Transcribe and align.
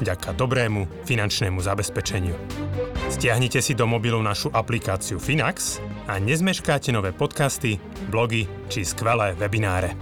vďaka 0.00 0.34
dobrému 0.34 1.06
finančnému 1.06 1.60
zabezpečeniu. 1.62 2.34
Stiahnite 3.12 3.62
si 3.62 3.76
do 3.76 3.86
mobilu 3.86 4.18
našu 4.24 4.50
aplikáciu 4.50 5.20
Finax 5.22 5.78
a 6.10 6.18
nezmeškáte 6.18 6.90
nové 6.90 7.14
podcasty, 7.14 7.78
blogy 8.10 8.48
či 8.72 8.82
skvelé 8.82 9.36
webináre. 9.38 9.94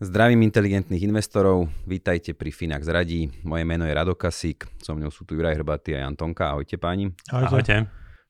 Zdravím 0.00 0.48
inteligentných 0.48 1.04
investorov, 1.04 1.68
vítajte 1.84 2.32
pri 2.32 2.48
Finax 2.48 2.88
Radí. 2.88 3.28
Moje 3.44 3.68
meno 3.68 3.84
je 3.84 3.92
Rado 3.92 4.16
Kasík, 4.16 4.64
so 4.80 4.96
mnou 4.96 5.12
sú 5.12 5.28
tu 5.28 5.36
Juraj 5.36 5.60
Hrbaty 5.60 5.92
a 5.92 6.08
Jan 6.08 6.16
Tonka. 6.16 6.56
Ahojte 6.56 6.80
páni. 6.80 7.12
Ahojte. 7.28 7.52
Ahojte. 7.52 7.76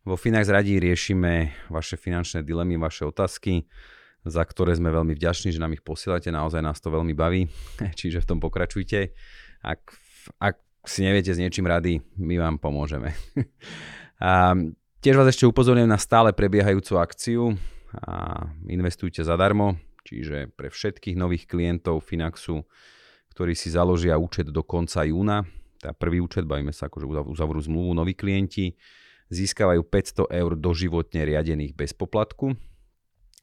Vo 0.02 0.19
Finax 0.19 0.50
Radí 0.50 0.83
riešime 0.83 1.55
vaše 1.70 1.94
finančné 1.94 2.42
dilemy, 2.42 2.74
vaše 2.74 3.06
otázky, 3.06 3.69
za 4.24 4.42
ktoré 4.45 4.77
sme 4.77 4.92
veľmi 4.92 5.16
vďační, 5.16 5.55
že 5.55 5.62
nám 5.62 5.73
ich 5.73 5.84
posielate, 5.84 6.28
naozaj 6.28 6.61
nás 6.61 6.80
to 6.80 6.92
veľmi 6.92 7.12
baví, 7.16 7.48
čiže 7.98 8.20
v 8.24 8.28
tom 8.28 8.38
pokračujte. 8.38 9.12
Ak, 9.65 9.80
ak 10.41 10.56
si 10.84 11.05
neviete 11.05 11.33
s 11.33 11.41
niečím 11.41 11.69
rady, 11.69 12.01
my 12.16 12.41
vám 12.41 12.56
pomôžeme. 12.56 13.12
a 14.23 14.56
tiež 15.01 15.17
vás 15.17 15.28
ešte 15.28 15.48
upozorňujem 15.48 15.91
na 15.91 16.00
stále 16.00 16.33
prebiehajúcu 16.33 16.92
akciu 16.97 17.42
a 17.92 18.47
investujte 18.69 19.25
zadarmo, 19.25 19.77
čiže 20.05 20.53
pre 20.56 20.72
všetkých 20.72 21.16
nových 21.16 21.44
klientov 21.48 22.05
Finaxu, 22.05 22.64
ktorí 23.37 23.53
si 23.56 23.72
založia 23.72 24.20
účet 24.20 24.48
do 24.48 24.64
konca 24.64 25.05
júna, 25.05 25.44
tá 25.81 25.97
prvý 25.97 26.20
účet, 26.20 26.44
bavíme 26.44 26.77
sa 26.77 26.92
akože 26.92 27.09
uzavrú 27.25 27.56
zmluvu 27.56 27.97
noví 27.97 28.12
klienti, 28.12 28.77
získavajú 29.33 29.81
500 29.81 30.28
eur 30.28 30.53
doživotne 30.53 31.25
riadených 31.25 31.72
bez 31.72 31.97
poplatku. 31.97 32.53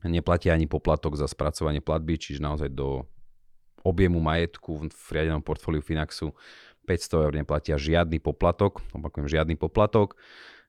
Neplatia 0.05 0.53
ani 0.53 0.69
poplatok 0.69 1.17
za 1.17 1.25
spracovanie 1.25 1.81
platby, 1.81 2.21
čiže 2.21 2.43
naozaj 2.43 2.69
do 2.69 3.09
objemu 3.81 4.21
majetku 4.21 4.89
v 4.89 5.07
riadenom 5.09 5.41
portfóliu 5.41 5.81
Finaxu 5.81 6.35
500 6.85 7.25
eur 7.27 7.33
neplatia 7.33 7.75
žiadny 7.75 8.21
poplatok, 8.21 8.83
opakujem 8.93 9.27
žiadny 9.27 9.55
poplatok 9.57 10.15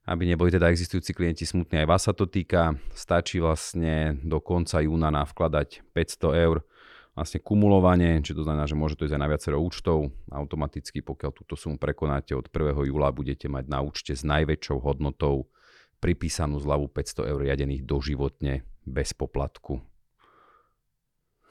aby 0.09 0.25
neboli 0.25 0.49
teda 0.49 0.73
existujúci 0.73 1.13
klienti 1.13 1.45
smutní, 1.45 1.85
aj 1.85 1.87
vás 1.89 2.01
sa 2.09 2.13
to 2.17 2.25
týka. 2.25 2.73
Stačí 2.97 3.37
vlastne 3.37 4.17
do 4.25 4.41
konca 4.41 4.81
júna 4.81 5.13
navkladať 5.13 5.85
500 5.93 6.45
eur 6.49 6.65
vlastne 7.13 7.37
kumulovanie, 7.43 8.17
či 8.25 8.33
to 8.33 8.41
znamená, 8.41 8.65
že 8.65 8.79
môže 8.79 8.97
to 8.97 9.05
ísť 9.05 9.19
aj 9.19 9.21
na 9.21 9.29
viacero 9.29 9.57
účtov. 9.61 10.09
Automaticky, 10.33 11.05
pokiaľ 11.05 11.31
túto 11.35 11.53
sumu 11.53 11.77
prekonáte 11.77 12.33
od 12.33 12.49
1. 12.49 12.89
júla, 12.89 13.13
budete 13.13 13.45
mať 13.45 13.69
na 13.69 13.85
účte 13.85 14.17
s 14.17 14.25
najväčšou 14.25 14.81
hodnotou 14.81 15.51
pripísanú 15.99 16.59
zľavu 16.59 16.87
500 16.91 17.29
eur 17.29 17.39
riadených 17.43 17.83
doživotne 17.83 18.63
bez 18.87 19.11
poplatku. 19.13 19.83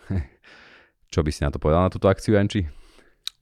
Čo 1.12 1.20
by 1.24 1.30
si 1.32 1.40
na 1.44 1.52
to 1.52 1.60
povedal 1.60 1.88
na 1.88 1.92
túto 1.92 2.08
akciu, 2.08 2.36
Janči? 2.36 2.68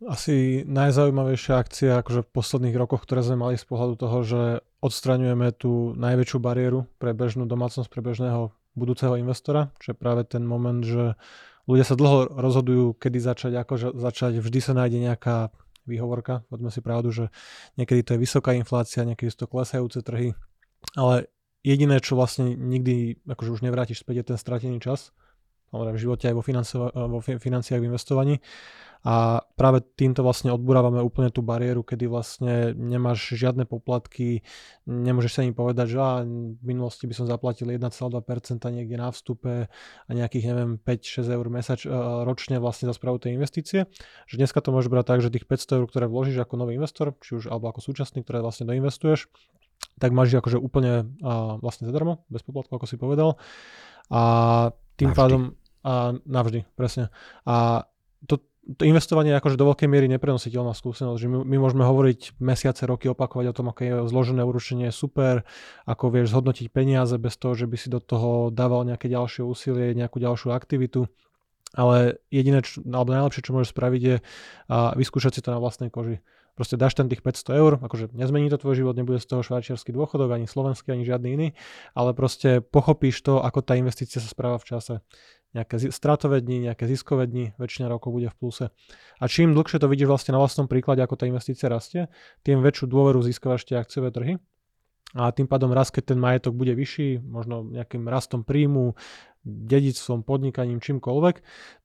Asi 0.04 0.60
najzaujímavejšia 0.68 1.56
akcia 1.56 2.04
akože 2.04 2.28
v 2.28 2.32
posledných 2.36 2.76
rokoch, 2.76 3.00
ktoré 3.08 3.24
sme 3.24 3.48
mali 3.48 3.56
z 3.56 3.64
pohľadu 3.64 3.94
toho, 3.96 4.18
že 4.28 4.40
odstraňujeme 4.84 5.56
tú 5.56 5.96
najväčšiu 5.96 6.36
bariéru 6.36 6.84
pre 7.00 7.16
bežnú 7.16 7.48
domácnosť, 7.48 7.88
pre 7.88 8.04
bežného 8.04 8.52
budúceho 8.76 9.16
investora, 9.16 9.72
čo 9.80 9.96
je 9.96 9.96
práve 9.96 10.28
ten 10.28 10.44
moment, 10.44 10.84
že 10.84 11.16
ľudia 11.64 11.88
sa 11.88 11.96
dlho 11.96 12.28
rozhodujú, 12.28 13.00
kedy 13.00 13.18
začať, 13.24 13.52
ako 13.56 13.96
začať, 13.96 14.44
vždy 14.44 14.60
sa 14.60 14.76
nájde 14.76 15.00
nejaká 15.00 15.48
výhovorka, 15.88 16.44
poďme 16.52 16.68
si 16.68 16.84
pravdu, 16.84 17.08
že 17.08 17.24
niekedy 17.80 18.04
to 18.04 18.10
je 18.14 18.22
vysoká 18.22 18.52
inflácia, 18.52 19.06
niekedy 19.06 19.32
sú 19.32 19.46
to 19.46 19.50
klesajúce 19.50 20.04
trhy, 20.04 20.36
ale 20.94 21.26
jediné, 21.66 21.98
čo 21.98 22.14
vlastne 22.14 22.54
nikdy 22.54 23.18
akože 23.26 23.58
už 23.58 23.64
nevrátiš 23.66 24.06
späť, 24.06 24.22
je 24.22 24.24
ten 24.34 24.38
stratený 24.38 24.78
čas, 24.78 25.10
v 25.74 25.98
živote 25.98 26.30
aj 26.30 26.34
vo, 26.38 26.42
vo 26.94 27.20
financiách 27.20 27.80
v 27.82 27.88
investovaní 27.90 28.38
a 29.06 29.38
práve 29.54 29.86
týmto 29.94 30.26
vlastne 30.26 30.50
odburávame 30.50 30.98
úplne 30.98 31.30
tú 31.30 31.38
bariéru, 31.38 31.86
kedy 31.86 32.10
vlastne 32.10 32.74
nemáš 32.74 33.38
žiadne 33.38 33.62
poplatky, 33.62 34.42
nemôžeš 34.82 35.30
sa 35.30 35.46
im 35.46 35.54
povedať, 35.54 35.94
že 35.94 35.98
á, 36.02 36.26
v 36.26 36.64
minulosti 36.66 37.06
by 37.06 37.14
som 37.14 37.30
zaplatil 37.30 37.70
1,2% 37.70 37.86
niekde 38.66 38.96
na 38.98 39.14
vstupe 39.14 39.70
a 39.70 40.10
nejakých, 40.10 40.50
neviem, 40.50 40.70
5-6 40.82 41.22
eur 41.22 41.46
mesač, 41.46 41.86
uh, 41.86 42.26
ročne 42.26 42.58
vlastne 42.58 42.90
za 42.90 42.98
správu 42.98 43.22
tej 43.22 43.38
investície. 43.38 43.86
Že 44.26 44.42
dneska 44.42 44.58
to 44.58 44.74
môžeš 44.74 44.90
brať 44.90 45.06
tak, 45.06 45.22
že 45.22 45.30
tých 45.30 45.46
500 45.46 45.78
eur, 45.78 45.86
ktoré 45.86 46.10
vložíš 46.10 46.42
ako 46.42 46.54
nový 46.58 46.74
investor, 46.74 47.14
či 47.22 47.38
už 47.38 47.46
alebo 47.46 47.70
ako 47.70 47.78
súčasný, 47.86 48.26
ktoré 48.26 48.42
vlastne 48.42 48.66
doinvestuješ, 48.66 49.30
tak 49.96 50.12
máš 50.12 50.36
akože 50.36 50.60
úplne 50.60 51.16
uh, 51.24 51.56
vlastne 51.60 51.88
zadarmo, 51.88 52.24
bez 52.28 52.44
poplatku, 52.44 52.76
ako 52.76 52.86
si 52.88 53.00
povedal. 53.00 53.40
A 54.12 54.22
tým 55.00 55.12
navždy. 55.12 55.18
pádom 55.18 55.42
a 55.86 56.18
navždy, 56.26 56.66
presne. 56.74 57.14
A 57.46 57.86
to, 58.26 58.42
to 58.74 58.82
investovanie 58.82 59.30
je 59.30 59.38
akože 59.38 59.54
do 59.54 59.70
veľkej 59.70 59.86
miery 59.86 60.10
neprenositeľná 60.10 60.74
skúsenosť, 60.74 61.18
že 61.22 61.30
my, 61.30 61.46
my 61.46 61.56
môžeme 61.62 61.86
hovoriť 61.86 62.42
mesiace, 62.42 62.82
roky, 62.90 63.06
opakovať 63.06 63.54
o 63.54 63.56
tom, 63.56 63.70
aké 63.70 63.94
je 63.94 63.94
zložené 64.10 64.42
uručenie 64.42 64.90
super, 64.90 65.46
ako 65.86 66.10
vieš 66.10 66.34
zhodnotiť 66.34 66.74
peniaze 66.74 67.14
bez 67.22 67.38
toho, 67.38 67.54
že 67.54 67.70
by 67.70 67.76
si 67.78 67.86
do 67.86 68.02
toho 68.02 68.50
dával 68.50 68.82
nejaké 68.82 69.06
ďalšie 69.06 69.46
úsilie, 69.46 69.94
nejakú 69.94 70.18
ďalšiu 70.18 70.50
aktivitu. 70.50 71.06
Ale 71.78 72.18
jediné, 72.34 72.66
čo, 72.66 72.82
alebo 72.82 73.14
najlepšie, 73.14 73.46
čo 73.46 73.54
môžeš 73.54 73.70
spraviť, 73.70 74.02
je 74.02 74.16
a 74.66 74.96
vyskúšať 74.98 75.38
si 75.38 75.40
to 75.44 75.54
na 75.54 75.62
vlastnej 75.62 75.92
koži. 75.92 76.18
Proste 76.56 76.80
dáš 76.80 76.96
tam 76.96 77.12
tých 77.12 77.20
500 77.20 77.52
eur, 77.52 77.72
akože 77.84 78.16
nezmení 78.16 78.48
to 78.48 78.56
tvoj 78.56 78.80
život, 78.80 78.96
nebude 78.96 79.20
z 79.20 79.28
toho 79.28 79.44
švajčiarsky 79.44 79.92
dôchodok, 79.92 80.32
ani 80.32 80.48
slovenský, 80.48 80.96
ani 80.96 81.04
žiadny 81.04 81.28
iný, 81.36 81.48
ale 81.92 82.16
proste 82.16 82.64
pochopíš 82.64 83.20
to, 83.20 83.44
ako 83.44 83.60
tá 83.60 83.76
investícia 83.76 84.24
sa 84.24 84.28
správa 84.32 84.56
v 84.56 84.64
čase 84.72 84.94
nejaké 85.52 85.76
stratové 85.92 86.40
dni, 86.40 86.72
nejaké 86.72 86.88
ziskové 86.88 87.28
dni, 87.28 87.56
väčšina 87.56 87.88
rokov 87.88 88.12
bude 88.12 88.32
v 88.32 88.36
pluse. 88.36 88.64
A 89.20 89.24
čím 89.28 89.56
dlhšie 89.56 89.80
to 89.80 89.88
vidíš 89.88 90.08
vlastne 90.08 90.32
na 90.36 90.40
vlastnom 90.40 90.68
príklade, 90.68 91.00
ako 91.00 91.16
tá 91.16 91.24
investícia 91.28 91.68
rastie, 91.68 92.12
tým 92.44 92.60
väčšiu 92.60 92.88
dôveru 92.88 93.20
získavaš 93.24 93.68
tie 93.68 93.76
akciové 93.76 94.12
trhy. 94.12 94.36
A 95.16 95.32
tým 95.32 95.48
pádom 95.48 95.72
raz, 95.72 95.88
keď 95.88 96.12
ten 96.12 96.18
majetok 96.20 96.52
bude 96.52 96.76
vyšší, 96.76 97.24
možno 97.24 97.64
nejakým 97.64 98.04
rastom 98.04 98.44
príjmu, 98.44 98.98
dedictvom, 99.46 100.26
podnikaním, 100.26 100.82
čímkoľvek, 100.82 101.36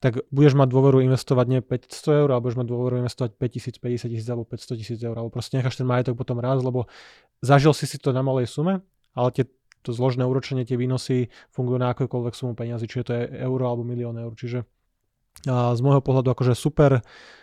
tak 0.01 0.25
budeš 0.33 0.57
mať 0.57 0.67
dôveru 0.73 1.05
investovať 1.05 1.45
nie 1.45 1.61
500 1.61 2.25
eur, 2.25 2.29
ale 2.33 2.41
budeš 2.41 2.57
mať 2.57 2.67
dôveru 2.73 3.05
investovať 3.05 3.37
5000, 3.37 3.77
50 3.77 4.09
tisíc 4.09 4.27
alebo 4.27 4.49
500 4.49 4.81
tisíc 4.81 4.99
eur, 4.99 5.13
alebo 5.13 5.29
proste 5.29 5.61
necháš 5.61 5.77
ten 5.77 5.85
majetok 5.85 6.17
potom 6.17 6.41
raz, 6.41 6.57
lebo 6.65 6.89
zažil 7.45 7.77
si 7.77 7.85
si 7.85 8.01
to 8.01 8.09
na 8.09 8.25
malej 8.25 8.49
sume, 8.49 8.81
ale 9.13 9.29
tie 9.29 9.45
to 9.85 9.93
zložné 9.93 10.25
úročenie, 10.25 10.65
tie 10.65 10.77
výnosy 10.77 11.33
fungujú 11.53 11.77
na 11.77 11.93
akékoľvek 11.93 12.33
sumu 12.33 12.53
peniazy, 12.53 12.85
čiže 12.85 13.03
to 13.05 13.13
euro 13.45 13.65
alebo 13.69 13.85
milión 13.85 14.13
eur. 14.17 14.33
Čiže 14.37 14.65
z 15.49 15.79
môjho 15.81 16.05
pohľadu 16.05 16.33
akože 16.37 16.53
super, 16.53 17.01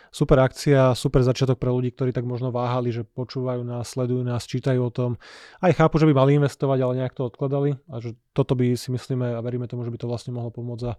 super 0.09 0.41
akcia, 0.43 0.93
super 0.97 1.21
začiatok 1.25 1.57
pre 1.57 1.69
ľudí, 1.73 1.93
ktorí 1.93 2.13
tak 2.13 2.25
možno 2.25 2.49
váhali, 2.53 2.93
že 2.93 3.05
počúvajú 3.05 3.61
nás, 3.65 3.93
sledujú 3.93 4.21
nás, 4.25 4.45
čítajú 4.45 4.81
o 4.81 4.91
tom. 4.91 5.15
Aj 5.61 5.71
chápu, 5.73 5.97
že 6.01 6.07
by 6.09 6.13
mali 6.13 6.37
investovať, 6.37 6.77
ale 6.81 6.93
nejak 7.01 7.13
to 7.15 7.29
odkladali 7.29 7.77
a 7.89 7.95
že 8.01 8.17
toto 8.33 8.53
by 8.53 8.73
si 8.75 8.89
myslíme 8.93 9.37
a 9.37 9.39
veríme 9.41 9.69
tomu, 9.69 9.85
že 9.85 9.93
by 9.93 9.97
to 10.01 10.09
vlastne 10.09 10.35
mohlo 10.35 10.49
pomôcť 10.53 10.81
za 10.81 10.93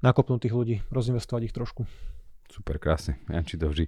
nakopnúť 0.00 0.48
tých 0.48 0.54
ľudí, 0.56 0.76
rozinvestovať 0.88 1.42
ich 1.48 1.54
trošku. 1.54 1.84
Super, 2.50 2.80
krásne. 2.82 3.20
Janči 3.30 3.60
Dovži 3.60 3.86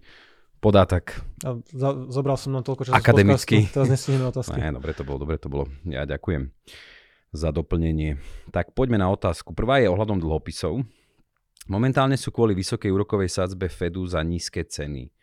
podatok. 0.63 1.19
A 1.43 1.59
za, 1.75 1.91
zobral 2.07 2.39
som 2.39 2.55
na 2.55 2.63
toľko 2.63 2.87
času 2.87 2.95
Akademicky. 2.95 3.67
teraz 3.67 3.91
nestihneme 3.91 4.31
otázky. 4.31 4.55
Ne, 4.55 4.71
dobre 4.71 4.95
to 4.95 5.03
bolo, 5.03 5.19
dobre 5.27 5.37
to 5.43 5.51
bolo. 5.51 5.67
Ja 5.83 6.07
ďakujem 6.07 6.55
za 7.35 7.51
doplnenie. 7.51 8.23
Tak 8.55 8.71
poďme 8.79 9.03
na 9.03 9.11
otázku. 9.11 9.59
Prvá 9.59 9.83
je 9.83 9.91
ohľadom 9.91 10.23
dlhopisov. 10.23 10.87
Momentálne 11.71 12.19
sú 12.19 12.35
kvôli 12.35 12.59
vysokej 12.59 12.91
úrokovej 12.91 13.31
sadzbe 13.31 13.71
Fedu 13.71 14.03
za 14.03 14.19
nízke 14.27 14.67
ceny. 14.67 15.15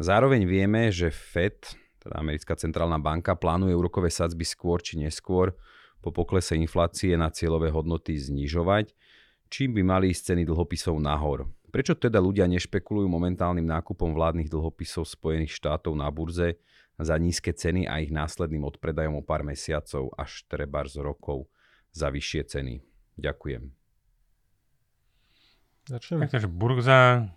Zároveň 0.00 0.48
vieme, 0.48 0.88
že 0.88 1.12
Fed, 1.12 1.76
teda 2.00 2.16
americká 2.16 2.56
centrálna 2.56 2.96
banka, 2.96 3.36
plánuje 3.36 3.76
úrokové 3.76 4.08
sadzby 4.08 4.44
skôr 4.44 4.80
či 4.80 4.96
neskôr 4.96 5.52
po 6.00 6.12
poklese 6.12 6.56
inflácie 6.56 7.12
na 7.16 7.28
cieľové 7.28 7.68
hodnoty 7.68 8.16
znižovať, 8.16 8.96
čím 9.52 9.76
by 9.76 9.82
mali 9.84 10.04
ísť 10.12 10.32
ceny 10.32 10.42
dlhopisov 10.48 10.96
nahor. 10.96 11.48
Prečo 11.68 11.92
teda 11.92 12.24
ľudia 12.24 12.48
nešpekulujú 12.48 13.04
momentálnym 13.04 13.68
nákupom 13.68 14.16
vládnych 14.16 14.48
dlhopisov 14.48 15.04
Spojených 15.04 15.52
štátov 15.60 15.92
na 15.92 16.08
burze 16.08 16.56
za 16.96 17.20
nízke 17.20 17.52
ceny 17.52 17.84
a 17.84 18.00
ich 18.00 18.08
následným 18.08 18.64
odpredajom 18.64 19.20
o 19.20 19.26
pár 19.26 19.44
mesiacov 19.44 20.08
až 20.16 20.48
treba 20.48 20.88
z 20.88 21.04
rokov 21.04 21.52
za 21.92 22.08
vyššie 22.08 22.42
ceny? 22.48 22.80
Ďakujem. 23.20 23.75
Začnem. 25.86 26.26
Takže 26.26 26.50
burza 26.50 27.30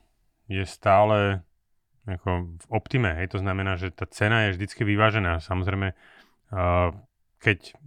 je 0.50 0.66
stále 0.66 1.46
ako 2.10 2.58
v 2.58 2.66
optime, 2.74 3.14
hej, 3.22 3.30
to 3.30 3.38
znamená, 3.38 3.78
že 3.78 3.94
tá 3.94 4.10
cena 4.10 4.50
je 4.50 4.58
vždycky 4.58 4.82
vyvážená. 4.82 5.38
Samozrejme, 5.38 5.94
uh, 5.94 6.90
keď, 7.38 7.78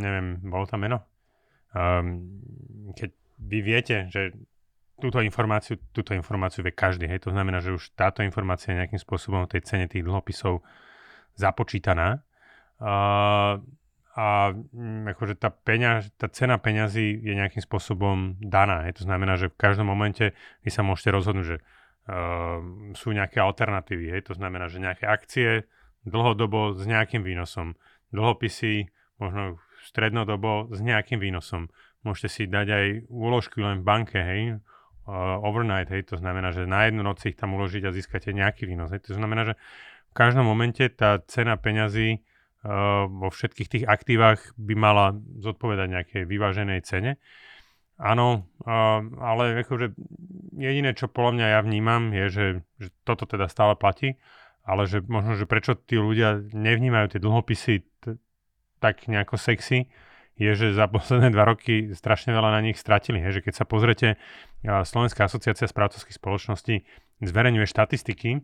neviem, 0.00 0.40
bolo 0.40 0.64
tam 0.64 0.80
meno? 0.80 1.04
Um, 1.76 2.40
keď 2.96 3.10
vy 3.36 3.58
viete, 3.60 3.96
že 4.08 4.32
túto 4.96 5.20
informáciu, 5.20 5.76
túto 5.92 6.16
informáciu 6.16 6.64
vie 6.64 6.72
každý, 6.72 7.04
hej, 7.04 7.28
to 7.28 7.30
znamená, 7.36 7.60
že 7.60 7.76
už 7.76 7.92
táto 7.92 8.24
informácia 8.24 8.72
je 8.72 8.80
nejakým 8.80 9.00
spôsobom 9.00 9.44
v 9.44 9.52
tej 9.56 9.62
cene 9.68 9.84
tých 9.84 10.04
dlhopisov 10.04 10.64
započítaná. 11.36 12.24
Uh, 12.80 13.60
a 14.20 14.52
mm, 14.52 15.16
akože 15.16 15.40
tá, 15.40 15.48
peňaž, 15.48 16.12
tá 16.20 16.28
cena 16.28 16.60
peňazí 16.60 17.24
je 17.24 17.32
nejakým 17.32 17.64
spôsobom 17.64 18.36
daná. 18.36 18.84
Hej. 18.84 19.00
To 19.00 19.08
znamená, 19.08 19.40
že 19.40 19.48
v 19.48 19.56
každom 19.56 19.88
momente 19.88 20.36
vy 20.60 20.68
sa 20.68 20.84
môžete 20.84 21.08
rozhodnúť, 21.08 21.46
že 21.48 21.58
uh, 21.64 22.60
sú 22.92 23.16
nejaké 23.16 23.40
alternatívy. 23.40 24.12
Hej. 24.12 24.28
To 24.28 24.34
znamená, 24.36 24.68
že 24.68 24.84
nejaké 24.84 25.08
akcie 25.08 25.64
dlhodobo 26.04 26.76
s 26.76 26.84
nejakým 26.84 27.24
výnosom, 27.24 27.80
dlhopisy 28.12 28.92
možno 29.16 29.56
strednodobo 29.88 30.68
s 30.68 30.84
nejakým 30.84 31.16
výnosom. 31.16 31.72
Môžete 32.04 32.28
si 32.28 32.42
dať 32.44 32.66
aj 32.68 32.86
úložky 33.08 33.64
len 33.64 33.80
v 33.80 33.88
banke, 33.88 34.20
hej, 34.20 34.60
uh, 35.08 35.40
overnight, 35.44 35.88
hej, 35.88 36.08
to 36.08 36.20
znamená, 36.20 36.52
že 36.52 36.68
na 36.68 36.88
jednu 36.88 37.04
noc 37.04 37.24
ich 37.24 37.36
tam 37.36 37.56
uložiť 37.56 37.88
a 37.88 37.92
získate 37.92 38.36
nejaký 38.36 38.68
výnos. 38.68 38.92
Hej. 38.92 39.12
To 39.12 39.16
znamená, 39.16 39.48
že 39.48 39.54
v 40.08 40.14
každom 40.16 40.44
momente 40.44 40.84
tá 40.92 41.24
cena 41.24 41.56
peňazí 41.56 42.20
vo 43.08 43.28
všetkých 43.32 43.68
tých 43.72 43.84
aktívach 43.88 44.52
by 44.60 44.74
mala 44.76 45.16
zodpovedať 45.40 45.86
nejakej 45.88 46.22
vyváženej 46.28 46.80
cene. 46.84 47.16
Áno, 48.00 48.48
uh, 48.64 49.04
ale 49.20 49.60
akože 49.60 49.92
jediné, 50.56 50.96
čo 50.96 51.12
podľa 51.12 51.32
mňa 51.36 51.46
ja 51.52 51.60
vnímam, 51.60 52.16
je, 52.16 52.26
že, 52.32 52.46
že 52.80 52.88
toto 53.04 53.28
teda 53.28 53.44
stále 53.48 53.76
platí, 53.76 54.16
ale 54.64 54.88
že 54.88 55.04
možno, 55.04 55.36
že 55.36 55.44
prečo 55.44 55.76
tí 55.76 56.00
ľudia 56.00 56.40
nevnímajú 56.52 57.12
tie 57.12 57.20
dlhopisy 57.20 57.74
t- 58.00 58.16
tak 58.80 59.04
nejako 59.04 59.36
sexy, 59.36 59.92
je, 60.40 60.52
že 60.56 60.72
za 60.72 60.88
posledné 60.88 61.28
dva 61.36 61.44
roky 61.44 61.92
strašne 61.92 62.32
veľa 62.32 62.56
na 62.56 62.64
nich 62.64 62.80
stratili. 62.80 63.20
He, 63.20 63.28
že 63.28 63.44
keď 63.44 63.60
sa 63.60 63.68
pozrete, 63.68 64.16
Slovenská 64.64 65.28
asociácia 65.28 65.68
správcovských 65.68 66.16
spoločností 66.16 66.88
zverejňuje 67.20 67.68
štatistiky 67.68 68.40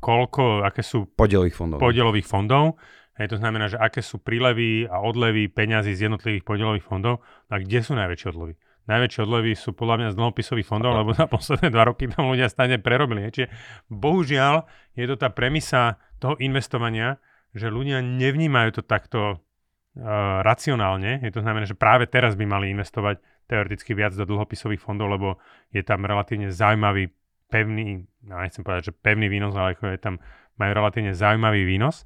koľko, 0.00 0.64
aké 0.64 0.80
sú 0.80 1.04
podielových 1.12 1.56
fondov. 1.56 1.78
podielových 1.80 2.28
fondov. 2.28 2.80
Hej, 3.14 3.30
to 3.30 3.38
znamená, 3.38 3.70
že 3.70 3.78
aké 3.78 4.02
sú 4.02 4.18
prílevy 4.18 4.90
a 4.90 4.98
odlevy 4.98 5.46
peňazí 5.46 5.94
z 5.94 6.10
jednotlivých 6.10 6.42
podielových 6.42 6.82
fondov 6.82 7.22
a 7.46 7.62
kde 7.62 7.78
sú 7.84 7.94
najväčšie 7.94 8.30
odlevy. 8.34 8.54
Najväčšie 8.84 9.20
odlevy 9.24 9.52
sú 9.56 9.70
podľa 9.72 9.96
mňa 9.96 10.08
z 10.12 10.18
dlhopisových 10.18 10.68
fondov, 10.68 10.92
lebo 10.92 11.16
za 11.16 11.24
posledné 11.24 11.72
dva 11.72 11.88
roky 11.88 12.04
tam 12.10 12.28
ľudia 12.28 12.50
stane 12.52 12.76
prerobili. 12.76 13.30
Čiže 13.30 13.48
bohužiaľ 13.88 14.66
je 14.98 15.04
to 15.08 15.16
tá 15.16 15.32
premisa 15.32 15.96
toho 16.20 16.36
investovania, 16.42 17.16
že 17.54 17.70
ľudia 17.72 18.02
nevnímajú 18.02 18.80
to 18.80 18.82
takto 18.82 19.20
uh, 19.32 20.42
racionálne. 20.44 21.22
Je 21.22 21.32
to 21.32 21.40
znamená, 21.40 21.64
že 21.64 21.78
práve 21.78 22.10
teraz 22.10 22.36
by 22.36 22.44
mali 22.44 22.74
investovať 22.74 23.22
teoreticky 23.46 23.94
viac 23.96 24.12
do 24.18 24.26
dlhopisových 24.26 24.82
fondov, 24.82 25.16
lebo 25.16 25.28
je 25.70 25.80
tam 25.80 26.04
relatívne 26.04 26.50
zaujímavý 26.50 27.08
pevný, 27.54 28.02
no 28.26 28.42
nechcem 28.42 28.66
povedať, 28.66 28.90
že 28.90 28.98
pevný 28.98 29.30
výnos, 29.30 29.54
ale 29.54 29.78
ako 29.78 29.94
je 29.94 30.02
tam, 30.02 30.18
majú 30.58 30.72
relatívne 30.74 31.14
zaujímavý 31.14 31.62
výnos. 31.62 32.02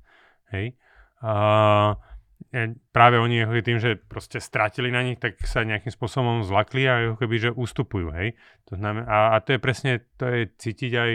Hej. 0.53 0.77
A, 1.25 1.97
práve 2.93 3.17
oni 3.17 3.45
ako 3.45 3.65
tým, 3.65 3.81
že 3.81 3.97
proste 3.97 4.45
stratili 4.45 4.93
na 4.93 5.01
nich, 5.01 5.17
tak 5.17 5.41
sa 5.49 5.65
nejakým 5.65 5.93
spôsobom 5.93 6.45
zlakli 6.45 6.85
a 6.85 7.13
ako 7.13 7.17
keby, 7.25 7.37
že 7.49 7.51
ustupujú. 7.57 8.13
Hej. 8.13 8.37
To 8.69 8.77
znamená, 8.77 9.09
a, 9.09 9.19
a 9.33 9.37
to 9.41 9.57
je 9.57 9.61
presne, 9.61 10.05
to 10.21 10.29
je 10.29 10.53
cítiť 10.53 10.93
aj, 10.93 11.11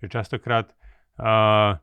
že 0.00 0.06
častokrát 0.08 0.72
uh, 1.20 1.76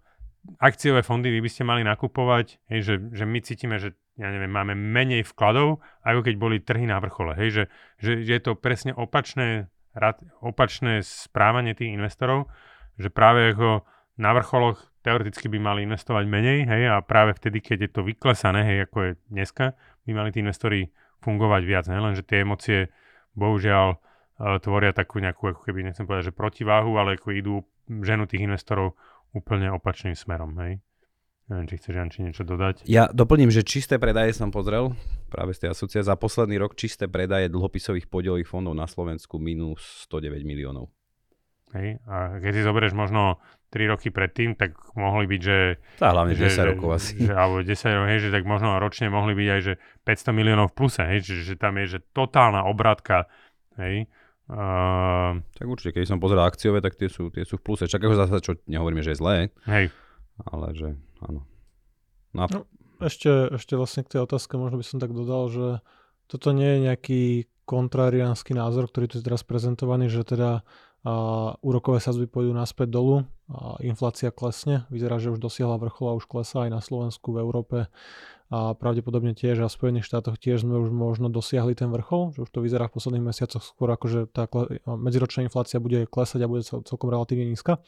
akciové 0.58 1.02
fondy 1.06 1.30
vy 1.30 1.40
by 1.42 1.50
ste 1.50 1.64
mali 1.66 1.82
nakupovať, 1.86 2.62
hej, 2.74 2.80
že, 2.82 2.96
že 3.14 3.24
my 3.30 3.40
cítime, 3.42 3.78
že 3.78 3.94
ja 4.20 4.30
neviem, 4.30 4.52
máme 4.52 4.76
menej 4.76 5.26
vkladov, 5.26 5.82
ako 6.04 6.20
keď 6.26 6.36
boli 6.38 6.58
trhy 6.62 6.86
na 6.86 7.00
vrchole. 7.02 7.34
Hej, 7.38 7.50
že, 7.50 7.64
že, 7.98 8.12
že 8.28 8.32
je 8.38 8.42
to 8.44 8.54
presne 8.60 8.94
opačné 8.94 9.72
opačné 10.40 11.04
správanie 11.04 11.76
tých 11.76 11.96
investorov, 11.96 12.48
že 12.96 13.12
práve 13.12 13.52
ako 13.52 13.84
na 14.20 14.32
vrcholoch 14.36 14.92
teoreticky 15.02 15.50
by 15.50 15.60
mali 15.60 15.80
investovať 15.84 16.26
menej, 16.30 16.70
hej, 16.70 16.84
a 16.94 17.02
práve 17.02 17.34
vtedy, 17.34 17.60
keď 17.60 17.90
je 17.90 17.92
to 17.92 18.02
vyklesané, 18.06 18.62
hej, 18.64 18.78
ako 18.86 18.98
je 19.02 19.12
dneska, 19.34 19.74
by 20.06 20.12
mali 20.14 20.30
tí 20.30 20.46
investori 20.46 20.94
fungovať 21.26 21.62
viac, 21.66 21.86
ne? 21.90 21.98
lenže 21.98 22.26
tie 22.26 22.46
emócie 22.46 22.94
bohužiaľ 23.34 23.98
uh, 23.98 24.58
tvoria 24.62 24.94
takú 24.94 25.18
nejakú, 25.18 25.54
ako 25.54 25.62
keby, 25.66 25.90
nechcem 25.90 26.06
povedať, 26.06 26.30
že 26.30 26.38
protiváhu, 26.38 26.98
ale 27.02 27.18
ako 27.18 27.30
idú 27.34 27.56
ženu 27.90 28.30
tých 28.30 28.46
investorov 28.46 28.94
úplne 29.34 29.74
opačným 29.74 30.14
smerom, 30.14 30.54
hej. 30.62 30.78
Neviem, 31.52 31.68
či 31.68 31.84
chceš 31.84 31.96
Janči 32.00 32.20
niečo 32.24 32.48
dodať. 32.48 32.88
Ja 32.88 33.12
doplním, 33.12 33.52
že 33.52 33.68
čisté 33.68 34.00
predaje 34.00 34.32
som 34.32 34.56
pozrel 34.56 34.96
práve 35.28 35.52
z 35.52 35.68
tej 35.68 35.70
asociácie. 35.76 36.08
Za 36.08 36.16
posledný 36.16 36.56
rok 36.56 36.80
čisté 36.80 37.12
predaje 37.12 37.52
dlhopisových 37.52 38.08
podielových 38.08 38.48
fondov 38.48 38.72
na 38.72 38.88
Slovensku 38.88 39.36
minus 39.36 40.08
109 40.08 40.48
miliónov. 40.48 40.88
Hej, 41.76 42.00
a 42.08 42.40
keď 42.40 42.52
si 42.56 42.62
zoberieš 42.64 42.96
možno 42.96 43.44
3 43.76 43.92
roky 43.92 44.16
predtým, 44.16 44.56
tak 44.56 44.80
mohli 44.96 45.28
byť, 45.28 45.42
že... 45.44 45.80
Tá 46.00 46.16
hlavne 46.16 46.40
že, 46.40 46.52
10 46.52 46.72
rokov 46.76 46.90
asi. 46.96 47.16
Že, 47.20 47.36
alebo 47.36 47.56
10 47.64 47.96
rokov, 47.96 48.08
hej, 48.12 48.20
že 48.24 48.30
tak 48.32 48.44
možno 48.48 48.70
ročne 48.80 49.08
mohli 49.12 49.34
byť 49.36 49.48
aj, 49.52 49.62
že 49.64 49.74
500 50.08 50.40
miliónov 50.40 50.68
v 50.72 50.76
pluse, 50.76 51.04
hej, 51.04 51.20
že, 51.24 51.36
že 51.48 51.56
tam 51.60 51.80
je, 51.80 51.96
že 51.96 52.00
totálna 52.12 52.64
obratka, 52.68 53.28
hej. 53.80 54.08
Uh, 54.52 55.40
tak 55.56 55.64
určite, 55.64 55.96
keď 55.96 56.12
som 56.12 56.20
pozeral 56.20 56.44
akciové, 56.44 56.84
tak 56.84 57.00
tie 57.00 57.08
sú, 57.08 57.32
tie 57.32 57.48
sú 57.48 57.56
v 57.56 57.64
pluse. 57.64 57.88
Čak 57.88 58.04
ako 58.04 58.16
zase, 58.20 58.36
čo 58.44 58.60
nehovoríme, 58.68 59.00
že 59.00 59.16
je 59.16 59.20
zlé. 59.24 59.36
Hej. 59.64 59.96
Ale 60.44 60.76
že 60.76 61.00
áno. 61.22 61.48
No, 62.32 62.48
no, 62.48 62.60
ešte, 63.04 63.56
ešte 63.56 63.76
vlastne 63.76 64.08
k 64.08 64.18
tej 64.18 64.22
otázke 64.24 64.56
možno 64.56 64.80
by 64.80 64.86
som 64.88 64.98
tak 65.00 65.12
dodal, 65.12 65.52
že 65.52 65.68
toto 66.32 66.56
nie 66.56 66.80
je 66.80 66.84
nejaký 66.88 67.22
kontrariánsky 67.68 68.56
názor, 68.56 68.88
ktorý 68.88 69.12
tu 69.12 69.16
je 69.20 69.26
teraz 69.28 69.44
prezentovaný, 69.44 70.08
že 70.08 70.24
teda 70.24 70.64
a 71.02 71.58
úrokové 71.66 71.98
sazby 71.98 72.30
pôjdu 72.30 72.54
naspäť 72.54 72.94
dolu 72.94 73.26
a 73.50 73.82
inflácia 73.82 74.30
klesne. 74.30 74.86
Vyzerá, 74.94 75.18
že 75.18 75.34
už 75.34 75.42
dosiahla 75.42 75.82
vrchol 75.82 76.14
a 76.14 76.18
už 76.22 76.30
klesá 76.30 76.70
aj 76.70 76.78
na 76.78 76.82
Slovensku, 76.82 77.34
v 77.34 77.42
Európe 77.42 77.78
a 78.54 78.78
pravdepodobne 78.78 79.34
tiež 79.34 79.66
a 79.66 79.72
v 79.72 79.74
Spojených 79.74 80.06
štátoch 80.06 80.38
tiež 80.38 80.62
sme 80.62 80.78
už 80.78 80.94
možno 80.94 81.34
dosiahli 81.34 81.74
ten 81.74 81.90
vrchol, 81.90 82.38
že 82.38 82.46
už 82.46 82.50
to 82.54 82.62
vyzerá 82.62 82.86
v 82.86 83.02
posledných 83.02 83.34
mesiacoch 83.34 83.66
skôr 83.66 83.90
ako, 83.90 84.06
že 84.12 84.20
tá 84.30 84.46
medziročná 84.86 85.42
inflácia 85.42 85.82
bude 85.82 86.06
klesať 86.06 86.46
a 86.46 86.52
bude 86.52 86.62
celkom 86.68 87.10
relatívne 87.10 87.50
nízka. 87.50 87.82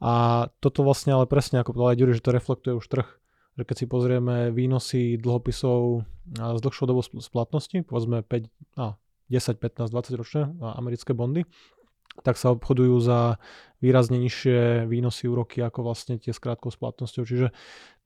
A 0.00 0.46
toto 0.60 0.84
vlastne 0.84 1.16
ale 1.16 1.24
presne, 1.24 1.60
ako 1.60 1.72
povedal 1.72 1.96
aj 1.96 1.98
Ďuri, 2.00 2.12
že 2.16 2.24
to 2.24 2.36
reflektuje 2.36 2.74
už 2.76 2.86
trh. 2.86 3.08
Že 3.56 3.62
keď 3.64 3.76
si 3.76 3.86
pozrieme 3.88 4.36
výnosy 4.52 5.16
dlhopisov 5.16 6.04
z 6.36 6.60
dlhšou 6.60 6.84
dobou 6.84 7.00
splatnosti, 7.00 7.80
povedzme 7.88 8.20
5, 8.20 8.76
a 8.76 9.00
10, 9.32 9.56
15, 9.56 9.90
20 9.90 10.20
ročné 10.20 10.42
americké 10.60 11.16
bondy, 11.16 11.48
tak 12.24 12.40
sa 12.40 12.52
obchodujú 12.52 12.96
za 13.00 13.38
výrazne 13.76 14.16
nižšie 14.16 14.88
výnosy 14.88 15.28
úroky 15.28 15.60
ako 15.60 15.84
vlastne 15.84 16.16
tie 16.16 16.32
s 16.32 16.40
krátkou 16.40 16.72
splatnosťou. 16.72 17.22
Čiže 17.28 17.52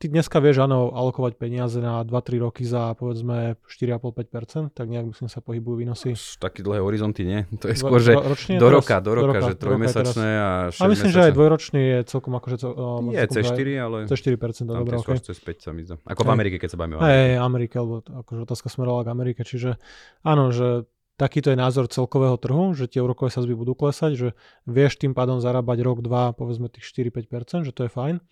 ty 0.02 0.10
dneska 0.10 0.42
vieš 0.42 0.66
áno 0.66 0.90
alokovať 0.90 1.38
peniaze 1.38 1.78
na 1.78 2.02
2-3 2.02 2.42
roky 2.42 2.66
za 2.66 2.98
povedzme 2.98 3.54
4,5-5%, 3.70 4.74
tak 4.74 4.86
nejak 4.90 5.14
myslím 5.14 5.30
sa 5.30 5.38
pohybujú 5.38 5.86
výnosy. 5.86 6.18
Také 6.42 6.66
dlhé 6.66 6.82
horizonty 6.82 7.22
nie. 7.22 7.46
To 7.62 7.70
je 7.70 7.76
skôr, 7.78 8.02
že 8.02 8.18
ročne, 8.18 8.58
do, 8.58 8.66
roka, 8.66 8.98
do 8.98 9.12
roka, 9.14 9.22
do 9.22 9.28
roka, 9.30 9.40
že 9.46 9.54
trojmesačné 9.62 10.28
a 10.42 10.50
6 10.74 10.82
A 10.82 10.84
myslím, 10.90 11.10
že 11.14 11.20
aj 11.30 11.32
dvojročný 11.38 11.80
je 11.80 11.98
celkom 12.10 12.32
akože... 12.34 12.56
Uh, 12.66 13.14
je 13.14 13.26
C4, 13.30 13.66
ale... 13.78 13.96
C4%, 14.10 14.66
tam 14.66 14.82
dobré, 14.82 14.98
okay. 14.98 15.22
cez 15.22 15.38
5 15.38 15.64
sa 15.64 15.70
mi 15.70 15.86
zdá. 15.86 16.02
Ako 16.02 16.26
v 16.26 16.30
Amerike, 16.34 16.58
keď 16.58 16.74
sa 16.74 16.78
bavíme. 16.82 16.98
Hej, 16.98 17.38
Amerike, 17.38 17.78
alebo 17.78 18.02
akože 18.02 18.40
otázka 18.42 18.66
smerovala 18.66 19.06
k 19.06 19.10
Amerike, 19.14 19.46
čiže 19.46 19.78
áno, 20.26 20.50
že 20.50 20.90
takýto 21.20 21.52
je 21.52 21.60
názor 21.60 21.92
celkového 21.92 22.40
trhu, 22.40 22.72
že 22.72 22.88
tie 22.88 23.04
úrokové 23.04 23.28
sazby 23.28 23.52
budú 23.52 23.76
klesať, 23.76 24.12
že 24.16 24.28
vieš 24.64 24.96
tým 24.96 25.12
pádom 25.12 25.36
zarábať 25.44 25.84
rok, 25.84 26.00
dva, 26.00 26.32
povedzme 26.32 26.72
tých 26.72 26.88
4-5%, 26.88 27.68
že 27.68 27.76
to 27.76 27.84
je 27.84 27.90
fajn, 27.92 28.24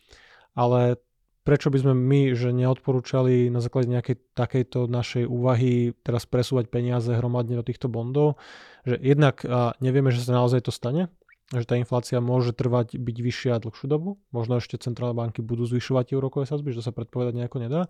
ale 0.56 0.96
prečo 1.44 1.68
by 1.68 1.80
sme 1.80 1.92
my, 1.92 2.32
že 2.32 2.52
neodporúčali 2.52 3.52
na 3.52 3.60
základe 3.60 3.92
nejakej 3.92 4.16
takejto 4.32 4.88
našej 4.88 5.24
úvahy 5.28 5.92
teraz 6.00 6.24
presúvať 6.24 6.72
peniaze 6.72 7.12
hromadne 7.12 7.60
do 7.60 7.64
týchto 7.64 7.92
bondov, 7.92 8.40
že 8.88 8.96
jednak 9.00 9.44
nevieme, 9.84 10.08
že 10.08 10.24
sa 10.24 10.36
naozaj 10.36 10.68
to 10.68 10.72
stane, 10.72 11.12
že 11.48 11.64
tá 11.64 11.80
inflácia 11.80 12.20
môže 12.20 12.52
trvať 12.52 13.00
byť 13.00 13.16
vyššia 13.24 13.64
dlhšiu 13.64 13.86
dobu, 13.88 14.20
možno 14.32 14.60
ešte 14.60 14.76
centrálne 14.76 15.16
banky 15.16 15.40
budú 15.40 15.64
zvyšovať 15.64 16.12
tie 16.12 16.16
úrokové 16.20 16.44
sazby, 16.44 16.76
že 16.76 16.84
to 16.84 16.88
sa 16.88 16.92
predpovedať 16.92 17.32
nejako 17.36 17.58
nedá 17.64 17.88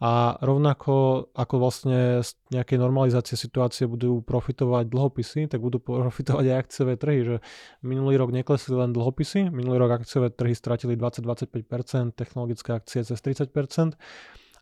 a 0.00 0.40
rovnako 0.40 1.28
ako 1.36 1.54
vlastne 1.60 2.24
z 2.24 2.32
nejakej 2.56 2.80
normalizácie 2.80 3.36
situácie 3.36 3.84
budú 3.84 4.24
profitovať 4.24 4.88
dlhopisy, 4.88 5.52
tak 5.52 5.60
budú 5.60 5.76
profitovať 5.76 6.44
aj 6.48 6.56
akciové 6.56 6.94
trhy, 6.96 7.18
že 7.20 7.36
minulý 7.84 8.16
rok 8.16 8.32
neklesli 8.32 8.72
len 8.72 8.96
dlhopisy, 8.96 9.52
minulý 9.52 9.76
rok 9.76 10.00
akciové 10.00 10.32
trhy 10.32 10.56
stratili 10.56 10.96
20-25%, 10.96 12.16
technologické 12.16 12.72
akcie 12.72 13.04
cez 13.04 13.20
30% 13.20 14.00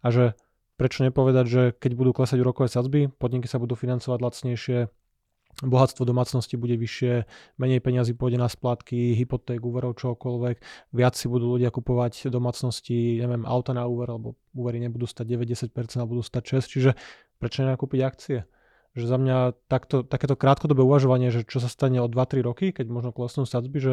a 0.02 0.08
že 0.10 0.34
prečo 0.74 1.06
nepovedať, 1.06 1.46
že 1.46 1.62
keď 1.74 1.92
budú 1.94 2.10
klesať 2.14 2.42
úrokové 2.42 2.66
sadzby, 2.66 3.06
podniky 3.06 3.46
sa 3.46 3.62
budú 3.62 3.78
financovať 3.78 4.18
lacnejšie, 4.18 4.78
bohatstvo 5.58 6.06
domácnosti 6.06 6.54
bude 6.54 6.78
vyššie, 6.78 7.26
menej 7.58 7.82
peňazí 7.82 8.14
pôjde 8.14 8.38
na 8.38 8.46
splátky, 8.46 9.18
hypoték, 9.18 9.58
úverov, 9.58 9.98
čokoľvek, 9.98 10.56
viac 10.94 11.14
si 11.18 11.26
budú 11.26 11.58
ľudia 11.58 11.74
kupovať 11.74 12.30
domácnosti, 12.30 13.18
neviem, 13.18 13.42
auta 13.42 13.74
na 13.74 13.90
úver, 13.90 14.14
alebo 14.14 14.38
úvery 14.54 14.78
nebudú 14.78 15.10
stať 15.10 15.34
90%, 15.34 15.74
ale 15.98 16.06
budú 16.06 16.22
stať 16.22 16.62
6, 16.62 16.70
čiže 16.70 16.90
prečo 17.42 17.66
nenakúpiť 17.66 18.00
akcie? 18.06 18.38
Že 18.94 19.04
za 19.04 19.16
mňa 19.18 19.36
takto, 19.66 20.06
takéto 20.06 20.38
krátkodobé 20.38 20.86
uvažovanie, 20.86 21.34
že 21.34 21.42
čo 21.42 21.58
sa 21.58 21.66
stane 21.66 21.98
o 21.98 22.06
2-3 22.06 22.42
roky, 22.46 22.70
keď 22.70 22.86
možno 22.86 23.10
klesnú 23.10 23.42
sadzby, 23.42 23.78
že 23.82 23.92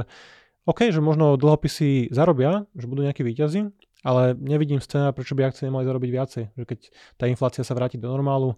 OK, 0.65 0.89
že 0.89 0.97
možno 0.97 1.37
dlhopisy 1.37 2.09
zarobia, 2.09 2.65
že 2.73 2.89
budú 2.89 3.05
nejakí 3.05 3.21
výťazí, 3.21 3.69
ale 4.05 4.37
nevidím 4.37 4.77
scéna, 4.77 5.09
prečo 5.17 5.33
by 5.33 5.49
akcie 5.49 5.65
nemali 5.65 5.81
zarobiť 5.81 6.09
viacej. 6.13 6.43
Že 6.53 6.65
keď 6.69 6.79
tá 7.17 7.25
inflácia 7.25 7.65
sa 7.65 7.73
vráti 7.73 7.97
do 7.97 8.05
normálu 8.05 8.53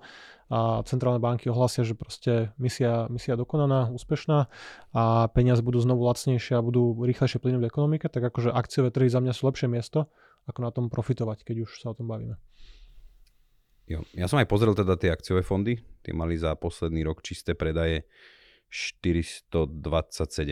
a 0.51 0.83
centrálne 0.83 1.23
banky 1.23 1.47
ohlasia, 1.47 1.87
že 1.87 1.95
proste 1.95 2.51
misia, 2.59 3.07
misia 3.07 3.39
dokonaná, 3.39 3.87
úspešná 3.95 4.51
a 4.91 5.31
peniaze 5.31 5.63
budú 5.63 5.79
znovu 5.79 6.03
lacnejšie 6.03 6.59
a 6.59 6.61
budú 6.63 6.99
rýchlejšie 6.99 7.39
plynúť 7.39 7.63
v 7.63 7.69
ekonomike, 7.71 8.11
tak 8.11 8.27
akože 8.27 8.51
akciové 8.51 8.91
trhy 8.91 9.07
za 9.07 9.23
mňa 9.23 9.31
sú 9.31 9.47
lepšie 9.47 9.71
miesto, 9.71 10.11
ako 10.51 10.59
na 10.67 10.71
tom 10.75 10.91
profitovať, 10.91 11.47
keď 11.47 11.63
už 11.63 11.79
sa 11.79 11.91
o 11.91 11.95
tom 11.95 12.11
bavíme. 12.11 12.35
Jo. 13.87 14.03
Ja 14.11 14.27
som 14.27 14.39
aj 14.43 14.51
pozrel 14.51 14.75
teda 14.75 14.99
tie 14.99 15.15
akciové 15.15 15.47
fondy, 15.47 15.79
tie 16.03 16.11
mali 16.11 16.35
za 16.35 16.51
posledný 16.59 17.07
rok 17.07 17.23
čisté 17.23 17.55
predaje 17.55 18.03
427 18.67 19.63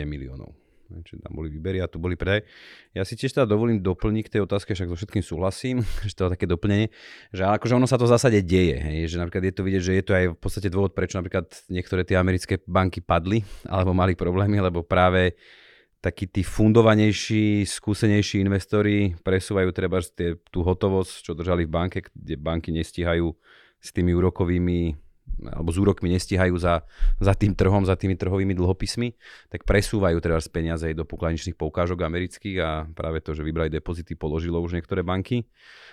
miliónov 0.08 0.65
či 1.04 1.18
tam 1.18 1.32
boli 1.34 1.50
výbery 1.50 1.82
a 1.82 1.90
tu 1.90 1.98
boli 1.98 2.14
predaje. 2.14 2.46
Ja 2.94 3.02
si 3.02 3.18
tiež 3.18 3.34
teda 3.34 3.46
dovolím 3.46 3.82
doplniť 3.82 4.24
k 4.26 4.32
tej 4.38 4.40
otázke, 4.46 4.72
však 4.72 4.90
so 4.90 4.96
všetkým 4.96 5.24
súhlasím, 5.24 5.76
že 6.08 6.14
to 6.14 6.26
je 6.26 6.34
také 6.38 6.46
doplnenie, 6.46 6.88
že 7.34 7.42
akože 7.46 7.74
ono 7.76 7.86
sa 7.90 7.98
to 7.98 8.06
v 8.06 8.12
zásade 8.14 8.38
deje, 8.42 8.76
hej, 8.78 8.98
že 9.10 9.16
napríklad 9.18 9.44
je 9.46 9.54
to 9.54 9.62
vidieť, 9.66 9.82
že 9.82 9.92
je 9.92 10.04
to 10.04 10.12
aj 10.14 10.24
v 10.34 10.38
podstate 10.38 10.68
dôvod, 10.70 10.92
prečo 10.94 11.18
napríklad 11.18 11.46
niektoré 11.68 12.06
tie 12.06 12.16
americké 12.18 12.62
banky 12.64 13.02
padli 13.02 13.42
alebo 13.74 13.94
mali 13.94 14.14
problémy, 14.14 14.62
lebo 14.62 14.86
práve 14.86 15.34
takí 16.00 16.30
tí 16.30 16.46
fundovanejší, 16.46 17.66
skúsenejší 17.66 18.44
investori 18.44 19.18
presúvajú 19.26 19.74
treba 19.74 19.98
tie, 20.04 20.38
tú 20.54 20.62
hotovosť, 20.62 21.24
čo 21.26 21.32
držali 21.34 21.66
v 21.66 21.72
banke, 21.72 21.98
kde 22.14 22.38
banky 22.38 22.70
nestíhajú 22.70 23.34
s 23.82 23.88
tými 23.90 24.14
úrokovými 24.14 25.05
alebo 25.42 25.68
s 25.68 25.78
úrokmi 25.78 26.08
nestíhajú 26.16 26.56
za, 26.56 26.84
za 27.20 27.32
tým 27.36 27.52
trhom, 27.52 27.84
za 27.84 27.94
tými 27.94 28.16
trhovými 28.16 28.56
dlhopismi, 28.56 29.12
tak 29.52 29.68
presúvajú 29.68 30.16
teda 30.18 30.40
z 30.40 30.48
peniaze 30.48 30.86
do 30.96 31.04
pokladničných 31.04 31.58
poukážok 31.58 32.00
amerických 32.00 32.56
a 32.62 32.70
práve 32.96 33.20
to, 33.20 33.36
že 33.36 33.44
vybrali 33.44 33.68
depozity, 33.68 34.16
položilo 34.16 34.58
už 34.64 34.76
niektoré 34.80 35.04
banky. 35.04 35.44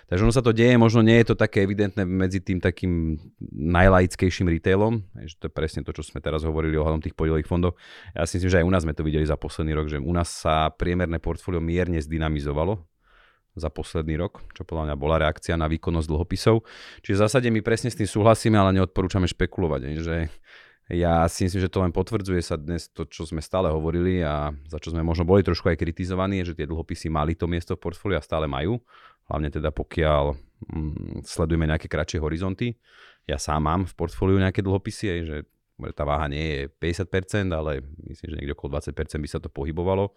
Takže 0.07 0.23
ono 0.23 0.35
sa 0.35 0.43
to 0.43 0.51
deje, 0.51 0.75
možno 0.75 1.00
nie 1.00 1.15
je 1.23 1.31
to 1.31 1.35
také 1.39 1.63
evidentné 1.63 2.03
medzi 2.03 2.43
tým 2.43 2.59
takým 2.59 3.19
najlaickejším 3.51 4.51
retailom, 4.51 5.03
že 5.23 5.39
to 5.39 5.47
je 5.47 5.53
presne 5.55 5.81
to, 5.83 5.95
čo 5.95 6.03
sme 6.03 6.19
teraz 6.19 6.43
hovorili 6.43 6.75
ohľadom 6.75 7.03
tých 7.03 7.15
podielových 7.15 7.47
fondov. 7.47 7.79
Ja 8.12 8.27
si 8.27 8.39
myslím, 8.39 8.51
že 8.51 8.59
aj 8.63 8.67
u 8.67 8.71
nás 8.71 8.83
sme 8.83 8.95
to 8.95 9.07
videli 9.07 9.23
za 9.23 9.39
posledný 9.39 9.71
rok, 9.75 9.88
že 9.88 10.00
u 10.00 10.13
nás 10.13 10.27
sa 10.27 10.71
priemerné 10.71 11.23
portfólio 11.23 11.63
mierne 11.63 12.03
zdynamizovalo 12.03 12.92
za 13.53 13.69
posledný 13.69 14.17
rok, 14.17 14.41
čo 14.57 14.65
podľa 14.65 14.91
mňa 14.91 14.95
bola 14.98 15.22
reakcia 15.22 15.53
na 15.53 15.69
výkonnosť 15.69 16.10
dlhopisov. 16.10 16.65
Čiže 17.05 17.15
v 17.17 17.22
zásade 17.22 17.48
my 17.53 17.62
presne 17.62 17.93
s 17.93 17.98
tým 17.98 18.10
súhlasíme, 18.10 18.57
ale 18.57 18.74
neodporúčame 18.81 19.29
špekulovať. 19.29 19.81
Že 20.01 20.15
ja 20.91 21.24
si 21.31 21.48
myslím, 21.48 21.62
že 21.63 21.72
to 21.72 21.79
len 21.79 21.95
potvrdzuje 21.95 22.41
sa 22.43 22.60
dnes 22.60 22.91
to, 22.91 23.07
čo 23.07 23.24
sme 23.24 23.39
stále 23.39 23.72
hovorili 23.72 24.19
a 24.19 24.51
za 24.67 24.81
čo 24.83 24.91
sme 24.91 25.00
možno 25.00 25.24
boli 25.24 25.39
trošku 25.39 25.72
aj 25.72 25.79
kritizovaní, 25.79 26.43
že 26.43 26.57
tie 26.57 26.67
dlhopisy 26.67 27.07
mali 27.07 27.39
to 27.39 27.48
miesto 27.48 27.79
v 27.79 27.83
portfóliu 27.88 28.19
a 28.19 28.25
stále 28.25 28.51
majú. 28.51 28.83
Hlavne 29.31 29.48
teda 29.48 29.72
pokiaľ 29.72 30.36
mm, 30.67 31.24
sledujeme 31.24 31.72
nejaké 31.72 31.88
kratšie 31.88 32.19
horizonty. 32.19 32.75
Ja 33.24 33.39
sám 33.39 33.63
mám 33.63 33.81
v 33.88 33.95
portfóliu 33.95 34.36
nejaké 34.36 34.60
dlhopisy, 34.60 35.05
aj, 35.07 35.19
že 35.24 35.38
tá 35.95 36.03
váha 36.03 36.27
nie 36.27 36.43
je 36.43 36.62
50%, 36.69 37.50
ale 37.50 37.81
myslím, 38.07 38.27
že 38.29 38.38
niekde 38.38 38.53
okolo 38.55 38.77
20% 38.77 39.24
by 39.24 39.29
sa 39.31 39.39
to 39.39 39.50
pohybovalo. 39.50 40.12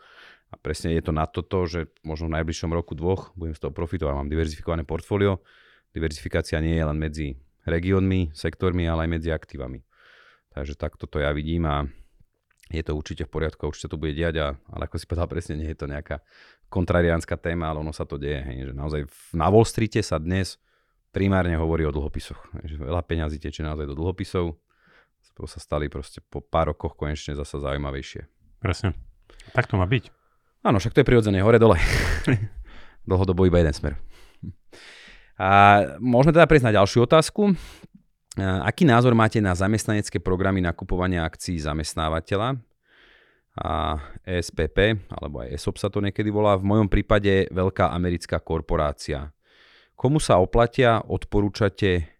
A 0.51 0.55
presne 0.55 0.95
je 0.95 1.03
to 1.03 1.11
na 1.11 1.27
toto, 1.27 1.67
že 1.67 1.91
možno 2.07 2.31
v 2.31 2.39
najbližšom 2.39 2.71
roku 2.71 2.95
dvoch 2.95 3.35
budem 3.35 3.59
z 3.59 3.67
toho 3.67 3.73
profitovať. 3.75 4.15
Mám 4.15 4.31
diverzifikované 4.31 4.87
portfólio. 4.87 5.43
Diverzifikácia 5.91 6.63
nie 6.63 6.79
je 6.79 6.85
len 6.87 6.99
medzi 6.99 7.35
regiónmi, 7.67 8.31
sektormi, 8.31 8.87
ale 8.87 9.07
aj 9.07 9.11
medzi 9.11 9.31
aktívami. 9.35 9.83
Takže 10.55 10.79
takto 10.79 11.11
to 11.11 11.19
ja 11.19 11.35
vidím 11.35 11.67
a 11.67 11.85
je 12.71 12.83
to 12.83 12.95
určite 12.95 13.27
v 13.27 13.31
poriadku 13.31 13.67
a 13.67 13.71
určite 13.71 13.91
to 13.91 13.99
bude 13.99 14.15
diať, 14.15 14.43
a, 14.43 14.47
ale 14.71 14.91
ako 14.91 14.99
si 14.99 15.07
povedal 15.07 15.31
presne, 15.31 15.55
nie 15.59 15.71
je 15.71 15.79
to 15.79 15.87
nejaká 15.87 16.23
kontrariánska 16.67 17.39
téma, 17.39 17.71
ale 17.71 17.83
ono 17.83 17.95
sa 17.95 18.07
to 18.07 18.19
deje. 18.19 18.43
Hej, 18.43 18.57
že 18.71 18.73
naozaj 18.75 19.01
na 19.35 19.47
Wall 19.51 19.67
Streete 19.67 20.03
sa 20.03 20.19
dnes 20.19 20.59
primárne 21.15 21.55
hovorí 21.59 21.87
o 21.87 21.95
dlhopisoch. 21.95 22.55
Že 22.67 22.87
veľa 22.87 23.03
peňazí 23.07 23.39
tečie 23.39 23.63
naozaj 23.63 23.87
do 23.87 23.95
dlhopisov, 23.95 24.59
sa 25.45 25.61
stali 25.61 25.93
proste 25.93 26.25
po 26.25 26.41
pár 26.41 26.73
rokoch 26.73 26.97
konečne 26.97 27.37
zasa 27.37 27.61
zaujímavejšie. 27.61 28.25
Presne. 28.57 28.97
Tak 29.53 29.69
to 29.69 29.77
má 29.77 29.85
byť. 29.85 30.26
Áno, 30.67 30.83
však 30.83 30.99
to 30.99 31.01
je 31.03 31.07
prirodzené, 31.07 31.39
hore-dole. 31.47 31.79
Dlhodobo 33.09 33.47
iba 33.47 33.63
jeden 33.63 33.71
smer. 33.71 33.95
A 35.39 35.79
môžeme 36.03 36.35
teda 36.35 36.51
prejsť 36.51 36.67
na 36.67 36.77
ďalšiu 36.83 37.07
otázku. 37.07 37.55
Aký 38.67 38.83
názor 38.83 39.15
máte 39.15 39.39
na 39.39 39.55
zamestnanecké 39.55 40.19
programy 40.19 40.59
nakupovania 40.59 41.23
akcií 41.23 41.63
zamestnávateľa? 41.63 42.59
A 43.57 43.97
ESPP, 44.27 45.07
alebo 45.07 45.47
aj 45.47 45.55
ESOP 45.55 45.79
sa 45.79 45.87
to 45.87 46.03
niekedy 46.03 46.35
volá, 46.35 46.59
v 46.59 46.67
mojom 46.67 46.91
prípade 46.91 47.47
veľká 47.55 47.95
americká 47.95 48.43
korporácia. 48.43 49.31
Komu 49.95 50.19
sa 50.19 50.43
oplatia, 50.43 50.99
odporúčate 50.99 52.17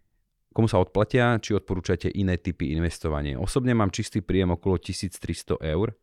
komu 0.57 0.65
sa 0.65 0.81
odplatia, 0.81 1.37
či 1.37 1.53
odporúčate 1.53 2.09
iné 2.09 2.41
typy 2.41 2.73
investovania. 2.73 3.37
Osobne 3.37 3.77
mám 3.77 3.93
čistý 3.93 4.25
príjem 4.25 4.57
okolo 4.57 4.81
1300 4.81 5.61
eur. 5.61 5.93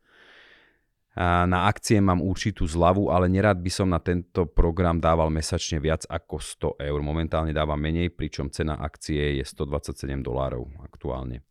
Na 1.14 1.71
akcie 1.71 2.02
mám 2.02 2.18
určitú 2.18 2.66
zľavu, 2.66 3.06
ale 3.14 3.30
nerad 3.30 3.62
by 3.62 3.71
som 3.71 3.87
na 3.87 4.02
tento 4.02 4.50
program 4.50 4.99
dával 4.99 5.30
mesačne 5.30 5.78
viac 5.78 6.02
ako 6.11 6.42
100 6.76 6.90
eur. 6.90 7.00
Momentálne 7.06 7.54
dávam 7.54 7.78
menej, 7.78 8.11
pričom 8.11 8.50
cena 8.50 8.75
akcie 8.83 9.38
je 9.38 9.44
127 9.47 10.11
dolárov 10.18 10.66
aktuálne. 10.83 11.47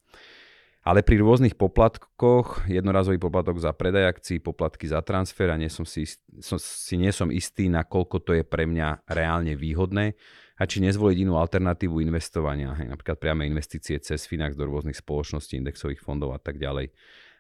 Ale 0.84 1.00
pri 1.00 1.24
rôznych 1.24 1.56
poplatkoch, 1.56 2.68
jednorazový 2.68 3.16
poplatok 3.16 3.56
za 3.56 3.72
predaj 3.72 4.20
akcií, 4.20 4.44
poplatky 4.44 4.84
za 4.92 5.00
transfer 5.00 5.48
a 5.48 5.56
nie 5.56 5.72
som 5.72 5.88
si, 5.88 6.04
som, 6.44 6.60
si 6.60 7.00
nie 7.00 7.08
som 7.16 7.32
istý, 7.32 7.72
nakoľko 7.72 8.20
to 8.20 8.32
je 8.36 8.44
pre 8.44 8.68
mňa 8.68 9.08
reálne 9.08 9.56
výhodné 9.56 10.12
a 10.60 10.64
či 10.68 10.84
nezvoliť 10.84 11.24
inú 11.24 11.40
alternatívu 11.40 12.04
investovania, 12.04 12.76
napríklad 12.76 13.16
priame 13.16 13.48
investície 13.48 13.96
cez 14.04 14.28
Finax 14.28 14.60
do 14.60 14.68
rôznych 14.68 15.00
spoločností, 15.00 15.56
indexových 15.56 16.04
fondov 16.04 16.36
a 16.36 16.40
tak 16.44 16.60
ďalej. 16.60 16.92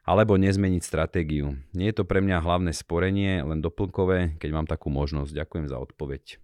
Alebo 0.03 0.35
nezmeniť 0.35 0.83
stratégiu. 0.83 1.55
Nie 1.71 1.95
je 1.95 2.03
to 2.03 2.03
pre 2.03 2.19
mňa 2.19 2.43
hlavné 2.43 2.75
sporenie, 2.75 3.39
len 3.39 3.63
doplnkové, 3.63 4.35
keď 4.35 4.49
mám 4.51 4.67
takú 4.67 4.91
možnosť. 4.91 5.31
Ďakujem 5.31 5.65
za 5.71 5.79
odpoveď. 5.79 6.43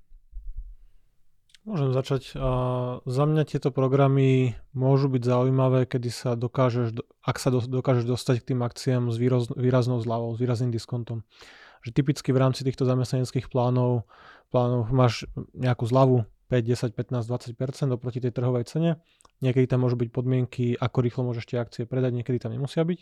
Môžem 1.68 1.92
začať. 1.92 2.34
Uh, 2.40 3.04
za 3.04 3.28
mňa 3.28 3.44
tieto 3.44 3.70
programy 3.70 4.56
môžu 4.72 5.12
byť 5.12 5.22
zaujímavé, 5.22 5.86
kedy 5.92 6.08
sa 6.08 6.40
dokážeš, 6.40 6.96
ak 7.20 7.36
sa 7.36 7.52
do, 7.52 7.60
dokážeš 7.60 8.08
dostať 8.08 8.36
k 8.42 8.48
tým 8.56 8.64
akciám 8.64 9.12
s 9.12 9.20
výroz, 9.20 9.52
výraznou 9.52 10.00
zľavou, 10.00 10.34
s 10.34 10.40
výrazným 10.40 10.72
diskontom. 10.72 11.28
Že 11.84 12.00
typicky 12.00 12.32
v 12.32 12.42
rámci 12.42 12.64
týchto 12.64 12.88
zamestnaneckých 12.88 13.52
plánov, 13.52 14.08
plánov 14.56 14.88
máš 14.90 15.28
nejakú 15.52 15.84
zľavu 15.84 16.24
5, 16.48 16.96
10, 16.96 16.96
15, 16.96 17.28
20% 17.28 17.94
oproti 17.94 18.24
tej 18.24 18.34
trhovej 18.34 18.66
cene. 18.66 18.98
Niekedy 19.40 19.72
tam 19.72 19.88
môžu 19.88 19.96
byť 19.96 20.10
podmienky, 20.12 20.76
ako 20.76 20.98
rýchlo 21.00 21.22
môžeš 21.32 21.46
tie 21.48 21.58
akcie 21.64 21.84
predať, 21.88 22.12
niekedy 22.12 22.44
tam 22.44 22.52
nemusia 22.52 22.84
byť. 22.84 23.00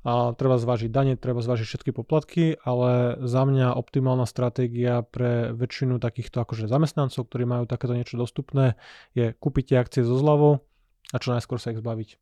A 0.00 0.32
treba 0.32 0.56
zvážiť 0.56 0.88
dane, 0.88 1.12
treba 1.20 1.44
zvážiť 1.44 1.66
všetky 1.68 1.90
poplatky, 1.92 2.56
ale 2.64 3.20
za 3.20 3.44
mňa 3.44 3.76
optimálna 3.76 4.24
stratégia 4.24 5.04
pre 5.04 5.52
väčšinu 5.52 6.00
takýchto 6.00 6.40
akože 6.40 6.72
zamestnancov, 6.72 7.28
ktorí 7.28 7.44
majú 7.44 7.68
takéto 7.68 7.92
niečo 7.92 8.16
dostupné, 8.16 8.80
je 9.12 9.36
kúpiť 9.36 9.64
tie 9.68 9.76
akcie 9.76 10.00
so 10.00 10.16
zľavou 10.16 10.64
a 11.12 11.16
čo 11.20 11.36
najskôr 11.36 11.60
sa 11.60 11.76
ich 11.76 11.84
zbaviť. 11.84 12.16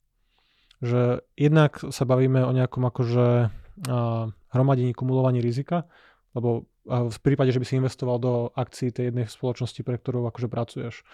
Že 0.83 1.23
jednak 1.39 1.79
sa 1.79 2.03
bavíme 2.03 2.43
o 2.43 2.51
nejakom 2.51 2.83
akože 2.83 3.55
hromadení, 4.51 4.91
kumulovaní 4.91 5.39
rizika, 5.39 5.87
lebo 6.35 6.67
v 6.83 7.19
prípade, 7.23 7.55
že 7.55 7.63
by 7.63 7.67
si 7.69 7.79
investoval 7.79 8.19
do 8.19 8.33
akcií 8.59 8.91
tej 8.91 9.15
jednej 9.15 9.31
spoločnosti, 9.31 9.87
pre 9.87 10.03
ktorú 10.03 10.27
akože 10.27 10.51
pracuješ. 10.51 11.07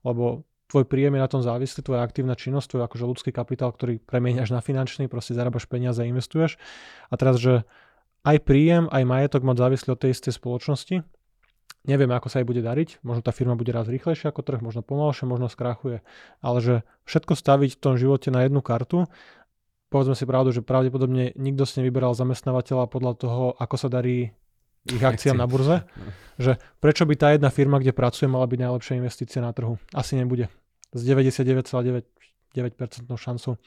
Lebo 0.00 0.48
tvoj 0.66 0.84
príjem 0.86 1.14
je 1.16 1.22
na 1.22 1.30
tom 1.30 1.42
závislý, 1.42 1.82
tvoja 1.82 2.02
aktívna 2.02 2.34
činnosť, 2.34 2.76
tvoj 2.76 2.82
akože 2.90 3.04
ľudský 3.06 3.30
kapitál, 3.30 3.70
ktorý 3.70 4.02
premieňaš 4.02 4.50
na 4.50 4.60
finančný, 4.62 5.06
proste 5.06 5.34
zarábaš 5.34 5.70
peniaze 5.70 6.02
a 6.02 6.08
investuješ. 6.08 6.58
A 7.10 7.14
teraz, 7.14 7.38
že 7.38 7.62
aj 8.26 8.42
príjem, 8.42 8.90
aj 8.90 9.06
majetok 9.06 9.46
má 9.46 9.54
závislý 9.54 9.94
od 9.94 10.00
tej 10.02 10.14
istej 10.14 10.34
spoločnosti. 10.34 11.06
Nevieme, 11.86 12.18
ako 12.18 12.26
sa 12.26 12.42
jej 12.42 12.46
bude 12.46 12.66
dariť. 12.66 12.98
Možno 13.06 13.22
tá 13.22 13.30
firma 13.30 13.54
bude 13.54 13.70
raz 13.70 13.86
rýchlejšia 13.86 14.34
ako 14.34 14.42
trh, 14.42 14.58
možno 14.58 14.82
pomalšie, 14.82 15.30
možno 15.30 15.46
skrachuje. 15.46 16.02
Ale 16.42 16.58
že 16.58 16.74
všetko 17.06 17.38
staviť 17.38 17.78
v 17.78 17.82
tom 17.82 17.94
živote 17.94 18.34
na 18.34 18.42
jednu 18.42 18.58
kartu 18.58 19.06
povedzme 19.90 20.12
si 20.18 20.26
pravdu, 20.26 20.50
že 20.52 20.66
pravdepodobne 20.66 21.32
nikto 21.38 21.64
si 21.64 21.80
nevyberal 21.80 22.12
zamestnávateľa 22.12 22.90
podľa 22.90 23.12
toho, 23.16 23.44
ako 23.56 23.76
sa 23.78 23.88
darí 23.88 24.34
ich 24.92 25.02
akciám 25.02 25.36
na 25.36 25.46
burze, 25.48 25.82
že 26.36 26.60
prečo 26.78 27.06
by 27.08 27.14
tá 27.16 27.32
jedna 27.32 27.50
firma, 27.50 27.80
kde 27.80 27.96
pracujem, 27.96 28.30
mala 28.30 28.46
byť 28.46 28.58
najlepšia 28.60 28.98
investícia 29.00 29.40
na 29.42 29.50
trhu. 29.52 29.78
Asi 29.96 30.16
nebude. 30.16 30.48
S 30.92 31.00
99,9% 31.02 32.06
šancou. 33.16 33.58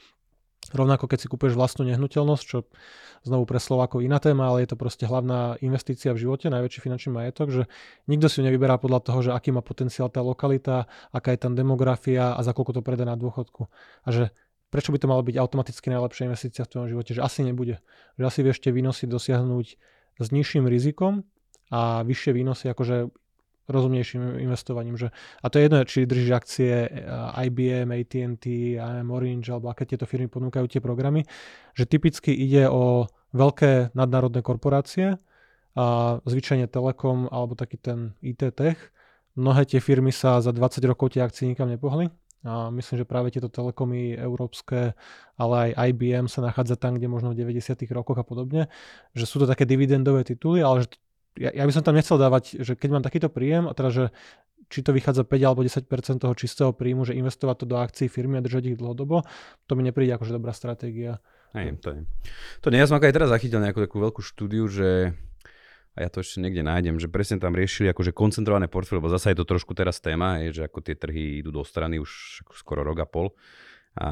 Rovnako 0.70 1.08
keď 1.08 1.18
si 1.24 1.26
kúpeš 1.26 1.56
vlastnú 1.56 1.88
nehnuteľnosť, 1.88 2.44
čo 2.44 2.68
znovu 3.24 3.48
pre 3.48 3.56
Slovákov 3.56 4.04
iná 4.04 4.20
téma, 4.20 4.52
ale 4.52 4.62
je 4.62 4.70
to 4.70 4.76
proste 4.76 5.08
hlavná 5.08 5.56
investícia 5.64 6.12
v 6.12 6.20
živote, 6.20 6.52
najväčší 6.52 6.80
finančný 6.84 7.10
majetok, 7.16 7.48
že 7.48 7.62
nikto 8.06 8.28
si 8.28 8.38
ju 8.38 8.46
nevyberá 8.46 8.76
podľa 8.76 9.00
toho, 9.02 9.18
že 9.24 9.30
aký 9.32 9.56
má 9.56 9.64
potenciál 9.64 10.12
tá 10.12 10.20
lokalita, 10.20 10.84
aká 11.10 11.32
je 11.32 11.40
tam 11.40 11.56
demografia 11.56 12.36
a 12.36 12.40
za 12.44 12.52
koľko 12.52 12.80
to 12.80 12.82
predá 12.84 13.08
na 13.08 13.16
dôchodku. 13.16 13.72
A 14.04 14.08
že 14.12 14.24
prečo 14.68 14.92
by 14.92 15.00
to 15.02 15.10
malo 15.10 15.24
byť 15.24 15.36
automaticky 15.40 15.90
najlepšia 15.90 16.28
investícia 16.28 16.62
v 16.62 16.70
tvojom 16.70 16.88
živote, 16.92 17.10
že 17.16 17.24
asi 17.24 17.40
nebude. 17.42 17.82
Že 18.20 18.24
asi 18.28 18.40
vieš 18.44 18.58
tie 18.62 18.70
výnosy 18.70 19.10
dosiahnuť 19.10 19.66
s 20.20 20.28
nižším 20.28 20.68
rizikom 20.68 21.24
a 21.72 22.04
vyššie 22.04 22.32
výnosy 22.36 22.68
akože 22.68 23.08
rozumnejším 23.70 24.42
investovaním. 24.42 24.98
Že, 24.98 25.14
a 25.14 25.46
to 25.46 25.54
je 25.56 25.62
jedno, 25.64 25.78
či 25.86 25.98
držíš 26.04 26.30
akcie 26.34 26.72
IBM, 27.46 27.94
AT&T, 27.94 28.76
IM 28.76 29.08
Orange 29.14 29.48
alebo 29.54 29.70
aké 29.70 29.86
tieto 29.86 30.04
firmy 30.04 30.26
ponúkajú 30.26 30.66
tie 30.66 30.82
programy, 30.82 31.22
že 31.72 31.86
typicky 31.86 32.34
ide 32.34 32.66
o 32.66 33.06
veľké 33.30 33.94
nadnárodné 33.94 34.42
korporácie, 34.42 35.16
a 35.78 36.18
zvyčajne 36.26 36.66
Telekom 36.66 37.30
alebo 37.30 37.54
taký 37.54 37.78
ten 37.78 38.18
IT 38.26 38.42
tech. 38.58 38.78
Mnohé 39.38 39.62
tie 39.70 39.78
firmy 39.78 40.10
sa 40.10 40.42
za 40.42 40.50
20 40.50 40.82
rokov 40.90 41.14
tie 41.14 41.22
akcie 41.22 41.46
nikam 41.46 41.70
nepohli. 41.70 42.10
A 42.40 42.72
myslím, 42.72 43.04
že 43.04 43.06
práve 43.08 43.28
tieto 43.28 43.52
telekomy 43.52 44.16
európske, 44.16 44.96
ale 45.36 45.76
aj 45.76 45.92
IBM 45.92 46.24
sa 46.24 46.40
nachádza 46.40 46.80
tam, 46.80 46.96
kde 46.96 47.04
možno 47.04 47.36
v 47.36 47.44
90. 47.44 47.76
rokoch 47.92 48.16
a 48.16 48.24
podobne, 48.24 48.72
že 49.12 49.28
sú 49.28 49.44
to 49.44 49.46
také 49.46 49.68
dividendové 49.68 50.24
tituly, 50.24 50.64
ale 50.64 50.88
že 50.88 50.96
ja, 51.36 51.52
ja 51.52 51.64
by 51.68 51.72
som 51.72 51.84
tam 51.84 51.94
nechcel 51.94 52.16
dávať, 52.16 52.64
že 52.64 52.72
keď 52.80 52.88
mám 52.96 53.04
takýto 53.04 53.28
príjem, 53.28 53.68
a 53.68 53.76
teda, 53.76 53.90
že 53.92 54.04
či 54.70 54.86
to 54.86 54.94
vychádza 54.94 55.26
5 55.26 55.36
alebo 55.42 55.66
10% 55.66 55.84
toho 56.22 56.34
čistého 56.38 56.70
príjmu, 56.70 57.02
že 57.02 57.18
investovať 57.18 57.56
to 57.60 57.66
do 57.66 57.76
akcií 57.76 58.06
firmy 58.06 58.38
a 58.38 58.44
držať 58.46 58.72
ich 58.72 58.78
dlhodobo, 58.78 59.26
to 59.66 59.72
mi 59.74 59.82
nepríde 59.82 60.14
akože 60.14 60.32
dobrá 60.32 60.54
stratégia. 60.54 61.18
Hej, 61.52 61.82
to 61.82 61.90
je. 61.90 62.00
To 62.62 62.70
nie, 62.70 62.78
ja 62.78 62.86
som 62.86 63.02
aj 63.02 63.10
teraz 63.10 63.34
zachytil 63.34 63.58
nejakú 63.58 63.82
takú 63.82 63.98
veľkú 63.98 64.22
štúdiu, 64.22 64.70
že 64.70 65.18
a 65.94 66.06
ja 66.06 66.08
to 66.08 66.22
ešte 66.22 66.38
niekde 66.38 66.62
nájdem, 66.62 67.02
že 67.02 67.10
presne 67.10 67.42
tam 67.42 67.58
riešili 67.58 67.90
akože 67.90 68.14
koncentrované 68.14 68.70
portfólio, 68.70 69.02
lebo 69.02 69.10
zase 69.10 69.34
je 69.34 69.38
to 69.42 69.46
trošku 69.48 69.74
teraz 69.74 69.98
téma, 69.98 70.38
je, 70.46 70.62
že 70.62 70.62
ako 70.70 70.78
tie 70.86 70.94
trhy 70.94 71.42
idú 71.42 71.50
do 71.50 71.66
strany 71.66 71.98
už 71.98 72.42
skoro 72.54 72.86
rok 72.86 73.02
a 73.02 73.08
pol 73.10 73.34
a 73.98 74.06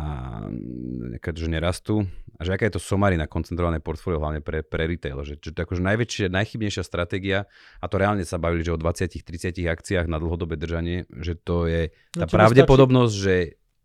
že 1.23 1.47
nerastú. 1.47 2.03
A 2.39 2.47
že 2.47 2.55
aká 2.55 2.67
je 2.67 2.79
to 2.79 2.83
somarina 2.83 3.31
koncentrované 3.31 3.79
portfólio, 3.79 4.19
hlavne 4.19 4.43
pre, 4.43 4.67
pre 4.67 4.91
retail. 4.91 5.23
Že, 5.23 5.39
že 5.39 5.51
to 5.55 5.59
je 5.59 5.65
akože 5.67 5.83
najväčšia, 5.83 6.27
najchybnejšia 6.35 6.83
stratégia, 6.83 7.47
a 7.79 7.87
to 7.87 7.99
reálne 7.99 8.23
sa 8.27 8.43
bavili, 8.43 8.67
že 8.67 8.75
o 8.75 8.79
20-30 8.79 9.59
akciách 9.67 10.07
na 10.11 10.19
dlhodobé 10.19 10.59
držanie, 10.59 11.07
že 11.15 11.39
to 11.39 11.71
je 11.71 11.95
tá 12.15 12.27
no, 12.27 12.31
pravdepodobnosť, 12.31 13.15
stačí... 13.15 13.23
že 13.23 13.35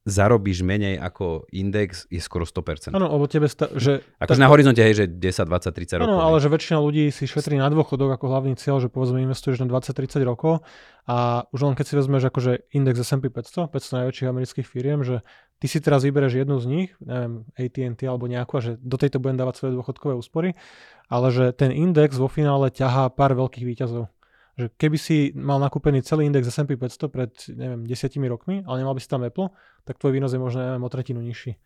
zarobíš 0.04 0.68
menej 0.68 1.00
ako 1.00 1.48
index, 1.56 2.04
je 2.12 2.20
skoro 2.20 2.44
100%. 2.44 2.92
Áno, 2.92 3.08
lebo 3.08 3.24
tebe... 3.32 3.48
Sta- 3.48 3.72
že 3.72 4.04
akože 4.20 4.40
na 4.44 4.52
horizonte, 4.52 4.84
hej, 4.84 4.96
že 5.00 5.06
10, 5.08 5.48
20, 5.48 5.72
30 5.72 6.04
rokov. 6.04 6.12
Áno, 6.12 6.20
ale 6.20 6.38
že 6.44 6.52
väčšina 6.52 6.78
ľudí 6.84 7.08
si 7.08 7.24
šetrí 7.24 7.56
na 7.56 7.72
dôchodok 7.72 8.20
ako 8.20 8.26
hlavný 8.28 8.60
cieľ, 8.60 8.84
že 8.84 8.92
povedzme 8.92 9.24
investuješ 9.24 9.64
na 9.64 9.72
20-30 9.72 10.28
rokov 10.28 10.60
a 11.08 11.48
už 11.56 11.60
len 11.64 11.74
keď 11.80 11.86
si 11.88 11.94
vezmeš 11.96 12.24
akože 12.28 12.52
index 12.76 13.00
S&P 13.00 13.32
500, 13.32 13.72
500 13.72 13.98
najväčších 14.04 14.28
amerických 14.28 14.68
firiem, 14.68 15.08
že 15.08 15.24
ty 15.64 15.72
si 15.72 15.80
teraz 15.80 16.04
vybereš 16.04 16.44
jednu 16.44 16.60
z 16.60 16.66
nich, 16.68 16.90
neviem, 17.00 17.48
AT&T 17.56 18.04
alebo 18.04 18.28
nejakú, 18.28 18.60
a 18.60 18.62
že 18.64 18.72
do 18.84 19.00
tejto 19.00 19.24
budem 19.24 19.40
dávať 19.40 19.64
svoje 19.64 19.72
dôchodkové 19.80 20.20
úspory, 20.20 20.60
ale 21.08 21.28
že 21.32 21.56
ten 21.56 21.72
index 21.72 22.20
vo 22.20 22.28
finále 22.28 22.68
ťahá 22.68 23.08
pár 23.08 23.40
veľkých 23.40 23.64
výťazov. 23.64 24.12
Že 24.54 24.66
keby 24.78 24.98
si 25.02 25.34
mal 25.34 25.58
nakúpený 25.58 26.06
celý 26.06 26.30
index 26.30 26.46
S&P 26.46 26.78
500 26.78 27.10
pred, 27.10 27.32
neviem, 27.58 27.82
desiatimi 27.90 28.30
rokmi, 28.30 28.62
ale 28.62 28.86
nemal 28.86 28.94
by 28.94 29.02
si 29.02 29.10
tam 29.10 29.26
Apple, 29.26 29.50
tak 29.82 29.98
tvoj 29.98 30.14
výnos 30.14 30.30
je 30.30 30.38
možno, 30.38 30.62
neviem, 30.62 30.84
o 30.86 30.94
tretinu 30.94 31.26
nižší. 31.26 31.58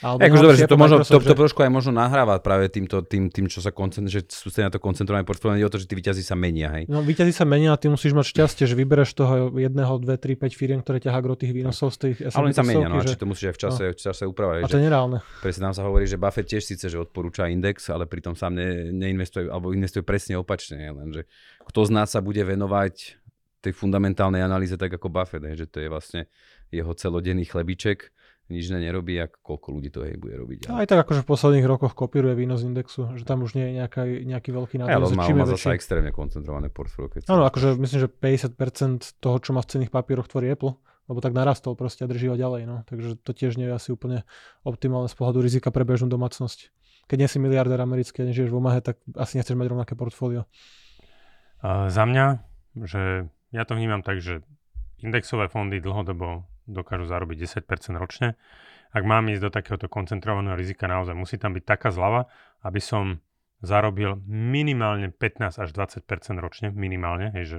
Alebo 0.00 0.22
akože 0.22 0.42
dobre, 0.46 0.56
že 0.56 0.70
to, 0.70 0.78
možno, 0.78 0.96
to, 1.02 1.18
to, 1.20 1.34
trošku 1.34 1.60
aj 1.60 1.68
možno 1.68 1.92
nahráva 1.92 2.38
práve 2.40 2.70
týmto, 2.70 3.02
tým, 3.04 3.28
tým 3.28 3.50
čo 3.50 3.58
sa 3.60 3.74
koncentr, 3.74 4.08
že 4.08 4.22
sú 4.30 4.48
na 4.62 4.70
to 4.70 4.80
koncentrované 4.80 5.26
portfólio, 5.26 5.66
o 5.66 5.72
to, 5.72 5.76
že 5.76 5.90
tí 5.90 5.98
výťazí 5.98 6.24
sa 6.24 6.38
menia, 6.38 6.72
hej. 6.72 6.84
No 6.88 7.04
výťazí 7.04 7.34
sa 7.34 7.44
menia 7.44 7.74
a 7.74 7.76
ty 7.76 7.92
musíš 7.92 8.16
mať 8.16 8.32
šťastie, 8.32 8.64
že 8.64 8.78
vybereš 8.78 9.12
toho 9.12 9.52
jedného, 9.58 9.92
dve, 10.00 10.16
tri, 10.16 10.38
päť 10.38 10.56
firiem, 10.56 10.80
ktoré 10.80 11.02
ťahá 11.02 11.20
gro 11.20 11.36
tých 11.36 11.52
výnosov 11.52 11.92
z 11.92 12.16
tých 12.16 12.32
Ale 12.32 12.48
oni 12.48 12.56
sa 12.56 12.64
menia, 12.64 12.88
no, 12.88 13.02
že... 13.04 13.12
či 13.12 13.20
to 13.20 13.28
musíš 13.28 13.52
aj 13.52 13.54
v 13.54 13.60
čase, 13.60 13.82
no. 13.84 13.92
v 13.92 14.00
čase 14.00 14.22
upravať. 14.24 14.62
A 14.64 14.68
to 14.70 14.78
je 14.80 14.84
nereálne. 14.88 15.18
Presne 15.44 15.60
tam 15.68 15.74
sa 15.76 15.82
hovorí, 15.84 16.08
že 16.08 16.16
Buffett 16.16 16.48
tiež 16.48 16.64
síce, 16.64 16.86
že 16.88 16.96
odporúča 16.96 17.50
index, 17.52 17.92
ale 17.92 18.08
pritom 18.08 18.32
sám 18.32 18.56
ne, 18.56 18.94
neinvestuje, 18.94 19.52
alebo 19.52 19.74
investuje 19.76 20.06
presne 20.06 20.38
opačne, 20.40 20.80
lenže 20.94 21.28
kto 21.68 21.80
z 21.86 21.90
nás 21.92 22.08
sa 22.14 22.24
bude 22.24 22.40
venovať 22.40 23.20
tej 23.60 23.76
fundamentálnej 23.76 24.40
analýze 24.40 24.72
tak 24.80 24.96
ako 24.96 25.12
Buffett, 25.12 25.44
hej, 25.44 25.64
že 25.64 25.66
to 25.68 25.84
je 25.84 25.88
vlastne 25.92 26.24
jeho 26.72 26.96
celodenný 26.96 27.44
chlebiček 27.44 28.08
nič 28.50 28.66
ne 28.74 28.82
nerobí 28.82 29.14
a 29.22 29.30
koľko 29.30 29.68
ľudí 29.78 29.88
to 29.94 30.02
hej 30.02 30.18
bude 30.18 30.34
robiť. 30.34 30.68
Ale... 30.68 30.82
Aj 30.82 30.86
tak 30.90 31.06
akože 31.06 31.22
v 31.22 31.28
posledných 31.30 31.66
rokoch 31.70 31.94
kopíruje 31.94 32.34
výnos 32.34 32.66
indexu, 32.66 33.06
že 33.14 33.22
tam 33.22 33.46
už 33.46 33.54
nie 33.54 33.70
je 33.70 33.72
nejaká, 33.78 34.02
nejaký 34.04 34.50
veľký 34.50 34.74
nádej. 34.82 34.94
Ale 34.98 35.06
má, 35.14 35.24
má 35.30 35.46
zase 35.46 35.78
extrémne 35.78 36.10
koncentrované 36.10 36.68
portfólio. 36.68 37.14
Áno, 37.30 37.46
akože 37.46 37.78
myslím, 37.78 37.98
že 38.04 38.08
50% 38.10 39.22
toho, 39.22 39.36
čo 39.38 39.54
má 39.54 39.62
v 39.62 39.70
cenných 39.70 39.94
papieroch, 39.94 40.26
tvorí 40.26 40.50
Apple, 40.50 40.74
lebo 41.06 41.18
tak 41.22 41.30
narastol 41.34 41.78
proste 41.78 42.02
a 42.04 42.10
drží 42.10 42.26
ho 42.30 42.36
ďalej. 42.36 42.62
No. 42.66 42.82
Takže 42.90 43.18
to 43.22 43.30
tiež 43.30 43.54
nie 43.54 43.70
je 43.70 43.74
asi 43.74 43.94
úplne 43.94 44.26
optimálne 44.66 45.06
z 45.06 45.14
pohľadu 45.14 45.42
rizika 45.42 45.70
pre 45.70 45.86
bežnú 45.86 46.10
domácnosť. 46.10 46.74
Keď 47.06 47.16
nie 47.18 47.30
si 47.30 47.38
miliardár 47.42 47.82
americký 47.82 48.22
a 48.22 48.28
nežiješ 48.30 48.50
v 48.50 48.58
Omahe, 48.58 48.78
tak 48.82 49.02
asi 49.18 49.38
nechceš 49.38 49.58
mať 49.58 49.66
rovnaké 49.70 49.94
portfólio. 49.98 50.46
Uh, 51.62 51.90
za 51.90 52.06
mňa, 52.06 52.26
že 52.86 53.26
ja 53.50 53.62
to 53.66 53.74
vnímam 53.74 54.06
tak, 54.06 54.22
že 54.22 54.46
indexové 55.02 55.50
fondy 55.50 55.82
dlhodobo 55.82 56.49
dokážu 56.70 57.10
zarobiť 57.10 57.66
10% 57.66 57.98
ročne. 57.98 58.38
Ak 58.90 59.02
mám 59.06 59.26
ísť 59.30 59.42
do 59.46 59.50
takéhoto 59.50 59.86
koncentrovaného 59.86 60.58
rizika, 60.58 60.90
naozaj 60.90 61.14
musí 61.14 61.38
tam 61.38 61.54
byť 61.54 61.64
taká 61.66 61.94
zľava, 61.94 62.26
aby 62.62 62.80
som 62.82 63.22
zarobil 63.60 64.18
minimálne 64.26 65.12
15 65.12 65.60
až 65.60 65.68
20% 65.70 66.06
ročne, 66.40 66.72
minimálne, 66.72 67.30
hej, 67.36 67.44
že 67.44 67.58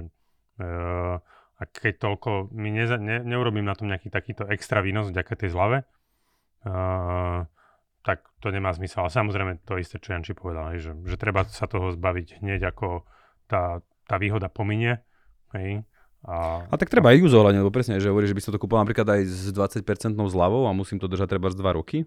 uh, 0.60 1.22
a 1.56 1.62
keď 1.62 2.02
toľko, 2.02 2.50
mi 2.50 2.74
neza, 2.74 2.98
ne, 2.98 3.22
neurobím 3.22 3.62
na 3.62 3.78
tom 3.78 3.86
nejaký 3.86 4.10
takýto 4.10 4.50
extra 4.50 4.82
výnos 4.82 5.14
vďaka 5.14 5.46
tej 5.46 5.54
zlave, 5.54 5.86
uh, 6.66 7.46
tak 8.02 8.26
to 8.42 8.50
nemá 8.50 8.74
zmysel. 8.74 9.06
Ale 9.06 9.14
samozrejme 9.14 9.62
to 9.62 9.78
isté, 9.78 10.02
čo 10.02 10.10
Janči 10.10 10.34
povedal, 10.34 10.74
hej, 10.74 10.90
že, 10.90 10.92
že 11.06 11.16
treba 11.16 11.46
sa 11.46 11.70
toho 11.70 11.94
zbaviť 11.94 12.42
hneď 12.42 12.66
ako 12.66 13.06
tá, 13.46 13.78
tá 14.10 14.16
výhoda 14.18 14.50
pominie, 14.50 14.98
hej, 15.54 15.86
a, 16.22 16.70
a 16.70 16.74
tak 16.78 16.86
treba 16.86 17.10
aj 17.10 17.18
ju 17.18 17.26
zohľadniť, 17.26 17.60
lebo 17.66 17.74
presne, 17.74 17.98
že 17.98 18.06
hovorí, 18.06 18.30
že 18.30 18.36
by 18.38 18.42
som 18.46 18.54
to 18.54 18.62
kúpil 18.62 18.78
napríklad 18.78 19.02
aj 19.02 19.20
s 19.26 19.50
20% 19.50 19.82
zľavou 20.14 20.70
a 20.70 20.72
musím 20.74 21.02
to 21.02 21.10
držať 21.10 21.34
treba 21.34 21.50
z 21.50 21.58
2 21.58 21.78
roky. 21.78 22.06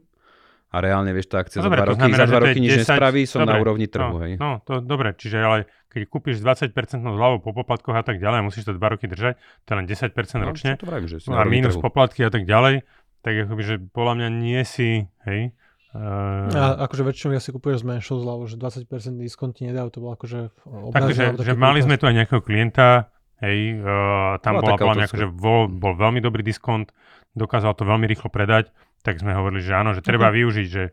A 0.71 0.83
reálne, 0.83 1.11
vieš, 1.15 1.31
tá 1.31 1.39
akcia 1.39 1.63
no, 1.63 1.67
za 1.67 1.71
2 1.71 1.87
roky, 1.87 1.99
znamená, 2.03 2.19
za 2.19 2.27
2 2.27 2.43
roky 2.47 2.59
nič 2.59 2.71
10... 2.73 2.81
nespraví, 2.83 3.21
som 3.27 3.43
dobre, 3.43 3.51
na 3.51 3.55
úrovni 3.63 3.87
trhu, 3.87 4.15
no, 4.15 4.19
hej. 4.23 4.33
No, 4.39 4.59
to 4.63 4.83
dobre, 4.83 5.15
čiže 5.15 5.37
ale 5.39 5.57
keď 5.91 6.01
kúpiš 6.07 6.43
20% 6.43 6.71
zľavou 7.03 7.39
po 7.43 7.55
poplatkoch 7.55 7.95
a 7.95 8.03
tak 8.03 8.19
ďalej, 8.19 8.43
musíš 8.43 8.67
to 8.67 8.73
2 8.75 8.79
roky 8.79 9.07
držať, 9.07 9.39
to 9.63 9.67
je 9.71 9.75
len 9.75 9.87
10% 9.87 10.11
no, 10.11 10.47
ročne. 10.47 10.71
To 10.79 10.87
vravím, 10.87 11.07
že 11.07 11.19
a 11.31 11.43
minus 11.47 11.75
trhu. 11.75 11.83
poplatky 11.83 12.23
a 12.23 12.31
tak 12.31 12.47
ďalej, 12.47 12.87
tak 13.19 13.33
akoby, 13.47 13.63
že 13.63 13.75
podľa 13.91 14.13
mňa 14.19 14.27
nie 14.31 14.61
si, 14.63 15.07
hej, 15.27 15.51
Uh, 15.95 16.51
a 16.51 16.91
akože 16.91 17.07
väčšinou 17.07 17.31
ja 17.31 17.39
si 17.39 17.55
kupuješ 17.55 17.79
z 17.79 17.85
menšou 17.87 18.19
zľavou, 18.19 18.51
že 18.51 18.59
20% 18.59 19.15
diskont 19.15 19.55
ti 19.55 19.63
nedajú, 19.63 19.95
to 19.95 20.03
bolo 20.03 20.19
akože 20.19 20.51
Takže, 20.91 21.39
že 21.39 21.55
mali 21.55 21.79
sme 21.79 21.95
tu 21.95 22.03
aj 22.03 22.19
nejakého 22.19 22.43
klienta, 22.43 23.14
Hej, 23.43 23.83
uh, 23.83 24.39
tam 24.39 24.63
bola, 24.63 24.79
bola 24.79 24.95
nejako, 24.95 25.17
že 25.19 25.27
bol, 25.27 25.67
bol 25.67 25.93
veľmi 25.95 26.23
dobrý 26.23 26.39
diskont, 26.39 26.87
dokázal 27.35 27.75
to 27.75 27.83
veľmi 27.83 28.07
rýchlo 28.07 28.31
predať, 28.31 28.71
tak 29.03 29.19
sme 29.19 29.35
hovorili, 29.35 29.59
že 29.59 29.75
áno, 29.75 29.91
že 29.91 29.99
treba 29.99 30.31
okay. 30.31 30.39
využiť, 30.39 30.67
že, 30.71 30.83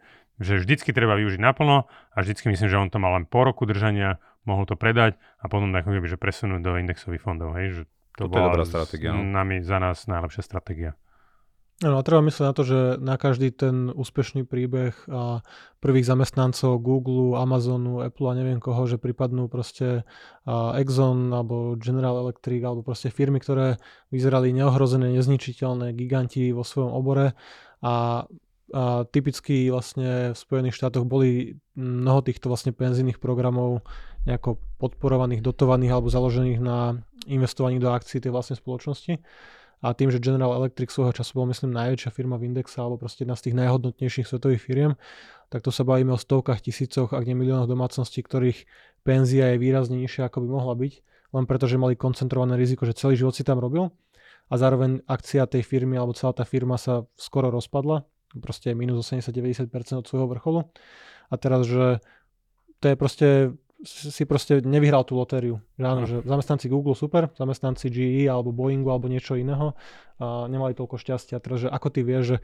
že 0.43 0.53
vždycky 0.59 0.91
treba 0.91 1.15
využiť 1.15 1.39
naplno 1.39 1.87
a 1.87 2.17
vždycky 2.19 2.51
myslím, 2.51 2.69
že 2.69 2.77
on 2.77 2.91
to 2.91 2.99
mal 2.99 3.15
len 3.15 3.25
po 3.31 3.47
roku 3.47 3.63
držania, 3.63 4.19
mohol 4.43 4.67
to 4.67 4.75
predať 4.75 5.15
a 5.39 5.47
potom 5.47 5.71
ako 5.71 5.95
keby, 5.95 6.07
že 6.11 6.19
presunúť 6.19 6.61
do 6.61 6.75
indexových 6.83 7.23
fondov. 7.23 7.55
Hej, 7.55 7.67
že 7.73 7.83
to, 8.19 8.27
to 8.27 8.35
bola 8.35 8.51
je 8.51 8.59
dobrá 8.59 8.65
stratégia. 8.67 9.11
No? 9.15 9.23
Nami, 9.23 9.63
za 9.63 9.79
nás 9.79 10.05
najlepšia 10.11 10.43
stratégia. 10.43 10.91
No 11.83 11.99
treba 12.07 12.23
myslieť 12.23 12.47
na 12.47 12.55
to, 12.55 12.63
že 12.63 12.79
na 13.03 13.19
každý 13.19 13.51
ten 13.51 13.91
úspešný 13.91 14.47
príbeh 14.47 14.95
a 15.11 15.43
prvých 15.83 16.07
zamestnancov 16.07 16.79
Google, 16.79 17.35
Amazonu, 17.35 18.07
Apple 18.07 18.31
a 18.31 18.39
neviem 18.39 18.63
koho, 18.63 18.87
že 18.87 19.03
pripadnú 19.03 19.51
proste 19.51 20.07
Exxon 20.47 21.35
alebo 21.35 21.75
General 21.75 22.23
Electric 22.23 22.63
alebo 22.63 22.87
proste 22.87 23.11
firmy, 23.11 23.43
ktoré 23.43 23.83
vyzerali 24.15 24.55
neohrozené, 24.55 25.11
nezničiteľné, 25.11 25.91
giganti 25.99 26.55
vo 26.55 26.63
svojom 26.63 26.95
obore 26.95 27.35
a 27.83 28.27
a 28.73 29.05
typicky 29.05 29.69
vlastne 29.69 30.33
v 30.33 30.39
Spojených 30.39 30.81
štátoch 30.81 31.05
boli 31.05 31.61
mnoho 31.77 32.25
týchto 32.25 32.49
vlastne 32.49 32.73
penzijných 32.73 33.21
programov 33.21 33.85
nejako 34.25 34.57
podporovaných, 34.81 35.45
dotovaných 35.45 35.93
alebo 35.93 36.09
založených 36.09 36.57
na 36.57 36.97
investovaní 37.29 37.77
do 37.77 37.93
akcií 37.93 38.25
tej 38.25 38.33
vlastnej 38.33 38.57
spoločnosti. 38.57 39.21
A 39.83 39.93
tým, 39.99 40.15
že 40.15 40.23
General 40.23 40.55
Electric 40.55 40.95
svojho 40.95 41.11
času 41.11 41.43
bol, 41.43 41.47
myslím, 41.51 41.75
najväčšia 41.75 42.15
firma 42.15 42.39
v 42.39 42.55
indexe 42.55 42.79
alebo 42.79 43.03
proste 43.03 43.27
jedna 43.27 43.35
z 43.35 43.51
tých 43.51 43.59
najhodnotnejších 43.59 44.27
svetových 44.31 44.63
firiem, 44.63 44.93
tak 45.51 45.67
to 45.67 45.75
sa 45.75 45.83
bavíme 45.83 46.15
o 46.15 46.19
stovkách 46.19 46.63
tisícoch, 46.63 47.11
ak 47.11 47.27
nie 47.27 47.35
miliónoch 47.35 47.67
domácností, 47.67 48.23
ktorých 48.23 48.65
penzia 49.03 49.53
je 49.53 49.61
výrazne 49.61 49.99
nižšia, 49.99 50.31
ako 50.31 50.47
by 50.47 50.49
mohla 50.49 50.75
byť, 50.79 50.93
len 51.35 51.45
preto, 51.51 51.67
že 51.67 51.83
mali 51.83 51.99
koncentrované 51.99 52.55
riziko, 52.55 52.87
že 52.87 52.95
celý 52.95 53.19
život 53.19 53.35
si 53.35 53.43
tam 53.43 53.59
robil 53.59 53.91
a 54.49 54.55
zároveň 54.55 55.03
akcia 55.05 55.51
tej 55.51 55.67
firmy 55.67 55.99
alebo 55.99 56.15
celá 56.15 56.33
tá 56.33 56.47
firma 56.47 56.79
sa 56.79 57.05
skoro 57.19 57.51
rozpadla 57.51 58.07
proste 58.41 58.73
minus 58.73 59.13
80-90% 59.13 59.69
od 60.01 60.07
svojho 60.09 60.29
vrcholu. 60.31 60.61
A 61.29 61.35
teraz, 61.37 61.69
že 61.69 62.01
to 62.81 62.93
je 62.93 62.97
proste 62.97 63.29
si 63.83 64.23
proste 64.25 64.63
nevyhral 64.63 65.03
tú 65.03 65.19
lotériu. 65.19 65.59
Že 65.75 65.85
áno, 65.87 66.03
že 66.07 66.17
zamestnanci 66.23 66.71
Google 66.71 66.95
super, 66.95 67.35
zamestnanci 67.35 67.91
GE 67.91 68.31
alebo 68.31 68.55
Boeingu 68.55 68.95
alebo 68.95 69.11
niečo 69.11 69.35
iného 69.35 69.75
a 70.23 70.47
nemali 70.47 70.73
toľko 70.79 71.03
šťastia. 71.03 71.43
Teraz, 71.43 71.67
že 71.67 71.69
ako 71.69 71.89
ty 71.91 72.01
vieš, 72.07 72.23
že 72.25 72.37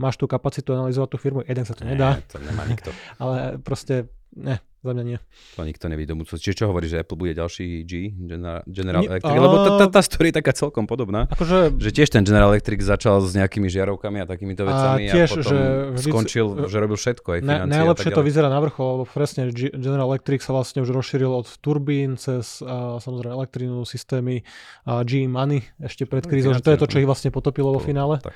máš 0.00 0.16
tú 0.16 0.24
kapacitu 0.24 0.72
analyzovať 0.72 1.08
tú 1.12 1.18
firmu, 1.20 1.44
jeden 1.44 1.68
sa 1.68 1.76
to 1.76 1.84
nedá. 1.84 2.16
Nie, 2.16 2.24
to 2.32 2.38
nemá 2.40 2.64
nikto. 2.64 2.90
Ale 3.22 3.60
proste, 3.60 4.08
ne, 4.32 4.56
za 4.86 4.94
mňa 4.94 5.04
nie. 5.04 5.18
To 5.52 5.62
nikto 5.62 5.86
neví 5.86 6.02
do 6.02 6.14
budúcnosti. 6.14 6.44
Čiže 6.44 6.56
čo 6.56 6.66
hovorí, 6.66 6.86
že 6.86 7.02
Apple 7.02 7.16
bude 7.16 7.32
ďalší 7.32 7.82
G, 7.82 7.92
General, 8.14 8.62
General 8.64 9.02
Nie, 9.02 9.10
Electric? 9.10 9.32
a- 9.32 9.42
Lebo 9.42 9.56
tá, 9.58 9.70
tá, 9.76 9.86
tá 9.90 10.00
story 10.00 10.30
je 10.30 10.36
taká 10.36 10.52
celkom 10.52 10.84
podobná. 10.84 11.26
Akože 11.28 11.74
Že 11.74 11.90
tiež 11.92 12.08
ten 12.08 12.22
General 12.22 12.48
Electric 12.48 12.78
začal 12.78 13.18
s 13.18 13.32
nejakými 13.32 13.66
žiarovkami 13.66 14.22
a 14.22 14.26
takýmito 14.26 14.62
vecami 14.62 15.06
a, 15.06 15.12
tiež, 15.12 15.28
potom 15.32 15.44
že 15.44 15.58
vždy- 15.92 16.08
skončil, 16.08 16.46
že 16.64 16.76
robil 16.76 16.94
všetko, 16.94 17.28
aj 17.28 17.40
Na, 17.40 17.44
financie 17.58 17.72
najlepšie 17.74 18.10
to 18.12 18.22
vyzerá 18.22 18.46
na 18.46 18.60
vrchol, 18.60 18.88
lebo 18.94 19.04
presne 19.04 19.50
General 19.50 20.06
Electric 20.06 20.38
sa 20.38 20.52
vlastne 20.52 20.80
už 20.80 20.92
rozšíril 20.92 21.32
od 21.32 21.50
turbín 21.58 22.14
cez 22.14 22.62
samozrejme 22.96 23.34
elektrínu, 23.34 23.82
systémy 23.82 24.46
a 24.84 25.02
GE 25.02 25.26
Money 25.26 25.60
ešte 25.78 26.04
pred 26.04 26.22
krízou, 26.22 26.52
že 26.52 26.60
to 26.60 26.70
je 26.70 26.78
to, 26.78 26.86
čo 26.86 26.98
ich 26.98 27.06
vlastne 27.06 27.28
potopilo 27.28 27.70
vo 27.70 27.78
finále, 27.78 28.18
Tak, 28.18 28.34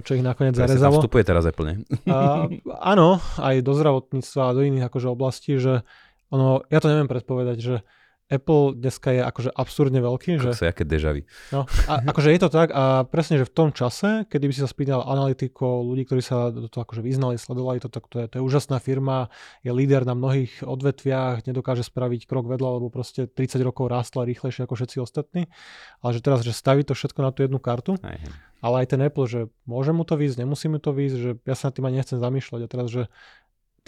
čo 0.00 0.16
ich 0.16 0.24
nakoniec 0.24 0.56
tam 0.56 0.64
zarezalo. 0.64 0.96
vstupuje 0.96 1.22
teraz 1.28 1.44
Apple, 1.44 1.66
nie? 1.68 1.76
A, 2.08 2.48
áno, 2.80 3.20
aj 3.36 3.60
do 3.60 3.72
zdravotníctva 3.76 4.42
a 4.48 4.54
do 4.56 4.64
iných 4.64 4.88
akože 4.88 5.08
oblastí, 5.12 5.60
že 5.60 5.84
ono, 6.32 6.64
ja 6.72 6.80
to 6.80 6.88
neviem 6.88 7.08
predpovedať, 7.08 7.58
že 7.60 7.74
Apple 8.28 8.76
dneska 8.76 9.08
je 9.08 9.24
akože 9.24 9.50
absurdne 9.56 10.04
veľký, 10.04 10.36
že 10.36 10.52
Že... 10.52 10.68
aké 10.68 10.84
dežavy. 10.84 11.24
No, 11.48 11.64
a, 11.88 12.04
akože 12.04 12.28
je 12.28 12.40
to 12.44 12.52
tak 12.52 12.68
a 12.76 13.08
presne, 13.08 13.40
že 13.40 13.48
v 13.48 13.52
tom 13.56 13.68
čase, 13.72 14.28
kedy 14.28 14.44
by 14.44 14.52
si 14.52 14.60
sa 14.60 14.68
spýtal 14.68 15.00
analytikov, 15.00 15.88
ľudí, 15.88 16.04
ktorí 16.04 16.20
sa 16.20 16.52
do 16.52 16.68
toho 16.68 16.84
akože 16.84 17.00
vyznali, 17.00 17.40
sledovali 17.40 17.80
to, 17.80 17.88
tak 17.88 18.04
to 18.12 18.20
je, 18.20 18.26
to 18.28 18.34
je 18.36 18.42
úžasná 18.44 18.76
firma, 18.84 19.32
je 19.64 19.72
líder 19.72 20.04
na 20.04 20.12
mnohých 20.12 20.60
odvetviach, 20.60 21.48
nedokáže 21.48 21.88
spraviť 21.88 22.28
krok 22.28 22.52
vedľa, 22.52 22.76
lebo 22.76 22.92
proste 22.92 23.24
30 23.24 23.64
rokov 23.64 23.88
rástla 23.88 24.28
rýchlejšie 24.28 24.68
ako 24.68 24.76
všetci 24.76 24.96
ostatní. 25.00 25.48
Ale 26.04 26.10
že 26.12 26.20
teraz, 26.20 26.44
že 26.44 26.52
staví 26.52 26.84
to 26.84 26.92
všetko 26.92 27.20
na 27.24 27.32
tú 27.32 27.48
jednu 27.48 27.56
kartu, 27.56 27.96
Aj, 28.04 28.20
ale 28.60 28.84
aj 28.84 28.86
ten 28.92 29.00
Apple, 29.00 29.24
že 29.24 29.40
môže 29.64 29.96
mu 29.96 30.04
to 30.04 30.20
výjsť, 30.20 30.36
nemusí 30.36 30.68
mu 30.68 30.76
to 30.76 30.92
výjsť, 30.92 31.16
že 31.16 31.30
ja 31.48 31.54
sa 31.56 31.72
nad 31.72 31.80
tým 31.80 31.86
ani 31.88 31.96
nechcem 32.04 32.18
zamýšľať 32.20 32.60
a 32.60 32.68
teraz, 32.68 32.86
že 32.92 33.02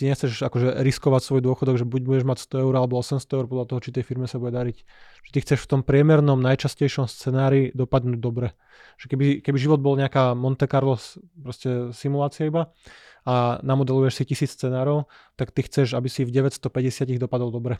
ty 0.01 0.09
nechceš 0.09 0.41
akože 0.41 0.81
riskovať 0.81 1.21
svoj 1.21 1.41
dôchodok, 1.45 1.77
že 1.77 1.85
buď 1.85 2.01
budeš 2.09 2.25
mať 2.25 2.39
100 2.49 2.65
eur 2.65 2.75
alebo 2.81 2.97
800 2.97 3.21
eur 3.37 3.45
podľa 3.45 3.67
toho, 3.69 3.79
či 3.85 3.93
tej 3.93 4.05
firme 4.09 4.25
sa 4.25 4.41
bude 4.41 4.57
dariť. 4.57 4.81
Že 5.29 5.31
ty 5.37 5.39
chceš 5.45 5.59
v 5.69 5.69
tom 5.77 5.81
priemernom 5.85 6.41
najčastejšom 6.41 7.05
scenári 7.05 7.69
dopadnúť 7.77 8.17
dobre. 8.17 8.57
Že 8.97 9.07
keby, 9.13 9.27
keby 9.45 9.59
život 9.61 9.85
bol 9.85 10.01
nejaká 10.01 10.33
Monte 10.33 10.65
Carlo 10.65 10.97
proste 11.37 11.93
simulácia 11.93 12.49
iba 12.49 12.73
a 13.29 13.61
namodeluješ 13.61 14.17
si 14.17 14.25
tisíc 14.25 14.57
scenárov, 14.57 15.05
tak 15.37 15.53
ty 15.53 15.61
chceš, 15.61 15.93
aby 15.93 16.09
si 16.09 16.25
v 16.25 16.33
950 16.33 17.13
ich 17.13 17.21
dopadol 17.21 17.53
dobre. 17.53 17.77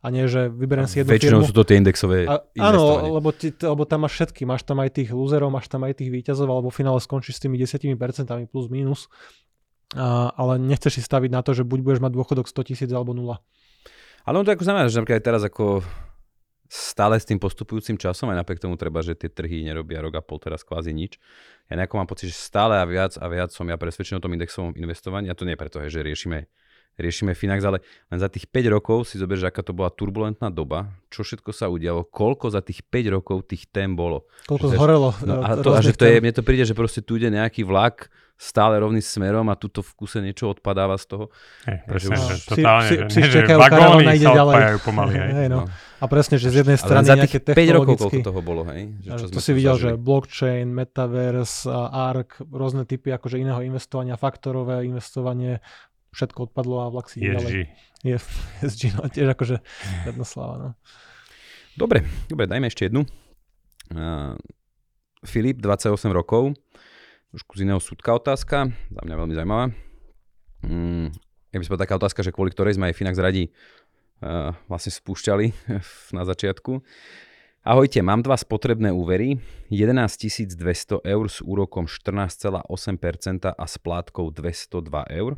A 0.00 0.08
nie, 0.08 0.24
že 0.24 0.48
vyberiem 0.48 0.88
si 0.88 1.02
jednu 1.02 1.12
Väčšinou 1.12 1.42
firmu. 1.42 1.50
sú 1.50 1.52
to 1.52 1.66
tie 1.66 1.76
indexové 1.76 2.24
A, 2.24 2.40
áno, 2.56 3.12
lebo, 3.18 3.28
ti, 3.34 3.52
lebo 3.52 3.84
tam 3.84 4.08
máš 4.08 4.22
všetky. 4.22 4.48
Máš 4.48 4.64
tam 4.64 4.80
aj 4.80 5.02
tých 5.02 5.10
loserov, 5.12 5.52
máš 5.52 5.68
tam 5.68 5.84
aj 5.84 6.00
tých 6.00 6.08
výťazov, 6.14 6.48
alebo 6.48 6.72
v 6.72 6.78
finále 6.80 6.96
skončíš 7.02 7.36
s 7.36 7.42
tými 7.44 7.60
10% 7.60 7.92
plus 8.48 8.66
minus. 8.72 9.10
A, 9.94 10.34
ale 10.34 10.58
nechceš 10.58 10.98
si 10.98 11.02
staviť 11.04 11.30
na 11.30 11.46
to, 11.46 11.54
že 11.54 11.62
buď 11.62 11.78
budeš 11.86 12.00
mať 12.02 12.12
dôchodok 12.16 12.50
100 12.50 12.68
tisíc 12.72 12.90
alebo 12.90 13.14
nula. 13.14 13.38
Ale 14.26 14.42
on 14.42 14.46
to 14.46 14.50
ako 14.50 14.66
znamená, 14.66 14.90
že 14.90 14.98
napríklad 14.98 15.22
aj 15.22 15.26
teraz 15.30 15.42
ako 15.46 15.86
stále 16.66 17.14
s 17.14 17.22
tým 17.22 17.38
postupujúcim 17.38 17.94
časom, 17.94 18.26
aj 18.34 18.42
napriek 18.42 18.58
tomu 18.58 18.74
treba, 18.74 18.98
že 18.98 19.14
tie 19.14 19.30
trhy 19.30 19.62
nerobia 19.62 20.02
rok 20.02 20.18
a 20.18 20.22
pol 20.22 20.42
teraz 20.42 20.66
kvázi 20.66 20.90
nič. 20.90 21.22
Ja 21.70 21.78
nejako 21.78 22.02
mám 22.02 22.10
pocit, 22.10 22.34
že 22.34 22.38
stále 22.38 22.82
a 22.82 22.84
viac 22.86 23.14
a 23.14 23.26
viac 23.30 23.54
som 23.54 23.70
ja 23.70 23.78
presvedčený 23.78 24.18
o 24.18 24.24
tom 24.26 24.34
indexovom 24.34 24.74
investovaní 24.74 25.30
a 25.30 25.38
to 25.38 25.46
nie 25.46 25.54
je 25.54 25.62
preto, 25.62 25.78
že 25.78 26.02
riešime 26.02 26.50
riešime 26.96 27.36
Finax, 27.36 27.60
ale 27.60 27.84
len 28.08 28.18
za 28.18 28.28
tých 28.32 28.48
5 28.48 28.72
rokov 28.72 29.12
si 29.12 29.20
zober, 29.20 29.36
že 29.36 29.52
aká 29.52 29.60
to 29.60 29.76
bola 29.76 29.92
turbulentná 29.92 30.48
doba, 30.48 30.96
čo 31.12 31.22
všetko 31.22 31.52
sa 31.52 31.68
udialo, 31.68 32.08
koľko 32.08 32.48
za 32.48 32.64
tých 32.64 32.82
5 32.88 33.16
rokov 33.20 33.44
tých 33.52 33.68
tém 33.68 33.92
bolo. 33.92 34.24
Koľko 34.48 34.66
Že- 34.72 34.76
zhorelo. 34.80 35.10
No 35.28 35.34
e, 35.36 35.44
a, 35.44 35.48
to, 35.60 35.70
a 35.76 35.80
že 35.84 35.92
to 35.92 36.08
je, 36.08 36.24
mne 36.24 36.32
to 36.32 36.42
príde, 36.42 36.64
že 36.64 36.72
proste 36.72 37.04
tu 37.04 37.20
ide 37.20 37.28
nejaký 37.28 37.68
vlak 37.68 38.08
stále 38.36 38.76
rovným 38.76 39.00
smerom 39.00 39.48
a 39.48 39.56
tuto 39.56 39.80
v 39.80 39.90
kuse 39.96 40.20
niečo 40.20 40.52
odpadáva 40.52 41.00
z 41.00 41.08
toho. 41.08 41.24
Hej, 41.64 41.78
presne, 41.88 42.14
už- 42.20 42.28
že 42.28 42.34
totálne, 42.44 42.84
psi- 42.84 43.00
psi 43.08 43.20
čakajú, 43.32 43.58
ide 44.04 44.28
ďalej. 44.28 44.54
pomaly. 44.84 45.12
Hej. 45.16 45.30
Hej, 45.32 45.48
no. 45.48 45.58
No. 45.64 45.72
A 45.96 46.04
presne, 46.04 46.36
že 46.36 46.52
z 46.52 46.56
jednej 46.60 46.76
strany 46.76 47.08
za 47.08 47.16
nejaké 47.16 47.40
tých 47.40 47.56
5 47.56 47.76
rokov 47.80 47.96
koľko 47.96 48.20
toho 48.20 48.40
bolo, 48.44 48.68
hej? 48.68 48.92
Že 49.00 49.08
čo 49.16 49.26
to 49.32 49.40
si 49.40 49.52
videl, 49.56 49.80
zažili. 49.80 49.96
že 49.96 50.00
blockchain, 50.04 50.68
metaverse, 50.68 51.64
ARK, 51.72 52.44
rôzne 52.52 52.84
typy 52.84 53.16
akože 53.16 53.40
iného 53.40 53.64
investovania, 53.64 54.20
faktorové 54.20 54.84
investovanie, 54.84 55.64
všetko 56.12 56.52
odpadlo 56.52 56.84
a 56.84 56.92
vlak 56.92 57.08
si 57.08 57.24
ide 57.24 57.40
ďalej. 57.40 57.52
Je 58.04 58.16
ESG, 58.60 58.82
no 59.00 59.08
tiež 59.08 59.32
akože 59.32 59.56
jedna 60.04 60.24
sláva, 60.28 60.54
no. 60.60 60.68
Dobre, 61.76 62.04
dobre, 62.28 62.44
dajme 62.44 62.68
ešte 62.68 62.92
jednu. 62.92 63.08
Uh, 63.92 64.36
Filip, 65.24 65.60
28 65.64 66.12
rokov, 66.12 66.52
trošku 67.34 67.58
z 67.58 67.64
iného 67.66 67.82
súdka 67.82 68.14
otázka, 68.14 68.70
za 68.70 69.00
mňa 69.02 69.14
veľmi 69.16 69.34
zaujímavá. 69.34 69.66
Mm, 70.62 71.08
ja 71.52 71.56
by 71.58 71.64
som 71.64 71.80
taká 71.80 71.96
otázka, 71.98 72.20
že 72.22 72.34
kvôli 72.34 72.52
ktorej 72.54 72.78
sme 72.78 72.90
aj 72.90 72.96
Finax 72.96 73.16
radi 73.18 73.50
uh, 74.22 74.54
vlastne 74.70 74.92
spúšťali 74.94 75.46
na 76.16 76.22
začiatku. 76.22 76.82
Ahojte, 77.66 77.98
mám 77.98 78.22
dva 78.22 78.38
spotrebné 78.38 78.94
úvery, 78.94 79.42
11 79.74 80.54
200 80.54 81.02
eur 81.02 81.24
s 81.26 81.42
úrokom 81.42 81.90
14,8% 81.90 82.62
a 83.50 83.64
splátkou 83.66 84.30
202 84.30 84.86
eur. 85.10 85.34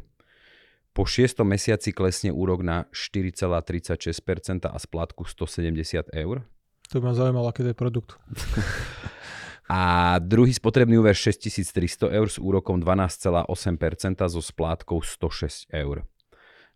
Po 0.93 1.09
6 1.09 1.41
mesiaci 1.41 1.89
klesne 1.97 2.29
úrok 2.29 2.61
na 2.61 2.85
4,36% 2.93 4.69
a 4.69 4.77
splátku 4.77 5.25
170 5.25 6.13
eur. 6.13 6.45
To 6.93 7.01
by 7.01 7.05
ma 7.09 7.13
zaujímalo, 7.17 7.49
aký 7.49 7.65
to 7.65 7.73
je 7.73 7.79
produkt. 7.81 8.21
A 9.69 10.17
druhý 10.17 10.57
spotrebný 10.57 10.97
úver 10.97 11.13
6300 11.13 12.09
eur 12.09 12.29
s 12.33 12.41
úrokom 12.41 12.81
12,8% 12.81 13.53
so 14.33 14.41
splátkou 14.41 15.05
106 15.05 15.69
eur. 15.77 16.09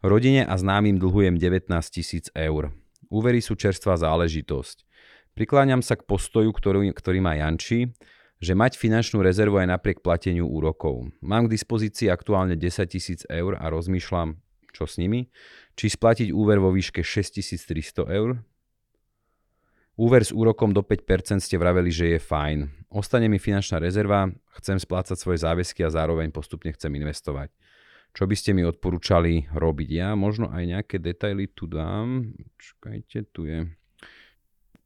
Rodine 0.05 0.45
a 0.45 0.53
známym 0.61 1.01
dlhujem 1.01 1.41
19 1.41 1.73
tisíc 1.89 2.29
eur. 2.37 2.69
Úvery 3.09 3.41
sú 3.41 3.57
čerstvá 3.57 3.97
záležitosť. 3.97 4.85
Prikláňam 5.33 5.81
sa 5.81 5.97
k 5.97 6.05
postoju, 6.05 6.53
ktorý, 6.53 6.93
ktorý 6.93 7.25
má 7.25 7.33
Janči, 7.41 7.97
že 8.43 8.53
mať 8.53 8.77
finančnú 8.77 9.25
rezervu 9.25 9.57
aj 9.57 9.73
napriek 9.73 10.05
plateniu 10.05 10.45
úrokov. 10.45 11.09
Mám 11.25 11.49
k 11.49 11.57
dispozícii 11.57 12.13
aktuálne 12.13 12.61
10 12.61 12.93
tisíc 12.93 13.25
eur 13.31 13.57
a 13.57 13.73
rozmýšľam, 13.73 14.37
čo 14.77 14.85
s 14.85 15.01
nimi. 15.01 15.33
Či 15.81 15.97
splatiť 15.97 16.29
úver 16.29 16.61
vo 16.61 16.75
výške 16.75 17.01
6300 17.01 18.05
eur, 18.13 18.43
Úver 20.03 20.27
s 20.27 20.35
úrokom 20.35 20.75
do 20.75 20.83
5% 20.83 21.39
ste 21.39 21.55
vraveli, 21.55 21.87
že 21.95 22.19
je 22.19 22.19
fajn. 22.19 22.91
Ostane 22.91 23.31
mi 23.31 23.39
finančná 23.39 23.79
rezerva, 23.79 24.27
chcem 24.59 24.75
splácať 24.75 25.15
svoje 25.15 25.47
záväzky 25.47 25.87
a 25.87 25.95
zároveň 25.95 26.35
postupne 26.35 26.75
chcem 26.75 26.91
investovať. 26.99 27.55
Čo 28.11 28.27
by 28.27 28.35
ste 28.35 28.51
mi 28.51 28.67
odporúčali 28.67 29.47
robiť? 29.55 29.89
Ja 29.95 30.19
možno 30.19 30.51
aj 30.51 30.63
nejaké 30.67 30.99
detaily 30.99 31.47
tu 31.55 31.71
dám. 31.71 32.35
Čakajte, 32.59 33.31
tu 33.31 33.47
je. 33.47 33.71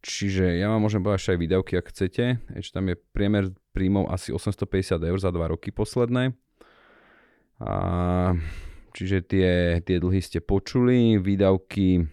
Čiže 0.05 0.61
ja 0.61 0.69
vám 0.69 0.85
môžem 0.85 1.01
povedať 1.01 1.33
aj 1.33 1.41
výdavky, 1.41 1.73
ak 1.81 1.91
chcete. 1.97 2.25
Ešte 2.53 2.77
tam 2.77 2.93
je 2.93 3.01
priemer 3.17 3.57
príjmov 3.73 4.13
asi 4.13 4.37
850 4.37 5.01
eur 5.01 5.17
za 5.17 5.33
2 5.33 5.53
roky 5.57 5.73
posledné. 5.73 6.37
A, 7.65 7.73
čiže 8.93 9.25
tie, 9.25 9.81
tie 9.81 9.97
dlhy 9.97 10.21
ste 10.21 10.45
počuli. 10.45 11.17
Výdavky 11.17 12.05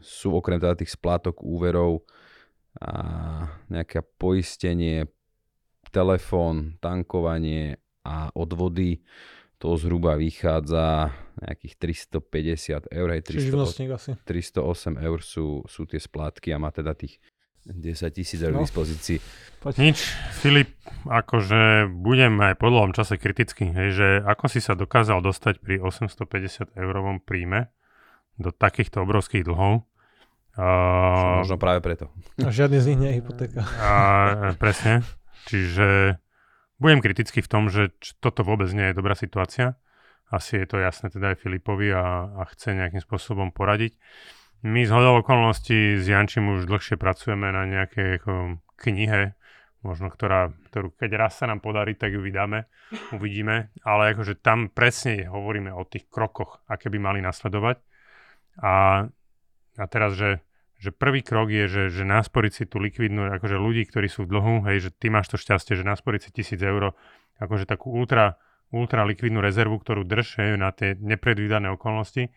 sú 0.00 0.34
okrem 0.34 0.58
teda 0.58 0.74
tých 0.74 0.92
splátok 0.92 1.42
úverov 1.42 2.06
a 2.78 2.92
nejaké 3.68 4.02
poistenie, 4.02 5.10
telefón, 5.90 6.78
tankovanie 6.78 7.80
a 8.06 8.30
odvody. 8.34 9.02
To 9.58 9.74
zhruba 9.74 10.14
vychádza 10.14 11.10
nejakých 11.42 11.74
350 12.14 12.94
eur, 12.94 13.08
Čiže 13.18 13.42
300, 13.42 13.46
živnostník 13.50 13.90
asi. 13.90 14.10
308 14.22 15.02
eur 15.02 15.18
sú, 15.18 15.66
sú 15.66 15.82
tie 15.82 15.98
splátky 15.98 16.54
a 16.54 16.62
má 16.62 16.70
teda 16.70 16.94
tých 16.94 17.18
10 17.66 18.14
tisíc 18.14 18.38
eur 18.38 18.54
No. 18.54 18.62
k 18.62 18.70
dispozícii. 18.70 19.18
Poď. 19.58 19.90
Nič, 19.90 19.98
Filip, 20.38 20.78
akože 21.04 21.90
budem 21.90 22.38
aj 22.38 22.54
po 22.54 22.70
dlhom 22.70 22.94
čase 22.94 23.18
kritický, 23.18 23.74
hej, 23.74 23.88
že 23.98 24.08
ako 24.22 24.46
si 24.46 24.62
sa 24.62 24.78
dokázal 24.78 25.18
dostať 25.20 25.58
pri 25.58 25.82
850 25.82 26.78
eurovom 26.78 27.18
príjme 27.18 27.74
do 28.38 28.54
takýchto 28.54 29.02
obrovských 29.02 29.42
dlhov. 29.42 29.82
Uh, 30.58 31.46
Možno 31.46 31.54
práve 31.54 31.78
preto. 31.78 32.10
A 32.42 32.50
žiadny 32.50 32.82
z 32.82 32.86
nich 32.90 32.98
nie 32.98 33.10
je 33.14 33.18
hypotéka. 33.22 33.62
a, 33.78 33.92
presne. 34.58 35.06
Čiže 35.46 36.18
budem 36.82 36.98
kritický 36.98 37.38
v 37.38 37.50
tom, 37.50 37.70
že 37.70 37.94
toto 38.18 38.42
vôbec 38.42 38.66
nie 38.74 38.90
je 38.90 38.98
dobrá 38.98 39.14
situácia. 39.14 39.78
Asi 40.28 40.58
je 40.58 40.66
to 40.66 40.82
jasné 40.82 41.14
teda 41.14 41.32
aj 41.32 41.46
Filipovi 41.46 41.94
a, 41.94 42.34
a 42.36 42.42
chce 42.50 42.74
nejakým 42.74 43.00
spôsobom 43.00 43.54
poradiť. 43.54 43.96
My 44.66 44.82
z 44.82 44.90
hodou 44.90 45.22
okolností 45.22 46.02
s 46.02 46.04
Jančím 46.10 46.50
už 46.58 46.66
dlhšie 46.66 46.98
pracujeme 46.98 47.54
na 47.54 47.62
nejakej 47.62 48.18
ako, 48.18 48.58
knihe 48.82 49.38
možno 49.82 50.10
ktorá, 50.10 50.50
ktorú 50.70 50.90
keď 50.98 51.10
raz 51.14 51.38
sa 51.38 51.46
nám 51.46 51.62
podarí, 51.62 51.94
tak 51.94 52.10
ju 52.10 52.20
vydáme, 52.22 52.66
uvidíme, 53.14 53.70
ale 53.86 54.14
akože 54.14 54.42
tam 54.42 54.70
presne 54.70 55.30
hovoríme 55.30 55.70
o 55.70 55.86
tých 55.86 56.10
krokoch, 56.10 56.62
aké 56.66 56.90
by 56.90 56.98
mali 56.98 57.20
nasledovať. 57.22 57.78
A, 58.58 59.06
a 59.78 59.84
teraz, 59.86 60.18
že, 60.18 60.42
že 60.78 60.94
prvý 60.94 61.26
krok 61.26 61.50
je, 61.50 61.66
že, 61.66 61.82
že 61.90 62.06
nasporiť 62.06 62.52
si 62.54 62.64
tú 62.70 62.78
likvidnú, 62.78 63.28
akože 63.34 63.58
ľudí, 63.58 63.82
ktorí 63.90 64.06
sú 64.06 64.24
v 64.24 64.38
dlhu, 64.38 64.54
hej, 64.70 64.88
že 64.88 64.90
ty 64.94 65.10
máš 65.10 65.34
to 65.34 65.36
šťastie, 65.36 65.74
že 65.74 65.82
nasporiť 65.82 66.20
si 66.26 66.30
tisíc 66.30 66.60
eur, 66.62 66.94
akože 67.42 67.66
takú 67.66 67.90
ultra, 67.90 68.38
ultra 68.70 69.02
likvidnú 69.02 69.42
rezervu, 69.42 69.82
ktorú 69.82 70.06
drž 70.06 70.38
hej, 70.38 70.54
na 70.54 70.70
tie 70.70 70.94
nepredvídané 70.94 71.68
okolnosti. 71.74 72.30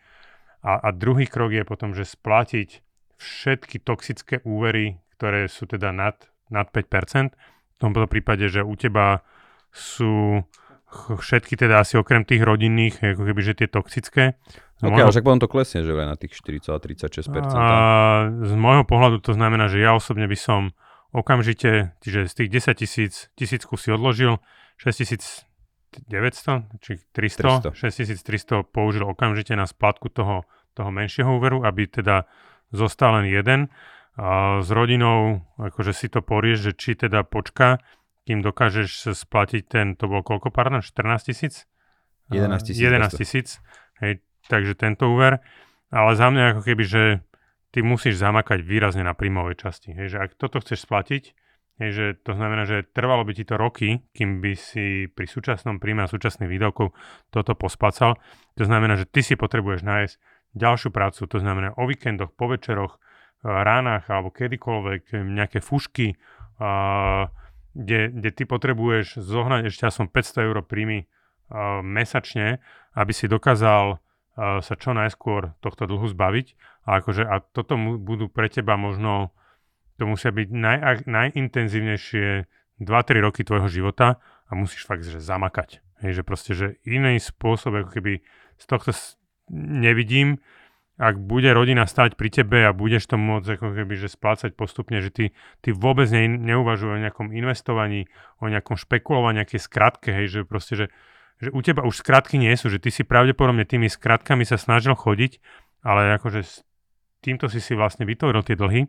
A, 0.62 0.78
a 0.78 0.88
druhý 0.90 1.30
krok 1.30 1.54
je 1.54 1.62
potom, 1.62 1.94
že 1.94 2.02
splatiť 2.02 2.82
všetky 3.18 3.82
toxické 3.82 4.42
úvery, 4.42 4.98
ktoré 5.14 5.46
sú 5.46 5.70
teda 5.70 5.94
nad 5.94 6.18
nad 6.52 6.68
5%. 6.68 7.32
V 7.32 7.78
tomto 7.80 8.04
prípade, 8.06 8.46
že 8.52 8.60
u 8.60 8.76
teba 8.76 9.24
sú 9.72 10.44
všetky 10.92 11.56
teda 11.56 11.82
asi 11.82 11.96
okrem 11.96 12.22
tých 12.22 12.44
rodinných, 12.44 13.00
ako 13.00 13.22
keby, 13.24 13.40
že 13.40 13.52
tie 13.64 13.68
toxické. 13.68 14.36
Ok, 14.82 14.92
môjho... 14.92 15.08
ale 15.08 15.12
však 15.14 15.24
potom 15.24 15.40
to 15.40 15.48
klesne, 15.50 15.80
že 15.86 15.94
aj 15.94 16.08
na 16.08 16.16
tých 16.18 16.32
4,36%. 16.36 17.32
A 17.54 17.66
z 18.42 18.52
môjho 18.58 18.84
pohľadu 18.84 19.22
to 19.22 19.32
znamená, 19.32 19.70
že 19.70 19.78
ja 19.78 19.94
osobne 19.94 20.26
by 20.26 20.38
som 20.38 20.74
okamžite, 21.12 21.94
čiže 22.02 22.28
z 22.28 22.34
tých 22.34 22.48
10 22.50 22.82
tisíc, 22.82 23.12
tisícku 23.36 23.76
si 23.76 23.92
odložil, 23.92 24.40
6 24.80 25.48
900 26.08 26.80
či 26.80 27.04
300, 27.12 27.76
300. 27.76 28.64
6300 28.64 28.64
použil 28.72 29.04
okamžite 29.04 29.52
na 29.52 29.68
splatku 29.68 30.08
toho, 30.08 30.48
toho 30.72 30.88
menšieho 30.88 31.36
úveru, 31.36 31.68
aby 31.68 31.84
teda 31.84 32.24
zostal 32.72 33.20
len 33.20 33.28
jeden 33.28 33.68
a 34.16 34.60
s 34.60 34.68
rodinou 34.72 35.44
akože 35.56 35.92
si 35.92 36.08
to 36.08 36.24
porieš, 36.24 36.68
že 36.68 36.72
či 36.76 36.90
teda 36.96 37.24
počka, 37.24 37.80
kým 38.22 38.40
dokážeš 38.40 39.12
splatiť 39.12 39.62
ten, 39.66 39.86
to 39.98 40.06
bol 40.06 40.22
koľko, 40.22 40.54
pardon, 40.54 40.82
14 40.82 41.26
tisíc? 41.26 41.66
11 42.30 42.62
tisíc. 42.62 42.80
11 42.80 43.18
tisíc, 43.18 43.48
hej, 44.00 44.22
takže 44.46 44.78
tento 44.78 45.10
úver. 45.10 45.42
Ale 45.92 46.16
za 46.16 46.32
mňa 46.32 46.56
ako 46.56 46.62
keby, 46.64 46.84
že 46.86 47.02
ty 47.74 47.84
musíš 47.84 48.16
zamakať 48.22 48.64
výrazne 48.64 49.04
na 49.04 49.12
príjmovej 49.12 49.60
časti. 49.60 49.92
Hej, 49.92 50.16
že 50.16 50.18
ak 50.24 50.40
toto 50.40 50.62
chceš 50.64 50.88
splatiť, 50.88 51.22
hej, 51.82 51.90
že 51.92 52.06
to 52.24 52.32
znamená, 52.32 52.64
že 52.64 52.88
trvalo 52.88 53.26
by 53.28 53.32
ti 53.36 53.44
to 53.44 53.60
roky, 53.60 54.00
kým 54.16 54.40
by 54.40 54.56
si 54.56 55.10
pri 55.12 55.28
súčasnom 55.28 55.76
príjme 55.82 56.06
a 56.06 56.08
súčasných 56.08 56.48
výdavkov 56.48 56.96
toto 57.28 57.52
pospacal. 57.52 58.16
To 58.56 58.64
znamená, 58.64 58.96
že 58.96 59.04
ty 59.04 59.20
si 59.20 59.36
potrebuješ 59.36 59.84
nájsť 59.84 60.14
ďalšiu 60.56 60.88
prácu, 60.92 61.20
to 61.28 61.36
znamená 61.40 61.76
o 61.76 61.84
víkendoch, 61.88 62.32
po 62.32 62.48
večeroch, 62.48 63.00
ránach 63.42 64.06
alebo 64.06 64.30
kedykoľvek 64.30 65.18
nejaké 65.18 65.58
fušky, 65.58 66.14
kde, 67.72 68.12
kde 68.12 68.30
ty 68.32 68.42
potrebuješ 68.44 69.20
zohnať 69.20 69.72
ešte 69.72 69.88
som 69.88 70.08
500 70.08 70.48
eur 70.48 70.56
príjmy 70.64 71.08
mesačne, 71.84 72.64
aby 72.96 73.12
si 73.12 73.28
dokázal 73.28 74.00
sa 74.36 74.74
čo 74.80 74.96
najskôr 74.96 75.52
tohto 75.60 75.84
dlhu 75.84 76.08
zbaviť. 76.08 76.46
A, 76.88 77.04
akože, 77.04 77.28
a 77.28 77.44
toto 77.44 77.76
mu, 77.76 78.00
budú 78.00 78.32
pre 78.32 78.48
teba 78.48 78.80
možno, 78.80 79.36
to 80.00 80.08
musia 80.08 80.32
byť 80.32 80.48
naj, 80.48 81.04
najintenzívnejšie 81.04 82.48
2-3 82.80 83.26
roky 83.28 83.44
tvojho 83.44 83.68
života 83.68 84.16
a 84.48 84.52
musíš 84.56 84.88
fakt 84.88 85.04
že 85.04 85.20
zamakať. 85.20 85.84
Hej, 86.00 86.18
že 86.18 86.22
proste, 86.24 86.52
že 86.56 86.66
iný 86.82 87.20
spôsob, 87.20 87.84
ako 87.84 87.90
keby 87.92 88.24
z 88.56 88.64
tohto 88.64 88.96
nevidím, 89.52 90.40
ak 91.02 91.18
bude 91.18 91.50
rodina 91.50 91.82
stať 91.82 92.14
pri 92.14 92.30
tebe 92.30 92.62
a 92.62 92.70
budeš 92.70 93.10
to 93.10 93.18
môcť 93.18 93.58
ako 93.58 93.74
keby, 93.74 93.94
že 93.98 94.14
splácať 94.14 94.54
postupne, 94.54 95.02
že 95.02 95.10
ty, 95.10 95.24
ty 95.58 95.74
vôbec 95.74 96.06
ne, 96.14 96.30
neuvažujú 96.30 96.94
o 96.94 97.02
nejakom 97.02 97.34
investovaní, 97.34 98.06
o 98.38 98.46
nejakom 98.46 98.78
špekulovaní, 98.78 99.42
nejaké 99.42 99.58
skratke, 99.58 100.14
hej, 100.14 100.30
že 100.30 100.40
proste, 100.46 100.78
že, 100.78 100.86
že 101.42 101.50
u 101.50 101.58
teba 101.58 101.82
už 101.82 102.06
skratky 102.06 102.38
nie 102.38 102.54
sú, 102.54 102.70
že 102.70 102.78
ty 102.78 102.94
si 102.94 103.02
pravdepodobne 103.02 103.66
tými 103.66 103.90
skratkami 103.90 104.46
sa 104.46 104.54
snažil 104.54 104.94
chodiť, 104.94 105.42
ale 105.82 106.14
akože 106.22 106.40
s 106.46 106.62
týmto 107.18 107.50
si 107.50 107.58
si 107.58 107.74
vlastne 107.74 108.06
vytvoril 108.06 108.46
tie 108.46 108.54
dlhy, 108.54 108.86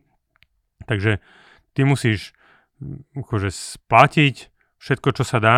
takže 0.86 1.18
ty 1.74 1.82
musíš 1.82 2.38
mm, 2.78 3.26
akože 3.26 3.50
splatiť 3.50 4.54
všetko, 4.78 5.10
čo 5.18 5.26
sa 5.26 5.42
dá, 5.42 5.58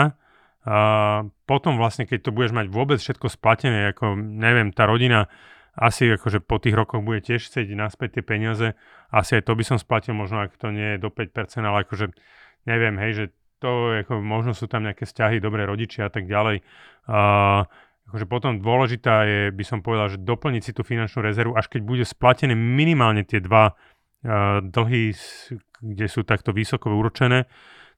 a 0.66 1.22
potom 1.46 1.78
vlastne, 1.78 2.10
keď 2.10 2.26
to 2.26 2.34
budeš 2.34 2.58
mať 2.58 2.74
vôbec 2.74 2.98
všetko 2.98 3.30
splatené, 3.30 3.94
ako 3.94 4.18
neviem, 4.18 4.74
tá 4.74 4.90
rodina 4.90 5.30
asi 5.76 6.08
akože 6.16 6.40
po 6.40 6.56
tých 6.58 6.76
rokoch 6.76 7.04
bude 7.04 7.20
tiež 7.20 7.52
chcieť 7.52 7.76
naspäť 7.76 8.20
tie 8.20 8.24
peniaze. 8.24 8.68
Asi 9.12 9.40
aj 9.40 9.44
to 9.44 9.54
by 9.60 9.64
som 9.68 9.78
splatil, 9.80 10.16
možno 10.16 10.48
ak 10.48 10.56
to 10.56 10.72
nie 10.72 10.96
je 10.96 11.04
do 11.04 11.12
5%, 11.12 11.36
ale 11.64 11.84
akože 11.84 12.16
neviem, 12.64 12.96
hej, 12.96 13.12
že 13.14 13.26
to 13.60 13.96
ako, 14.04 14.24
možno 14.24 14.56
sú 14.56 14.68
tam 14.72 14.88
nejaké 14.88 15.04
vzťahy, 15.04 15.44
dobré 15.44 15.68
rodičia 15.68 16.08
a 16.08 16.12
tak 16.12 16.28
ďalej. 16.28 16.64
Uh, 17.08 17.68
akože 18.12 18.26
potom 18.28 18.64
dôležitá 18.64 19.28
je, 19.28 19.42
by 19.52 19.64
som 19.68 19.80
povedal, 19.84 20.12
že 20.16 20.24
doplniť 20.24 20.62
si 20.64 20.72
tú 20.72 20.88
finančnú 20.88 21.24
rezervu, 21.24 21.54
až 21.56 21.68
keď 21.68 21.82
bude 21.84 22.06
splatené 22.08 22.56
minimálne 22.56 23.28
tie 23.28 23.44
dva 23.44 23.76
uh, 23.76 24.60
dlhy, 24.64 25.12
kde 25.84 26.06
sú 26.08 26.24
takto 26.24 26.56
vysoko 26.56 26.92
úročené, 26.92 27.48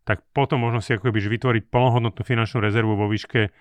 tak 0.07 0.23
potom 0.31 0.63
možno 0.63 0.79
si 0.79 0.95
ako 0.95 1.11
keby 1.11 1.19
vytvoriť 1.19 1.63
plnohodnotnú 1.67 2.23
finančnú 2.23 2.63
rezervu 2.63 2.95
vo 2.95 3.11
výške, 3.11 3.51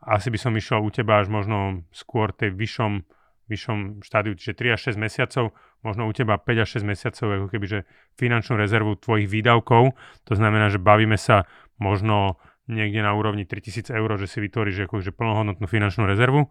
asi 0.00 0.32
by 0.32 0.38
som 0.40 0.56
išiel 0.56 0.80
u 0.80 0.88
teba 0.88 1.20
až 1.20 1.28
možno 1.28 1.84
skôr 1.92 2.32
tej 2.32 2.56
vyššom 2.56 3.04
vyššom 3.50 4.06
štádiu, 4.06 4.38
čiže 4.38 4.54
3 4.54 4.74
až 4.78 4.80
6 4.94 5.02
mesiacov, 5.02 5.44
možno 5.82 6.06
u 6.06 6.12
teba 6.14 6.38
5 6.38 6.62
až 6.62 6.68
6 6.78 6.86
mesiacov, 6.86 7.26
ako 7.26 7.46
keby, 7.50 7.66
že 7.66 7.78
finančnú 8.14 8.54
rezervu 8.54 8.94
tvojich 8.94 9.26
výdavkov, 9.26 9.98
to 10.24 10.32
znamená, 10.38 10.70
že 10.70 10.78
bavíme 10.78 11.18
sa 11.18 11.50
možno 11.82 12.38
niekde 12.70 13.02
na 13.02 13.10
úrovni 13.18 13.42
3000 13.42 13.90
eur, 13.90 14.10
že 14.14 14.30
si 14.30 14.38
vytvoríš 14.38 14.86
akože 14.86 15.10
plnohodnotnú 15.10 15.66
finančnú 15.66 16.06
rezervu 16.06 16.46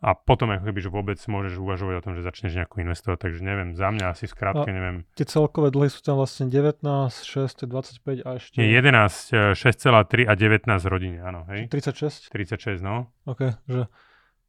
a 0.00 0.16
potom 0.16 0.48
ako 0.48 0.72
keby, 0.72 0.80
že 0.80 0.88
vôbec 0.88 1.20
môžeš 1.20 1.60
uvažovať 1.60 1.94
o 2.00 2.04
tom, 2.08 2.12
že 2.16 2.24
začneš 2.24 2.56
nejako 2.56 2.80
investovať, 2.80 3.18
takže 3.20 3.40
neviem, 3.44 3.76
za 3.76 3.92
mňa 3.92 4.16
asi 4.16 4.24
skrátke, 4.24 4.72
neviem. 4.72 5.04
Tie 5.12 5.28
celkové 5.28 5.68
dlhy 5.68 5.92
sú 5.92 6.00
tam 6.00 6.16
vlastne 6.16 6.48
19, 6.48 6.80
6, 7.12 7.68
25 7.68 8.24
a 8.24 8.40
ešte... 8.40 8.56
Nie, 8.56 8.80
11, 8.80 9.52
6,3 9.60 10.24
a 10.24 10.32
19 10.32 10.72
rodine, 10.88 11.20
áno, 11.20 11.44
hej? 11.52 11.68
36? 11.68 12.32
36, 12.32 12.80
no. 12.80 13.12
OK, 13.28 13.60
že 13.68 13.92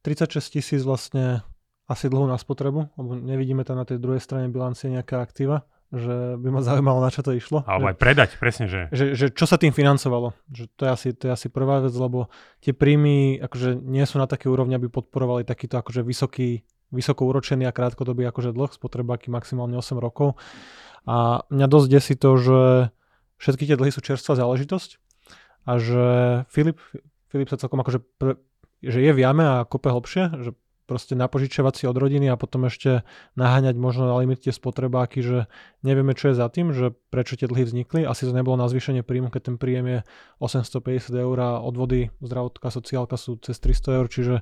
36 0.00 0.56
tisíc 0.56 0.80
vlastne 0.88 1.44
asi 1.90 2.06
dlho 2.06 2.30
na 2.30 2.38
spotrebu, 2.38 2.94
lebo 2.94 3.10
nevidíme 3.18 3.66
tam 3.66 3.78
na 3.78 3.86
tej 3.86 3.98
druhej 3.98 4.22
strane 4.22 4.48
bilancie 4.48 4.88
nejaká 4.88 5.18
aktíva, 5.18 5.66
že 5.92 6.40
by 6.40 6.48
ma 6.48 6.60
zaujímalo, 6.64 7.04
na 7.04 7.12
čo 7.12 7.20
to 7.20 7.36
išlo. 7.36 7.68
Alebo 7.68 7.92
aj 7.92 7.96
predať, 8.00 8.30
presne, 8.40 8.64
že... 8.64 8.88
že... 8.96 9.12
Že, 9.12 9.26
čo 9.36 9.44
sa 9.44 9.60
tým 9.60 9.76
financovalo. 9.76 10.32
Že 10.48 10.64
to, 10.72 10.82
je 10.88 10.90
asi, 10.90 11.08
to 11.12 11.22
je 11.28 11.32
asi 11.36 11.48
prvá 11.52 11.84
vec, 11.84 11.92
lebo 11.92 12.32
tie 12.64 12.72
príjmy 12.72 13.44
akože 13.44 13.76
nie 13.76 14.02
sú 14.08 14.16
na 14.16 14.24
také 14.24 14.48
úrovni, 14.48 14.72
aby 14.72 14.88
podporovali 14.88 15.44
takýto 15.44 15.76
akože 15.76 16.00
vysoký, 16.00 16.64
vysoko 16.88 17.28
úročený 17.28 17.68
a 17.68 17.76
krátkodobý 17.76 18.24
akože 18.24 18.56
dlh, 18.56 18.72
spotrebáky 18.72 19.28
maximálne 19.28 19.76
8 19.76 20.00
rokov. 20.00 20.40
A 21.04 21.44
mňa 21.52 21.66
dosť 21.68 21.88
desí 21.92 22.14
to, 22.16 22.40
že 22.40 22.60
všetky 23.36 23.68
tie 23.68 23.76
dlhy 23.76 23.92
sú 23.92 24.00
čerstvá 24.00 24.38
záležitosť 24.38 25.02
a 25.66 25.72
že 25.76 26.04
Filip, 26.48 26.78
Filip 27.28 27.50
sa 27.50 27.58
celkom 27.58 27.82
akože 27.82 28.00
pre, 28.16 28.38
že 28.82 28.98
je 29.02 29.12
v 29.14 29.22
jame 29.22 29.44
a 29.44 29.66
kope 29.66 29.90
hlbšie, 29.90 30.42
že 30.42 30.50
proste 30.86 31.14
napožičiavať 31.14 31.74
si 31.78 31.84
od 31.86 31.96
rodiny 31.96 32.28
a 32.28 32.36
potom 32.36 32.66
ešte 32.66 33.06
naháňať 33.38 33.78
možno 33.78 34.10
na 34.10 34.18
limit 34.18 34.44
tie 34.44 34.52
spotrebáky, 34.52 35.22
že 35.22 35.38
nevieme, 35.86 36.12
čo 36.12 36.32
je 36.32 36.38
za 36.38 36.50
tým, 36.50 36.74
že 36.74 36.92
prečo 37.10 37.38
tie 37.38 37.46
dlhy 37.46 37.64
vznikli. 37.64 38.00
Asi 38.02 38.26
to 38.26 38.34
nebolo 38.34 38.58
na 38.58 38.66
zvýšenie 38.66 39.06
príjmu, 39.06 39.30
keď 39.30 39.42
ten 39.52 39.56
príjem 39.56 39.86
je 39.86 39.98
850 40.42 41.14
eur 41.14 41.36
a 41.38 41.50
odvody 41.62 42.10
zdravotná 42.18 42.68
sociálka 42.68 43.14
sú 43.14 43.38
cez 43.40 43.56
300 43.62 43.98
eur, 44.02 44.06
čiže 44.10 44.34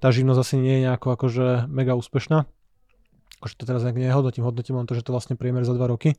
tá 0.00 0.08
živnosť 0.08 0.40
asi 0.40 0.54
nie 0.58 0.80
je 0.80 0.84
nejako 0.88 1.08
akože 1.14 1.46
mega 1.68 1.92
úspešná. 1.94 2.48
Akože 3.42 3.54
to 3.58 3.64
teraz 3.66 3.82
nejak 3.82 3.98
nehodnotím, 3.98 4.46
hodnotím 4.46 4.78
len 4.78 4.86
to, 4.86 4.94
že 4.94 5.02
to 5.02 5.10
vlastne 5.10 5.34
priemer 5.34 5.66
za 5.66 5.74
2 5.74 5.92
roky. 5.92 6.14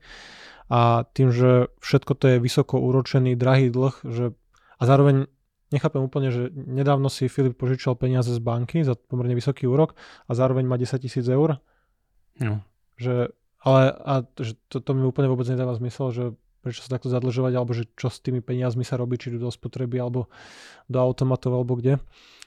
A 0.71 1.07
tým, 1.11 1.31
že 1.31 1.71
všetko 1.83 2.11
to 2.15 2.25
je 2.35 2.37
vysoko 2.43 2.79
úročený, 2.79 3.35
drahý 3.35 3.71
dlh, 3.71 3.95
že 4.05 4.35
a 4.79 4.83
zároveň 4.83 5.31
nechápem 5.73 5.99
úplne, 6.05 6.29
že 6.29 6.53
nedávno 6.53 7.09
si 7.09 7.25
Filip 7.25 7.57
požičal 7.57 7.97
peniaze 7.97 8.29
z 8.29 8.37
banky 8.37 8.85
za 8.85 8.93
pomerne 8.93 9.33
vysoký 9.33 9.65
úrok 9.65 9.97
a 10.29 10.37
zároveň 10.37 10.69
má 10.69 10.77
10 10.77 11.01
tisíc 11.01 11.25
eur. 11.25 11.57
No. 12.37 12.61
Že, 13.01 13.33
ale 13.65 13.81
a, 13.89 14.13
že 14.37 14.53
to, 14.69 14.77
to 14.77 14.91
mi 14.93 15.01
úplne 15.01 15.25
vôbec 15.25 15.49
nedáva 15.49 15.73
zmysel, 15.73 16.13
že 16.13 16.23
prečo 16.63 16.85
sa 16.85 16.95
takto 16.95 17.11
zadlžovať, 17.11 17.53
alebo 17.57 17.75
že 17.75 17.89
čo 17.99 18.07
s 18.07 18.23
tými 18.23 18.39
peniazmi 18.39 18.87
sa 18.87 18.95
robí, 18.95 19.19
či 19.19 19.35
do 19.35 19.51
spotreby, 19.51 19.99
alebo 19.99 20.31
do 20.87 20.97
automatov, 21.01 21.51
alebo 21.51 21.75
kde. 21.75 21.99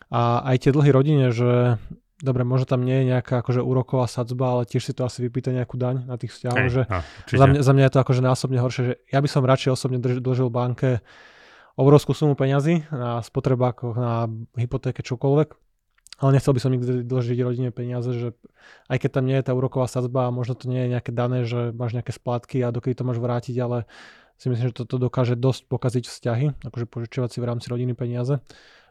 A 0.08 0.40
aj 0.46 0.64
tie 0.64 0.70
dlhy 0.72 0.90
rodine, 0.94 1.28
že 1.34 1.76
dobre, 2.16 2.48
možno 2.48 2.64
tam 2.64 2.80
nie 2.80 3.04
je 3.04 3.12
nejaká 3.12 3.44
akože 3.44 3.60
úroková 3.60 4.08
sadzba, 4.08 4.56
ale 4.56 4.62
tiež 4.64 4.88
si 4.88 4.92
to 4.96 5.04
asi 5.04 5.20
vypýta 5.20 5.52
nejakú 5.52 5.76
daň 5.76 6.08
na 6.08 6.16
tých 6.16 6.32
vzťahoch, 6.32 6.68
že 6.72 6.82
no, 6.88 7.04
za, 7.28 7.46
mňa, 7.46 7.60
za 7.60 7.72
mňa 7.76 7.84
je 7.84 7.92
to 7.92 8.00
akože 8.00 8.22
násobne 8.24 8.58
horšie, 8.64 8.82
že 8.88 8.94
ja 9.12 9.20
by 9.20 9.28
som 9.28 9.44
radšej 9.44 9.70
osobne 9.76 9.98
dlžil 10.00 10.48
banke 10.48 11.04
obrovskú 11.76 12.16
sumu 12.16 12.34
peňazí 12.34 12.88
na 12.88 13.20
spotrebákoch, 13.20 13.94
na 13.96 14.26
hypotéke, 14.56 15.04
čokoľvek. 15.04 15.48
Ale 16.16 16.32
nechcel 16.32 16.56
by 16.56 16.60
som 16.64 16.72
nikdy 16.72 17.04
dlžiť 17.04 17.38
rodine 17.44 17.68
peniaze, 17.68 18.08
že 18.16 18.32
aj 18.88 19.04
keď 19.04 19.10
tam 19.20 19.24
nie 19.28 19.36
je 19.36 19.44
tá 19.44 19.52
úroková 19.52 19.84
sadzba 19.84 20.32
a 20.32 20.34
možno 20.34 20.56
to 20.56 20.64
nie 20.72 20.88
je 20.88 20.92
nejaké 20.96 21.12
dané, 21.12 21.44
že 21.44 21.76
máš 21.76 21.92
nejaké 21.92 22.16
splátky 22.16 22.64
a 22.64 22.72
dokedy 22.72 22.96
to 22.96 23.04
máš 23.04 23.20
vrátiť, 23.20 23.56
ale 23.60 23.84
si 24.40 24.48
myslím, 24.48 24.72
že 24.72 24.80
toto 24.80 24.96
dokáže 24.96 25.36
dosť 25.36 25.68
pokaziť 25.68 26.04
vzťahy, 26.08 26.46
akože 26.64 26.86
požičiavať 26.88 27.30
si 27.36 27.38
v 27.44 27.48
rámci 27.48 27.66
rodiny 27.68 27.92
peniaze, 27.92 28.40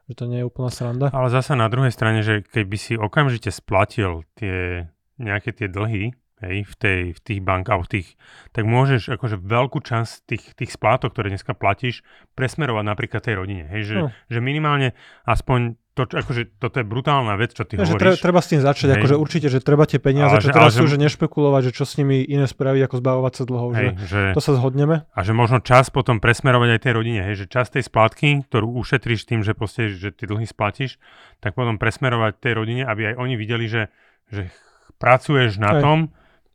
že 0.05 0.13
to 0.13 0.29
nie 0.29 0.45
je 0.45 0.45
úplná 0.45 0.69
sranda. 0.69 1.09
Ale 1.09 1.33
zase 1.33 1.57
na 1.57 1.65
druhej 1.65 1.89
strane, 1.89 2.21
že 2.21 2.45
keby 2.45 2.77
si 2.77 2.93
okamžite 2.93 3.49
splatil 3.49 4.21
tie 4.37 4.89
nejaké 5.17 5.49
tie 5.49 5.65
dlhy, 5.65 6.13
hej, 6.45 6.69
v, 6.69 6.75
tej, 6.77 7.01
v 7.17 7.19
tých 7.19 7.39
bankách, 7.41 7.85
v 7.85 7.89
tých, 7.99 8.07
tak 8.53 8.69
môžeš 8.69 9.09
akože 9.17 9.41
veľkú 9.41 9.81
časť 9.81 10.11
tých, 10.29 10.43
tých 10.53 10.71
splátok, 10.71 11.11
ktoré 11.17 11.33
dneska 11.33 11.57
platíš, 11.57 12.05
presmerovať 12.37 12.83
napríklad 12.85 13.21
tej 13.25 13.35
rodine. 13.35 13.65
Hej, 13.67 13.81
že, 13.89 13.95
no. 13.97 14.07
že 14.29 14.39
minimálne 14.39 14.93
aspoň 15.25 15.81
to, 15.95 16.03
akože, 16.11 16.59
toto 16.59 16.83
je 16.83 16.85
brutálna 16.85 17.39
vec, 17.39 17.55
čo 17.55 17.63
ty 17.63 17.79
ja, 17.79 17.87
hovoríš. 17.87 17.95
Treba, 17.95 18.15
treba 18.19 18.39
s 18.43 18.47
tým 18.51 18.59
začať, 18.59 18.87
hej. 18.91 18.95
akože 18.99 19.15
určite, 19.15 19.47
že 19.47 19.63
treba 19.63 19.87
tie 19.87 20.03
peniaze, 20.03 20.35
ale 20.35 20.43
čo 20.43 20.51
že, 20.51 20.55
teraz 20.59 20.71
sú, 20.75 20.85
že 20.91 20.99
nešpekulovať, 20.99 21.61
že 21.63 21.71
čo 21.71 21.87
s 21.87 21.95
nimi 21.95 22.19
iné 22.19 22.51
spraviť, 22.51 22.81
ako 22.83 22.95
zbavovať 22.99 23.33
sa 23.39 23.43
dlhov, 23.47 23.69
hej, 23.79 23.89
že, 24.03 24.07
že, 24.11 24.21
to 24.35 24.43
sa 24.43 24.59
zhodneme. 24.59 25.07
A 25.15 25.19
že 25.23 25.31
možno 25.31 25.63
čas 25.63 25.87
potom 25.87 26.19
presmerovať 26.19 26.69
aj 26.75 26.79
tej 26.83 26.93
rodine, 26.99 27.23
hej, 27.23 27.35
že 27.39 27.45
čas 27.47 27.71
tej 27.71 27.87
splátky, 27.87 28.43
ktorú 28.51 28.75
ušetríš 28.75 29.23
tým, 29.23 29.39
že, 29.47 29.55
proste, 29.55 29.87
že 29.95 30.11
ty 30.11 30.27
dlhy 30.27 30.43
splatíš, 30.43 30.99
tak 31.39 31.55
potom 31.55 31.79
presmerovať 31.79 32.43
tej 32.43 32.53
rodine, 32.59 32.83
aby 32.83 33.15
aj 33.15 33.15
oni 33.15 33.39
videli, 33.39 33.71
že, 33.71 33.87
že 34.27 34.51
pracuješ 34.99 35.63
na 35.63 35.79
hej. 35.79 35.81
tom. 35.81 35.97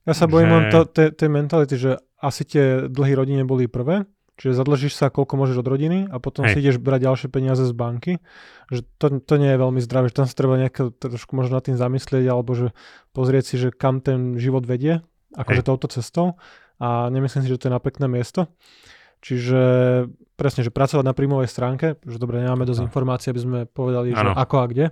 Ja 0.08 0.14
sa 0.16 0.24
bojím 0.24 0.48
že... 0.48 0.54
len 0.54 0.64
tej 1.12 1.28
mentality, 1.28 1.74
že 1.76 2.00
asi 2.20 2.44
tie 2.44 2.88
dlhy 2.88 3.12
rodine 3.16 3.44
boli 3.44 3.68
prvé, 3.68 4.08
Čiže 4.40 4.56
zadlžíš 4.56 4.96
sa, 4.96 5.12
koľko 5.12 5.36
môžeš 5.36 5.60
od 5.60 5.68
rodiny 5.68 6.08
a 6.08 6.16
potom 6.16 6.48
Hej. 6.48 6.56
si 6.56 6.64
ideš 6.64 6.80
brať 6.80 7.04
ďalšie 7.04 7.28
peniaze 7.28 7.60
z 7.60 7.76
banky. 7.76 8.24
Že 8.72 8.88
to, 8.96 9.06
to 9.20 9.34
nie 9.36 9.52
je 9.52 9.58
veľmi 9.60 9.84
zdravé, 9.84 10.08
že 10.08 10.16
tam 10.16 10.24
sa 10.24 10.32
treba 10.32 10.56
nejak 10.56 10.96
trošku 10.96 11.36
možno 11.36 11.60
nad 11.60 11.64
tým 11.68 11.76
zamyslieť 11.76 12.24
alebo 12.24 12.56
že 12.56 12.72
pozrieť 13.12 13.44
si, 13.44 13.60
že 13.60 13.68
kam 13.68 14.00
ten 14.00 14.40
život 14.40 14.64
vedie, 14.64 15.04
akože 15.36 15.60
touto 15.60 15.92
cestou 15.92 16.40
a 16.80 17.12
nemyslím 17.12 17.44
si, 17.44 17.52
že 17.52 17.60
to 17.60 17.68
je 17.68 17.76
na 17.76 17.84
pekné 17.84 18.08
miesto. 18.08 18.48
Čiže 19.20 19.60
presne, 20.40 20.64
že 20.64 20.72
pracovať 20.72 21.04
na 21.04 21.12
príjmovej 21.12 21.44
stránke, 21.52 22.00
že 22.00 22.16
dobre, 22.16 22.40
nemáme 22.40 22.64
dosť 22.64 22.80
no. 22.80 22.86
informácií, 22.88 23.28
aby 23.36 23.44
sme 23.44 23.58
povedali, 23.68 24.16
že 24.16 24.24
ako 24.24 24.56
a 24.56 24.66
kde, 24.72 24.86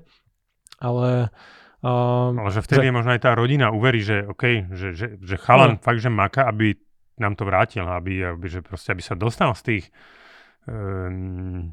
ale 0.76 1.32
Um, 1.78 2.42
ale 2.42 2.50
že 2.50 2.58
vtedy 2.58 2.90
že... 2.90 2.94
možno 2.94 3.14
aj 3.14 3.22
tá 3.22 3.30
rodina 3.38 3.70
uverí, 3.70 4.02
že 4.02 4.26
OK, 4.26 4.74
že, 4.74 4.98
že, 4.98 5.06
že 5.22 5.36
chalan 5.38 5.78
no. 5.78 5.82
fakt, 5.82 6.02
že 6.02 6.10
maka, 6.10 6.42
aby 6.50 6.74
nám 7.22 7.38
to 7.38 7.46
vrátil, 7.46 7.86
aby, 7.86 8.34
aby, 8.34 8.46
že 8.50 8.60
proste, 8.66 8.90
aby 8.90 9.02
sa 9.02 9.14
dostal 9.14 9.54
z 9.54 9.62
tých 9.62 9.84
um, 10.66 11.70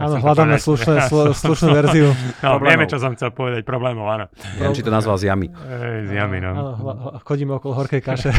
Áno, 0.00 0.16
hľadáme 0.16 0.56
slušné, 0.56 1.04
sl- 1.04 1.36
slušnú 1.44 1.68
verziu. 1.76 2.08
No, 2.40 2.56
vieme, 2.56 2.88
čo 2.88 2.96
som 2.96 3.12
chcel 3.12 3.28
povedať, 3.28 3.60
problémov, 3.68 4.08
áno. 4.08 4.26
Neviem, 4.56 4.72
či 4.72 4.80
to 4.80 4.88
nazval 4.88 5.20
z 5.20 5.28
jamy. 5.28 5.52
E, 5.52 6.08
z 6.08 6.16
jamy, 6.16 6.40
no. 6.40 6.50
Áno, 6.56 7.20
chodíme 7.20 7.60
okolo 7.60 7.84
horkej 7.84 8.00
kaše. 8.00 8.32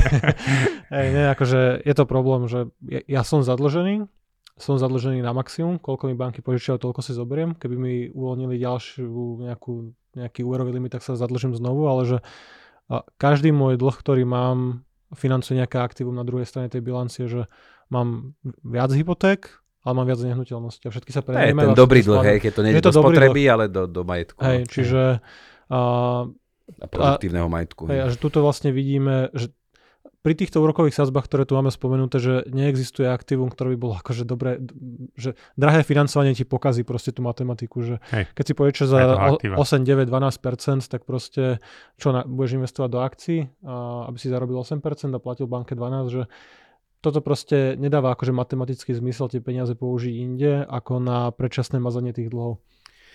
Ej, 0.98 1.08
nie, 1.14 1.26
akože 1.30 1.86
je 1.86 1.94
to 1.94 2.10
problém, 2.10 2.50
že 2.50 2.74
ja, 2.90 3.02
ja 3.06 3.22
som 3.22 3.46
zadlžený, 3.46 4.10
som 4.58 4.82
zadlžený 4.82 5.22
na 5.22 5.38
maximum, 5.38 5.78
koľko 5.78 6.10
mi 6.10 6.16
banky 6.18 6.42
požičiajú, 6.42 6.82
toľko 6.82 7.06
si 7.06 7.14
zoberiem. 7.14 7.54
Keby 7.54 7.76
mi 7.78 7.94
uvoľnili 8.10 8.58
ďalšiu 8.58 9.46
nejakú, 9.46 9.94
nejaký 10.18 10.42
úverový 10.42 10.74
limit, 10.74 10.98
tak 10.98 11.06
sa 11.06 11.14
zadlžím 11.14 11.54
znovu, 11.54 11.86
ale 11.86 12.02
že 12.10 12.18
každý 13.22 13.54
môj 13.54 13.78
dlh, 13.78 13.94
ktorý 13.94 14.26
mám, 14.26 14.82
financuje 15.14 15.62
nejaké 15.62 15.78
aktívum 15.78 16.18
na 16.18 16.26
druhej 16.26 16.50
strane 16.50 16.74
tej 16.74 16.82
bilancie, 16.82 17.30
že 17.30 17.46
mám 17.94 18.34
viac 18.66 18.90
hypoték, 18.92 19.62
ale 19.86 19.94
mám 19.94 20.08
viac 20.10 20.20
nehnuteľnosti 20.20 20.84
a 20.84 20.92
všetky 20.92 21.12
sa 21.14 21.22
prenajímajú. 21.22 21.72
ten 21.72 21.78
dobrý 21.78 22.02
dlh, 22.04 22.24
hej, 22.26 22.38
keď 22.44 22.52
to 22.52 22.62
nie 22.66 22.72
je 22.76 22.84
do 22.84 22.92
spotreby, 22.92 23.42
dlh. 23.46 23.54
ale 23.54 23.64
do, 23.70 23.86
do 23.86 24.02
majetku. 24.04 24.42
Hej, 24.42 24.60
no. 24.66 24.72
čiže... 24.74 25.02
A, 25.68 25.80
a 26.68 26.86
produktívneho 26.88 27.48
majetku. 27.48 27.88
Hej, 27.88 28.00
a 28.04 28.08
že 28.12 28.18
tuto 28.20 28.44
vlastne 28.44 28.76
vidíme, 28.76 29.32
že 29.32 29.52
pri 30.26 30.34
týchto 30.34 30.60
úrokových 30.60 30.98
sazbách, 30.98 31.30
ktoré 31.30 31.44
tu 31.48 31.56
máme 31.56 31.72
spomenuté, 31.72 32.20
že 32.20 32.34
neexistuje 32.50 33.08
aktívum, 33.08 33.48
ktoré 33.48 33.74
by 33.74 33.78
bolo 33.80 33.94
akože 34.02 34.24
dobré, 34.28 34.60
že 35.16 35.38
drahé 35.56 35.86
financovanie 35.88 36.36
ti 36.36 36.44
pokazí 36.44 36.84
proste 36.84 37.16
tú 37.16 37.24
matematiku, 37.24 37.80
že 37.86 37.96
Hej. 38.12 38.28
keď 38.36 38.44
si 38.44 38.54
povieš, 38.58 38.76
že 38.84 38.88
za 38.92 39.00
8, 39.40 39.88
9, 39.88 40.10
12%, 40.10 40.84
tak 40.90 41.08
proste 41.08 41.64
čo 41.96 42.12
na, 42.12 42.26
budeš 42.28 42.60
investovať 42.60 42.90
do 42.92 43.00
akcií, 43.00 43.40
a, 43.64 44.10
aby 44.10 44.18
si 44.20 44.28
zarobil 44.28 44.60
8% 44.60 44.82
a 45.16 45.20
platil 45.22 45.48
banke 45.48 45.78
12, 45.78 46.12
že 46.12 46.24
toto 47.00 47.22
proste 47.22 47.78
nedáva 47.78 48.12
akože 48.18 48.34
matematický 48.34 48.92
zmysel 48.98 49.30
tie 49.30 49.40
peniaze 49.40 49.78
použiť 49.78 50.14
inde, 50.18 50.66
ako 50.66 50.98
na 50.98 51.30
predčasné 51.30 51.78
mazanie 51.78 52.12
tých 52.12 52.34
dlhov. 52.34 52.60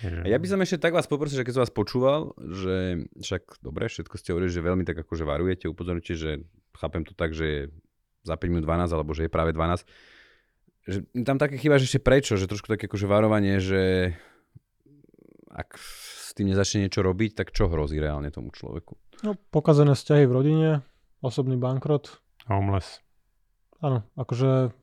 A 0.02 0.26
ja 0.26 0.38
by 0.38 0.46
som 0.50 0.58
ešte 0.58 0.82
tak 0.82 0.98
vás 0.98 1.06
poprosil, 1.06 1.42
že 1.42 1.46
keď 1.46 1.54
som 1.54 1.62
vás 1.62 1.74
počúval, 1.74 2.34
že 2.34 3.06
však 3.22 3.62
dobre, 3.62 3.86
všetko 3.86 4.14
ste 4.18 4.34
hovorili, 4.34 4.50
že 4.50 4.64
veľmi 4.64 4.82
tak 4.82 4.98
akože 5.06 5.22
varujete, 5.22 5.70
upozorňujete, 5.70 6.14
že 6.18 6.42
chápem 6.76 7.02
to 7.04 7.12
tak, 7.14 7.32
že 7.36 7.44
je 7.44 7.60
za 8.22 8.38
5 8.38 8.50
minút 8.52 8.64
12, 8.64 8.92
alebo 8.92 9.12
že 9.12 9.26
je 9.26 9.32
práve 9.32 9.50
12. 9.54 9.84
Že 10.82 10.98
tam 11.22 11.38
také 11.38 11.58
chyba, 11.58 11.78
že 11.78 11.86
ešte 11.86 12.02
prečo, 12.02 12.34
že 12.34 12.50
trošku 12.50 12.70
také 12.70 12.90
akože 12.90 13.06
varovanie, 13.06 13.62
že 13.62 14.14
ak 15.52 15.76
s 15.78 16.32
tým 16.34 16.48
nezačne 16.48 16.88
niečo 16.88 17.04
robiť, 17.04 17.36
tak 17.36 17.52
čo 17.52 17.68
hrozí 17.68 18.00
reálne 18.00 18.32
tomu 18.32 18.50
človeku? 18.50 18.96
No, 19.22 19.36
pokazené 19.52 19.94
vzťahy 19.94 20.24
v 20.26 20.32
rodine, 20.32 20.70
osobný 21.22 21.60
bankrot. 21.60 22.18
Homeless. 22.50 23.04
Áno, 23.78 24.02
akože 24.18 24.74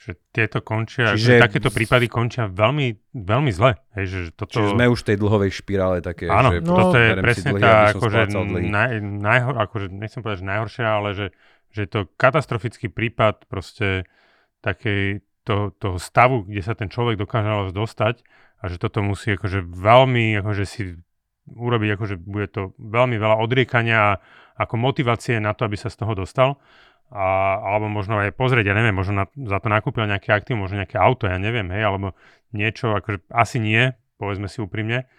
že 0.00 0.16
tieto 0.32 0.64
končia, 0.64 1.12
Čiže... 1.12 1.36
že 1.36 1.44
takéto 1.44 1.68
prípady 1.68 2.08
končia 2.08 2.48
veľmi, 2.48 3.12
veľmi 3.12 3.52
zle. 3.52 3.76
Hej, 3.92 4.04
že 4.08 4.20
toto... 4.32 4.56
Čiže 4.56 4.72
sme 4.72 4.88
už 4.88 5.04
v 5.04 5.06
tej 5.12 5.16
dlhovej 5.20 5.50
špirále 5.52 6.00
také, 6.00 6.24
Áno, 6.24 6.56
že 6.56 6.64
no, 6.64 6.72
toto 6.72 6.96
je 6.96 7.10
presne 7.20 7.52
dlhy, 7.52 7.60
tá, 7.60 7.92
akože, 7.92 8.20
naj, 8.64 8.90
najhor, 9.20 9.54
akože, 9.60 9.92
nechcem 9.92 10.24
povedať, 10.24 10.40
že 10.40 10.46
najhoršia, 10.48 10.86
ale 10.88 11.08
že, 11.12 11.26
že 11.76 11.80
je 11.84 11.90
to 11.92 12.00
katastrofický 12.16 12.88
prípad 12.88 13.44
proste 13.44 14.08
takej 14.64 15.20
to, 15.44 15.76
toho 15.76 16.00
stavu, 16.00 16.48
kde 16.48 16.64
sa 16.64 16.72
ten 16.72 16.88
človek 16.88 17.20
dokáže 17.20 17.76
dostať 17.76 18.24
a 18.60 18.72
že 18.72 18.76
toto 18.80 19.04
musí 19.04 19.36
akože 19.36 19.64
veľmi 19.64 20.36
akože 20.40 20.64
si 20.68 20.96
urobiť, 21.48 21.90
akože 21.96 22.16
bude 22.20 22.46
to 22.52 22.76
veľmi 22.76 23.16
veľa 23.16 23.36
odriekania 23.40 23.98
a 24.00 24.18
ako 24.60 24.76
motivácie 24.76 25.40
na 25.40 25.56
to, 25.56 25.64
aby 25.64 25.76
sa 25.80 25.88
z 25.88 26.04
toho 26.04 26.12
dostal 26.12 26.60
a, 27.10 27.58
alebo 27.58 27.90
možno 27.90 28.22
aj 28.22 28.38
pozrieť, 28.38 28.70
ja 28.70 28.74
neviem, 28.78 28.94
možno 28.94 29.22
na, 29.22 29.24
za 29.26 29.58
to 29.58 29.66
nakúpil 29.66 30.06
nejaké 30.06 30.30
aktív, 30.30 30.62
možno 30.62 30.78
nejaké 30.78 30.94
auto, 30.94 31.26
ja 31.26 31.42
neviem, 31.42 31.66
hej, 31.74 31.82
alebo 31.82 32.14
niečo, 32.54 32.94
akože 32.94 33.26
asi 33.34 33.58
nie, 33.58 33.90
povedzme 34.14 34.46
si 34.46 34.62
úprimne, 34.62 35.10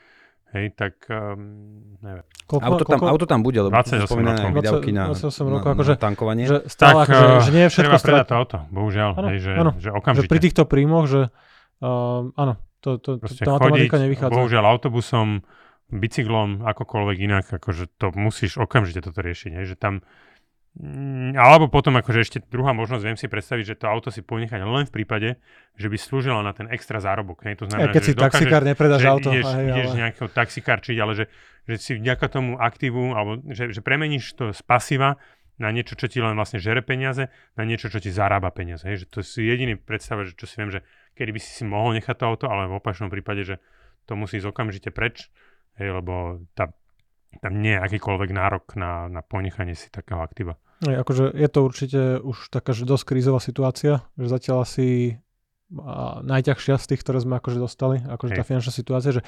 hej, 0.56 0.72
tak 0.72 1.04
um, 1.12 2.00
neviem. 2.00 2.24
Koľko, 2.48 2.64
auto, 2.64 2.84
tam, 2.88 3.00
auto 3.04 3.26
tam 3.28 3.42
bude, 3.44 3.60
lebo 3.60 3.76
28 3.76 4.08
spomínané 4.08 4.40
výdavky 4.56 4.92
na, 4.96 5.12
28 5.12 5.52
rokov, 5.52 5.70
akože, 5.76 5.94
na 5.96 6.00
tankovanie. 6.00 6.46
Že 6.48 6.58
stále, 6.72 7.04
tak, 7.04 7.12
akože, 7.12 7.36
že 7.44 7.52
nie 7.52 7.64
je 7.68 7.72
všetko 7.72 7.92
treba 7.92 8.00
predať 8.08 8.26
to 8.28 8.36
auto, 8.40 8.58
bohužiaľ, 8.72 9.10
ano, 9.20 9.28
hej, 9.28 9.38
že, 9.44 9.52
ano, 9.52 9.72
že 9.76 9.90
okamžite. 9.92 10.28
Že 10.28 10.32
pri 10.32 10.40
týchto 10.40 10.64
príjmoch, 10.64 11.06
že 11.12 11.22
um, 11.84 12.32
áno, 12.40 12.54
to, 12.80 12.90
to, 13.04 13.20
to, 13.20 13.32
tá 13.36 13.52
matematika 13.60 14.00
nevychádza. 14.00 14.32
Bohužiaľ 14.32 14.64
autobusom, 14.72 15.44
bicyklom, 15.92 16.64
akokoľvek 16.64 17.18
inak, 17.20 17.46
akože 17.52 17.92
to 18.00 18.16
musíš 18.16 18.56
okamžite 18.64 19.04
toto 19.04 19.20
riešiť, 19.20 19.60
hej, 19.60 19.66
že 19.72 19.76
tam 19.76 20.08
alebo 21.36 21.68
potom 21.68 22.00
akože 22.00 22.20
ešte 22.24 22.38
druhá 22.48 22.72
možnosť, 22.72 23.04
viem 23.04 23.20
si 23.20 23.28
predstaviť, 23.28 23.76
že 23.76 23.76
to 23.76 23.92
auto 23.92 24.08
si 24.08 24.24
ponechať 24.24 24.64
len 24.64 24.88
v 24.88 24.94
prípade, 24.96 25.36
že 25.76 25.88
by 25.92 25.98
slúžilo 26.00 26.40
na 26.40 26.56
ten 26.56 26.72
extra 26.72 27.04
zárobok. 27.04 27.44
Nie? 27.44 27.60
To 27.60 27.68
znamená, 27.68 27.92
keď 27.92 28.04
že 28.04 28.08
si 28.08 28.14
dokážeš, 28.16 28.32
taxikár 28.32 28.64
nepredáš 28.64 29.04
auto. 29.04 29.30
Ideš, 29.36 29.52
aj, 29.52 29.64
ideš 29.68 29.90
ale... 29.92 30.00
nejakého 30.00 30.28
taxikárčiť, 30.32 30.98
ale 31.04 31.14
že, 31.20 31.26
že 31.68 31.76
si 31.76 31.92
vďaka 32.00 32.26
tomu 32.32 32.56
aktívu, 32.56 33.12
alebo 33.12 33.44
že, 33.52 33.76
že 33.76 33.84
premeníš 33.84 34.32
to 34.40 34.56
z 34.56 34.62
pasiva 34.64 35.20
na 35.60 35.70
niečo, 35.76 36.00
čo 36.00 36.08
ti 36.08 36.24
len 36.24 36.40
vlastne 36.40 36.58
žere 36.58 36.80
peniaze, 36.80 37.28
na 37.60 37.64
niečo, 37.68 37.92
čo 37.92 38.00
ti 38.00 38.08
zarába 38.08 38.48
peniaze. 38.56 38.88
Hej? 38.88 39.04
Že 39.04 39.06
to 39.12 39.20
si 39.28 39.44
jediný 39.44 39.76
predstava, 39.76 40.24
že 40.24 40.40
čo 40.40 40.48
si 40.48 40.56
viem, 40.56 40.72
že 40.72 40.88
kedy 41.20 41.36
by 41.36 41.40
si 41.44 41.52
si 41.52 41.64
mohol 41.68 42.00
nechať 42.00 42.16
to 42.16 42.24
auto, 42.24 42.46
ale 42.48 42.72
v 42.72 42.80
opačnom 42.80 43.12
prípade, 43.12 43.44
že 43.44 43.56
to 44.08 44.16
musí 44.16 44.40
ísť 44.40 44.48
okamžite 44.48 44.90
preč, 44.96 45.28
hej, 45.78 45.94
lebo 45.94 46.42
tá 46.56 46.72
tam 47.40 47.64
nie 47.64 47.72
je 47.72 47.80
akýkoľvek 47.80 48.30
nárok 48.36 48.76
na, 48.76 49.08
na 49.08 49.24
ponechanie 49.24 49.78
si 49.78 49.88
takého 49.88 50.20
aktíva. 50.20 50.60
Je, 50.84 50.98
akože 50.98 51.32
je 51.32 51.48
to 51.48 51.60
určite 51.62 52.02
už 52.26 52.52
taká 52.52 52.76
že 52.76 52.90
dosť 52.90 53.06
krízová 53.08 53.40
situácia, 53.40 54.04
že 54.18 54.28
zatiaľ 54.28 54.68
asi 54.68 55.22
a 55.80 56.20
najťažšia 56.20 56.76
z 56.76 56.86
tých, 56.92 57.02
ktoré 57.08 57.24
sme 57.24 57.40
akože 57.40 57.56
dostali, 57.56 58.04
akože 58.04 58.36
Hej. 58.36 58.40
tá 58.40 58.44
finančná 58.44 58.74
situácia, 58.76 59.16
že 59.16 59.22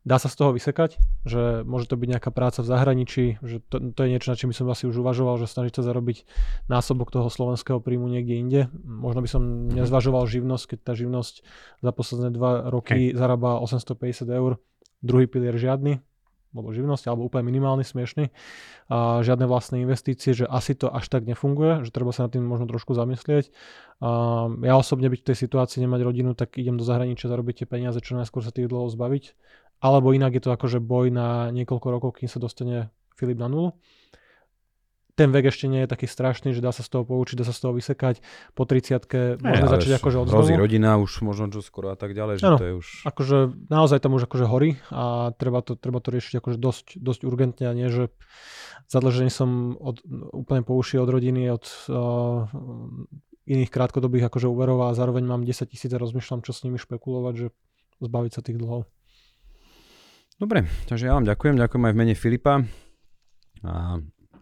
dá 0.00 0.16
sa 0.16 0.32
z 0.32 0.36
toho 0.40 0.56
vysekať, 0.56 0.96
že 1.28 1.60
môže 1.68 1.92
to 1.92 2.00
byť 2.00 2.08
nejaká 2.16 2.32
práca 2.32 2.64
v 2.64 2.70
zahraničí, 2.72 3.24
že 3.44 3.60
to, 3.68 3.92
to 3.92 4.00
je 4.00 4.08
niečo, 4.08 4.32
na 4.32 4.36
čím 4.40 4.48
by 4.48 4.56
som 4.56 4.72
asi 4.72 4.88
už 4.88 4.96
uvažoval, 5.04 5.36
že 5.36 5.52
snažiť 5.52 5.76
sa 5.76 5.82
zarobiť 5.84 6.24
násobok 6.72 7.12
toho 7.12 7.28
slovenského 7.28 7.84
príjmu 7.84 8.08
niekde 8.08 8.34
inde. 8.40 8.60
Možno 8.80 9.20
by 9.20 9.28
som 9.28 9.42
mhm. 9.44 9.84
nezvažoval 9.84 10.24
živnosť, 10.24 10.64
keď 10.72 10.78
tá 10.80 10.92
živnosť 10.96 11.34
za 11.84 11.92
posledné 11.92 12.32
dva 12.32 12.72
roky 12.72 13.12
Hej. 13.12 13.20
zarába 13.20 13.60
850 13.60 14.24
eur, 14.32 14.56
druhý 15.04 15.28
pilier 15.28 15.56
žiadny, 15.60 16.00
alebo 16.50 16.74
živnosť, 16.74 17.06
alebo 17.06 17.30
úplne 17.30 17.46
minimálny, 17.46 17.86
smiešný, 17.86 18.34
a 18.90 19.22
žiadne 19.22 19.46
vlastné 19.46 19.86
investície, 19.86 20.34
že 20.34 20.50
asi 20.50 20.74
to 20.74 20.90
až 20.90 21.06
tak 21.06 21.22
nefunguje, 21.26 21.86
že 21.86 21.94
treba 21.94 22.10
sa 22.10 22.26
nad 22.26 22.34
tým 22.34 22.42
možno 22.42 22.66
trošku 22.66 22.90
zamyslieť. 22.94 23.54
A 24.02 24.10
ja 24.66 24.74
osobne 24.74 25.06
byť 25.06 25.20
v 25.22 25.28
tej 25.30 25.36
situácii 25.46 25.78
nemať 25.86 26.00
rodinu, 26.02 26.34
tak 26.34 26.58
idem 26.58 26.74
do 26.74 26.82
zahraničia 26.82 27.30
zarobiť 27.30 27.62
tie 27.62 27.66
peniaze, 27.70 28.02
čo 28.02 28.18
najskôr 28.18 28.42
sa 28.42 28.50
tých 28.50 28.66
dlhov 28.66 28.90
zbaviť. 28.90 29.38
Alebo 29.80 30.10
inak 30.12 30.36
je 30.36 30.42
to 30.42 30.50
akože 30.50 30.82
boj 30.82 31.14
na 31.14 31.54
niekoľko 31.54 31.86
rokov, 31.88 32.10
kým 32.18 32.28
sa 32.28 32.42
dostane 32.42 32.90
Filip 33.14 33.38
na 33.38 33.48
nulu. 33.48 33.76
Ten 35.20 35.28
vek 35.28 35.52
ešte 35.52 35.68
nie 35.68 35.84
je 35.84 35.88
taký 35.92 36.08
strašný, 36.08 36.56
že 36.56 36.64
dá 36.64 36.72
sa 36.72 36.80
z 36.80 36.88
toho 36.96 37.04
poučiť, 37.04 37.36
dá 37.36 37.44
sa 37.44 37.52
z 37.52 37.60
toho 37.60 37.76
vysekať. 37.76 38.24
Po 38.56 38.64
30 38.64 39.04
môžeme 39.44 39.68
ale 39.68 39.74
začať 39.76 40.00
akože 40.00 40.16
od 40.16 40.32
Hrozí 40.32 40.56
rodina 40.56 40.96
už 40.96 41.20
možno 41.20 41.52
čo 41.52 41.60
skoro 41.60 41.92
a 41.92 41.96
tak 42.00 42.16
ďalej, 42.16 42.40
že 42.40 42.44
Áno. 42.48 42.56
to 42.56 42.64
je 42.64 42.74
už... 42.80 42.86
Akože 43.04 43.36
naozaj 43.68 44.00
tam 44.00 44.16
už 44.16 44.24
akože 44.24 44.48
horí 44.48 44.80
a 44.88 45.36
treba 45.36 45.60
to, 45.60 45.76
treba 45.76 46.00
to 46.00 46.08
riešiť 46.08 46.40
akože 46.40 46.56
dosť, 46.56 46.86
dosť 46.96 47.20
urgentne 47.28 47.68
a 47.68 47.76
nie, 47.76 47.92
že 47.92 48.08
zadlžený 48.88 49.28
som 49.28 49.76
od, 49.76 50.00
úplne 50.32 50.64
po 50.64 50.72
uši 50.80 50.96
od 50.96 51.12
rodiny, 51.12 51.52
od 51.52 51.68
uh, 51.92 52.48
iných 53.44 53.68
krátkodobých 53.68 54.32
akože 54.32 54.48
úverov 54.48 54.88
a 54.88 54.96
zároveň 54.96 55.28
mám 55.28 55.44
10 55.44 55.68
tisíc 55.68 55.92
a 55.92 56.00
rozmýšľam, 56.00 56.40
čo 56.40 56.56
s 56.56 56.64
nimi 56.64 56.80
špekulovať, 56.80 57.34
že 57.36 57.46
zbaviť 58.00 58.32
sa 58.32 58.40
tých 58.40 58.56
dlhov. 58.56 58.88
Dobre, 60.40 60.64
takže 60.88 61.12
ja 61.12 61.12
vám 61.12 61.28
ďakujem, 61.28 61.60
ďakujem 61.60 61.84
aj 61.84 61.92
v 61.92 61.98
mene 62.00 62.14
Filipa. 62.16 62.64
A 63.60 64.00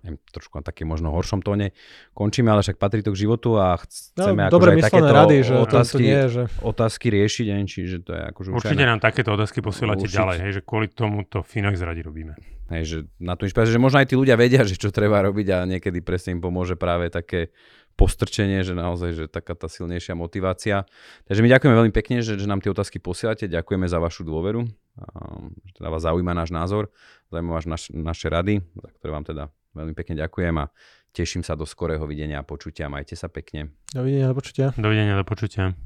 neviem, 0.08 0.16
trošku 0.32 0.56
na 0.56 0.64
také 0.64 0.88
možno 0.88 1.12
horšom 1.12 1.44
tóne 1.44 1.76
končíme, 2.16 2.48
ale 2.48 2.64
však 2.64 2.80
patrí 2.80 3.04
to 3.04 3.12
k 3.12 3.28
životu 3.28 3.60
a 3.60 3.76
chceme 3.76 4.48
No, 4.48 4.48
akože 4.48 4.54
dobre 4.56 4.68
aj 4.72 4.88
takéto 4.88 5.12
rady, 5.12 5.36
že 5.44 5.52
to 5.52 5.62
otázky, 5.68 6.02
nie 6.02 6.22
že 6.32 6.42
otázky 6.64 7.06
riešiť, 7.12 7.46
aj, 7.52 7.62
čiže 7.68 7.96
to 8.00 8.10
je 8.16 8.22
akože 8.32 8.48
Určite 8.56 8.84
na, 8.88 8.96
nám 8.96 9.00
takéto 9.04 9.30
otázky 9.36 9.60
posielate 9.60 10.08
Určite. 10.08 10.16
ďalej, 10.16 10.36
hej, 10.40 10.52
že 10.56 10.60
kvôli 10.64 10.88
tomu 10.88 11.28
to 11.28 11.44
Finax 11.44 11.76
radi 11.84 12.00
robíme. 12.00 12.32
hej, 12.72 12.82
že 12.88 12.98
na 13.20 13.36
tú 13.36 13.44
inšpiráciu, 13.44 13.76
že 13.76 13.84
možno 13.84 14.00
aj 14.00 14.08
tí 14.08 14.16
ľudia 14.16 14.40
vedia, 14.40 14.64
že 14.64 14.80
čo 14.80 14.88
treba 14.88 15.20
robiť 15.20 15.46
a 15.52 15.68
niekedy 15.68 16.00
presne 16.00 16.36
im 16.36 16.40
pomôže 16.40 16.80
práve 16.80 17.12
také 17.12 17.52
postrčenie, 17.98 18.62
že 18.62 18.78
naozaj, 18.78 19.10
že 19.10 19.24
taká 19.26 19.58
tá 19.58 19.66
silnejšia 19.66 20.14
motivácia. 20.14 20.86
Takže 21.26 21.42
my 21.42 21.50
ďakujeme 21.50 21.74
veľmi 21.74 21.92
pekne, 21.92 22.22
že, 22.22 22.38
že 22.38 22.46
nám 22.46 22.62
tie 22.62 22.70
otázky 22.70 23.02
posielate, 23.02 23.50
ďakujeme 23.50 23.90
za 23.90 23.98
vašu 23.98 24.22
dôveru, 24.22 24.62
um, 24.62 25.50
že 25.66 25.72
teda 25.74 25.90
vás 25.90 26.06
zaujíma 26.06 26.30
náš 26.30 26.54
názor, 26.54 26.94
zaujíma 27.34 27.50
vás 27.58 27.66
naš, 27.66 27.90
naše 27.90 28.30
rady, 28.30 28.62
za 28.62 28.88
ktoré 28.94 29.10
vám 29.10 29.26
teda 29.26 29.44
veľmi 29.78 29.94
pekne 29.94 30.18
ďakujem 30.18 30.54
a 30.58 30.66
teším 31.14 31.46
sa 31.46 31.54
do 31.54 31.62
skorého 31.64 32.02
videnia 32.04 32.42
a 32.42 32.44
počutia. 32.46 32.90
Majte 32.90 33.14
sa 33.14 33.30
pekne. 33.30 33.70
dovidenia, 33.94 34.28
do 34.28 34.36
počutia. 34.36 34.66
Dovidenia, 34.74 35.14
do 35.14 35.26
počutia. 35.26 35.78